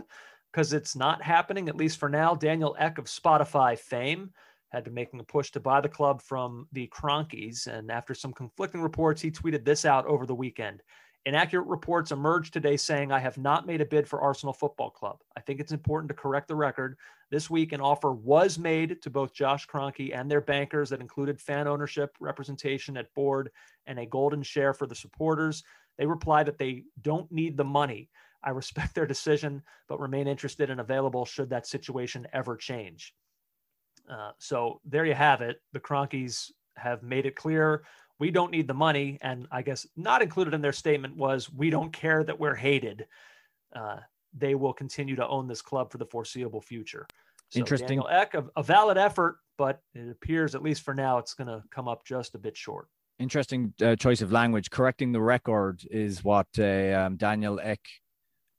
[0.53, 2.35] because it's not happening, at least for now.
[2.35, 4.31] Daniel Ek of Spotify fame
[4.71, 7.67] had been making a push to buy the club from the Kroenkes.
[7.67, 10.83] And after some conflicting reports, he tweeted this out over the weekend.
[11.25, 15.19] Inaccurate reports emerged today saying I have not made a bid for Arsenal Football Club.
[15.37, 16.97] I think it's important to correct the record.
[17.31, 21.41] This week, an offer was made to both Josh Kroenke and their bankers that included
[21.41, 23.51] fan ownership, representation at board,
[23.87, 25.63] and a golden share for the supporters.
[25.97, 28.11] They replied that they don't need the money.
[28.43, 33.15] I respect their decision, but remain interested and available should that situation ever change.
[34.11, 35.63] Uh, so there you have it.
[35.73, 37.85] The Kroenkes have made it clear
[38.19, 39.19] we don't need the money.
[39.21, 43.07] And I guess not included in their statement was we don't care that we're hated.
[43.75, 43.99] Uh,
[44.37, 47.07] they will continue to own this club for the foreseeable future.
[47.51, 47.89] So Interesting.
[47.89, 51.49] Daniel Ek, a, a valid effort, but it appears, at least for now, it's going
[51.49, 52.89] to come up just a bit short.
[53.19, 54.71] Interesting uh, choice of language.
[54.71, 56.63] Correcting the record is what uh,
[57.07, 57.81] um, Daniel Ek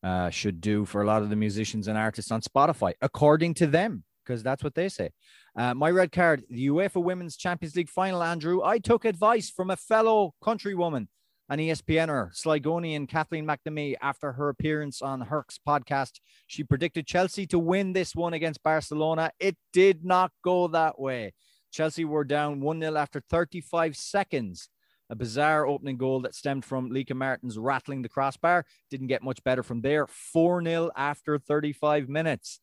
[0.03, 3.67] uh, should do for a lot of the musicians and artists on Spotify, according to
[3.67, 5.09] them, because that's what they say.
[5.57, 8.61] Uh, my red card, the UEFA Women's Champions League final, Andrew.
[8.63, 11.07] I took advice from a fellow countrywoman,
[11.49, 16.19] an ESPNer, Sligonian Kathleen McNamee, after her appearance on Herc's podcast.
[16.47, 19.31] She predicted Chelsea to win this one against Barcelona.
[19.39, 21.33] It did not go that way.
[21.71, 24.69] Chelsea were down 1 0 after 35 seconds.
[25.09, 28.65] A bizarre opening goal that stemmed from Lieke Martens rattling the crossbar.
[28.89, 30.07] Didn't get much better from there.
[30.07, 32.59] 4 0 after 35 minutes.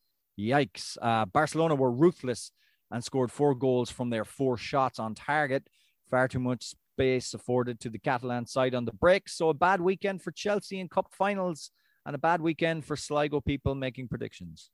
[0.49, 0.97] Yikes.
[1.01, 2.53] Uh, Barcelona were ruthless
[2.91, 5.69] and scored four goals from their four shots on target.
[6.11, 9.29] Far too much space afforded to the Catalan side on the break.
[9.29, 11.71] So a bad weekend for Chelsea in cup finals
[12.05, 14.71] and a bad weekend for Sligo people making predictions.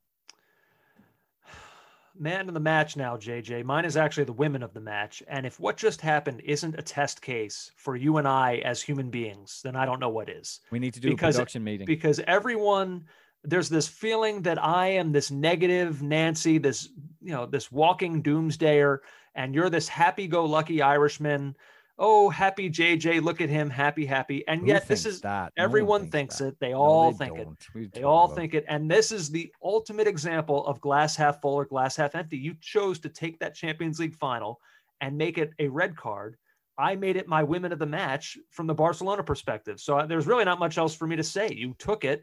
[2.19, 3.65] Man of the match now, JJ.
[3.65, 5.23] Mine is actually the women of the match.
[5.29, 9.11] And if what just happened isn't a test case for you and I as human
[9.11, 10.61] beings, then I don't know what is.
[10.71, 11.85] We need to do Because- a production meeting.
[11.87, 13.05] because everyone
[13.47, 16.89] there's this feeling that I am this negative Nancy, this
[17.23, 18.99] you know, this walking doomsdayer,
[19.35, 21.55] and you're this happy-go-lucky Irishman.
[21.99, 24.47] Oh, happy JJ, look at him, happy, happy.
[24.49, 25.53] And Who yet this is that?
[25.57, 26.49] No one everyone thinks, that.
[26.49, 26.61] it.
[26.61, 27.45] They No, all they think it.
[27.45, 27.67] don't.
[27.75, 28.65] We've They all about think it.
[28.69, 32.37] And this is the ultimate example of glass half full or glass half empty.
[32.37, 34.61] You chose to take that Champions League final
[35.01, 36.37] and make it a red card.
[36.79, 39.81] I made it my women of the match from the Barcelona perspective.
[39.81, 41.51] So uh, there's really not much else for me to say.
[41.51, 42.23] You took it,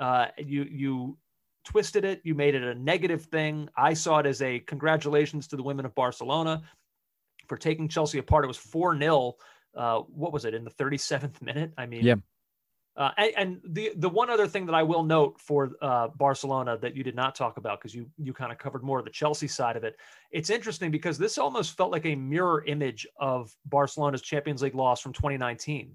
[0.00, 1.18] uh, you you
[1.64, 3.68] twisted it, you made it a negative thing.
[3.76, 6.62] I saw it as a congratulations to the women of Barcelona
[7.48, 8.44] for taking Chelsea apart.
[8.44, 9.34] It was 4 0.
[9.76, 11.72] Uh, what was it in the 37th minute?
[11.78, 12.14] I mean, Yeah.
[12.96, 16.78] uh, and, and the the one other thing that I will note for uh, Barcelona
[16.78, 19.10] that you did not talk about because you you kind of covered more of the
[19.12, 19.96] Chelsea side of it.
[20.30, 25.00] It's interesting because this almost felt like a mirror image of Barcelona's Champions League loss
[25.02, 25.94] from 2019,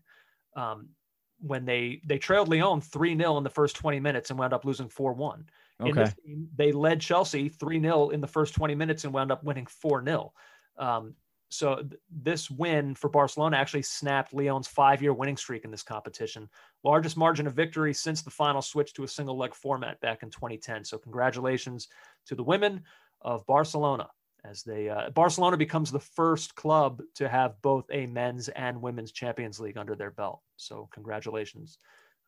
[0.55, 0.89] um,
[1.39, 4.65] when they they trailed Lyon three 0 in the first 20 minutes and wound up
[4.65, 5.45] losing four one.
[5.83, 5.97] In Okay.
[5.97, 9.43] this game, they led Chelsea 3 0 in the first 20 minutes and wound up
[9.43, 10.33] winning 4 0.
[10.77, 11.15] Um,
[11.49, 15.83] so th- this win for Barcelona actually snapped Lyon's five year winning streak in this
[15.83, 16.49] competition.
[16.83, 20.29] Largest margin of victory since the final switch to a single leg format back in
[20.31, 20.83] 2010.
[20.83, 21.87] So congratulations
[22.25, 22.83] to the women
[23.21, 24.09] of Barcelona
[24.49, 29.11] as they uh, Barcelona becomes the first club to have both a men's and women's
[29.11, 30.41] Champions League under their belt.
[30.57, 31.77] So congratulations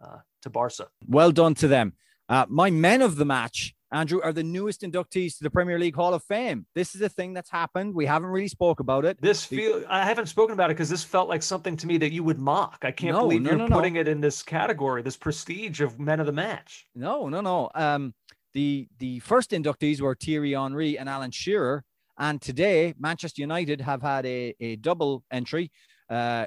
[0.04, 0.88] uh, to Barca.
[1.08, 1.94] Well done to them.
[2.30, 5.96] Uh, my men of the match, Andrew, are the newest inductees to the Premier League
[5.96, 6.66] Hall of Fame.
[6.76, 7.96] This is a thing that's happened.
[7.96, 9.18] We haven't really spoke about it.
[9.22, 12.12] This feel I haven't spoken about it because this felt like something to me that
[12.12, 12.80] you would mock.
[12.82, 16.00] I can't No, believe no, you're no, putting it in this category, this prestige of
[16.00, 16.88] men of the match.
[16.96, 17.70] No, no, no.
[17.74, 18.14] Um,
[18.54, 21.86] the the first inductees were Thierry Henry and Alan Shearer,
[22.18, 25.72] and today Manchester United have had a, a double entry.
[26.10, 26.46] Uh,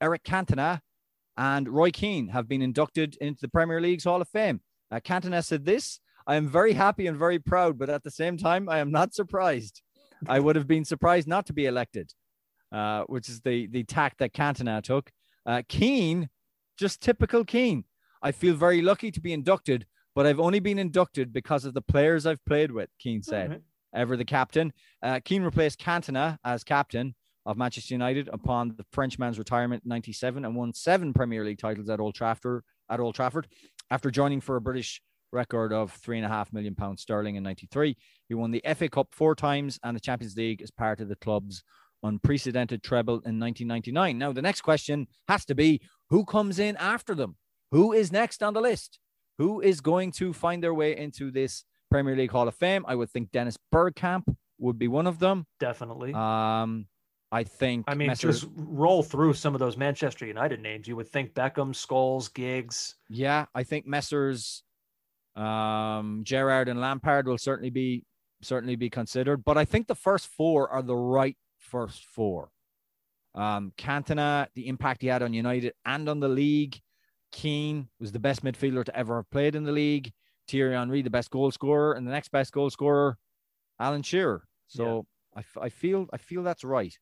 [0.00, 0.80] Eric Cantona
[1.36, 4.60] and Roy Keane have been inducted into the Premier League's Hall of Fame.
[4.90, 8.36] Uh, Cantona said this: "I am very happy and very proud, but at the same
[8.36, 9.82] time, I am not surprised.
[10.28, 12.12] I would have been surprised not to be elected."
[12.72, 15.12] Uh, which is the the tack that Cantona took.
[15.46, 16.28] Uh, Keane,
[16.76, 17.84] just typical Keane.
[18.20, 21.82] I feel very lucky to be inducted, but I've only been inducted because of the
[21.82, 23.62] players I've played with, Keane said.
[23.94, 24.72] Ever the captain.
[25.02, 27.14] Uh, Keane replaced Cantona as captain
[27.46, 31.88] of Manchester United upon the Frenchman's retirement in 97 and won seven Premier League titles
[31.88, 33.48] at Old Trafford, at Old Trafford
[33.90, 35.00] after joining for a British
[35.32, 37.96] record of three and a half million pounds sterling in 93.
[38.28, 41.16] He won the FA Cup four times and the Champions League as part of the
[41.16, 41.62] club's
[42.02, 44.16] unprecedented treble in 1999.
[44.18, 45.80] Now, the next question has to be
[46.10, 47.36] who comes in after them?
[47.72, 48.98] Who is next on the list?
[49.38, 51.64] Who is going to find their way into this
[51.94, 52.84] Premier League Hall of Fame?
[52.88, 54.24] I would think Dennis Bergkamp
[54.58, 55.46] would be one of them.
[55.60, 56.12] Definitely.
[56.12, 56.88] Um,
[57.30, 57.84] I think.
[57.86, 60.88] I mean, Messer- just roll through some of those Manchester United names.
[60.88, 62.96] You would think Beckham, Scholes, Giggs.
[63.08, 64.64] yeah, I think Messrs.
[65.36, 68.02] Um, Gerrard and Lampard will certainly be
[68.42, 72.50] certainly be considered, but I think the first four are the right first four.
[73.36, 76.80] Um, Cantona, the impact he had on United and on the league.
[77.30, 80.12] Keane was the best midfielder to ever have played in the league.
[80.48, 83.18] Thierry Henry, the best goal scorer, and the next best goal scorer,
[83.80, 84.44] Alan Shearer.
[84.68, 85.06] So
[85.36, 86.96] I, f- I feel I feel that's right.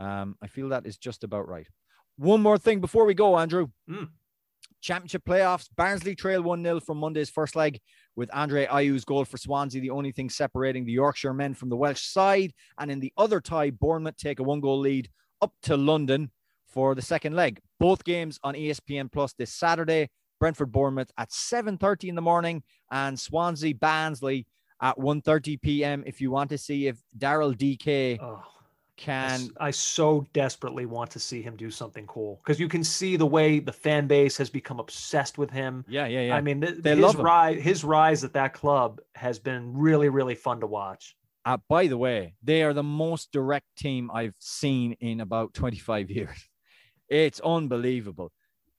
[0.00, 1.66] Um, I feel that is just about right.
[2.16, 3.68] One more thing before we go, Andrew.
[3.90, 4.08] Mm.
[4.80, 5.68] Championship playoffs.
[5.76, 7.80] Barnsley trail 1 0 from Monday's first leg
[8.16, 11.76] with Andre Ayew's goal for Swansea, the only thing separating the Yorkshire men from the
[11.76, 12.52] Welsh side.
[12.78, 15.08] And in the other tie, Bournemouth take a one goal lead
[15.40, 16.30] up to London
[16.66, 17.60] for the second leg.
[17.80, 20.10] Both games on ESPN Plus this Saturday.
[20.38, 24.46] Brentford Bournemouth at 7:30 in the morning and Swansea Barnsley
[24.80, 26.04] at 1:30 p.m.
[26.06, 28.44] if you want to see if Daryl Dike Oh,
[28.96, 33.16] can I so desperately want to see him do something cool because you can see
[33.16, 35.84] the way the fan base has become obsessed with him.
[35.88, 36.34] Yeah, yeah, yeah.
[36.34, 37.24] I mean, th- They his love him.
[37.24, 41.16] rise, his rise at that club has been really, really fun to watch.
[41.44, 46.10] Uh, by the way, they are the most direct team I've seen in about 25
[46.10, 46.48] years.
[47.08, 48.32] It's unbelievable.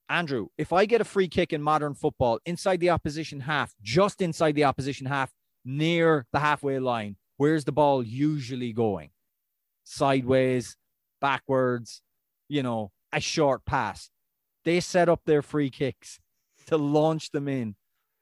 [0.09, 4.21] Andrew, if I get a free kick in modern football inside the opposition half, just
[4.21, 5.31] inside the opposition half,
[5.63, 9.11] near the halfway line, where's the ball usually going?
[9.83, 10.77] Sideways,
[11.21, 12.01] backwards,
[12.47, 14.09] you know, a short pass.
[14.65, 16.19] They set up their free kicks
[16.67, 17.75] to launch them in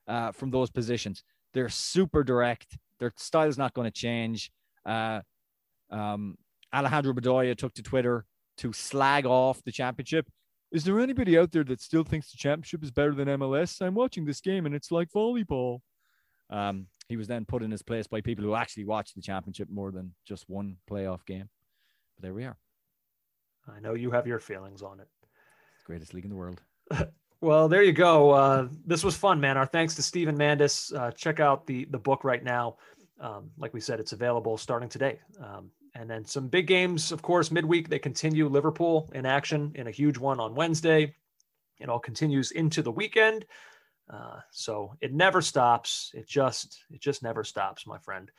[0.07, 1.23] uh, from those positions.
[1.53, 2.77] They're super direct.
[2.99, 4.51] Their style's not going to change.
[4.85, 5.21] Uh,
[5.89, 6.37] um,
[6.73, 8.25] Alejandro Bedoya took to Twitter
[8.57, 10.27] to slag off the championship.
[10.71, 13.81] Is there anybody out there that still thinks the championship is better than MLS?
[13.81, 15.79] I'm watching this game and it's like volleyball.
[16.49, 19.69] Um, he was then put in his place by people who actually watch the championship
[19.69, 21.49] more than just one playoff game.
[22.15, 22.57] But there we are.
[23.73, 25.07] I know you have your feelings on it.
[25.75, 26.61] It's the greatest league in the world.
[27.39, 28.31] Well, there you go.
[28.31, 29.57] Uh, this was fun, man.
[29.57, 30.95] Our thanks to Steven Mandis.
[30.95, 32.77] Uh, check out the the book right now.
[33.19, 35.19] Um, like we said, it's available starting today.
[35.39, 37.89] Um, and then some big games, of course, midweek.
[37.89, 38.47] They continue.
[38.47, 41.15] Liverpool in action in a huge one on Wednesday.
[41.79, 43.45] It all continues into the weekend.
[44.11, 46.11] Uh, so it never stops.
[46.13, 48.31] It just it just never stops, my friend.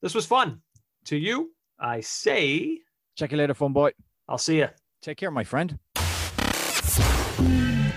[0.00, 0.62] This was fun.
[1.06, 2.80] To you, I say,
[3.16, 3.92] Check you later, fun boy.
[4.28, 4.68] I'll see you.
[5.02, 5.78] Take care, my friend.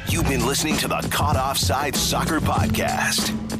[0.08, 3.53] You've been listening to the Caught Offside Soccer Podcast.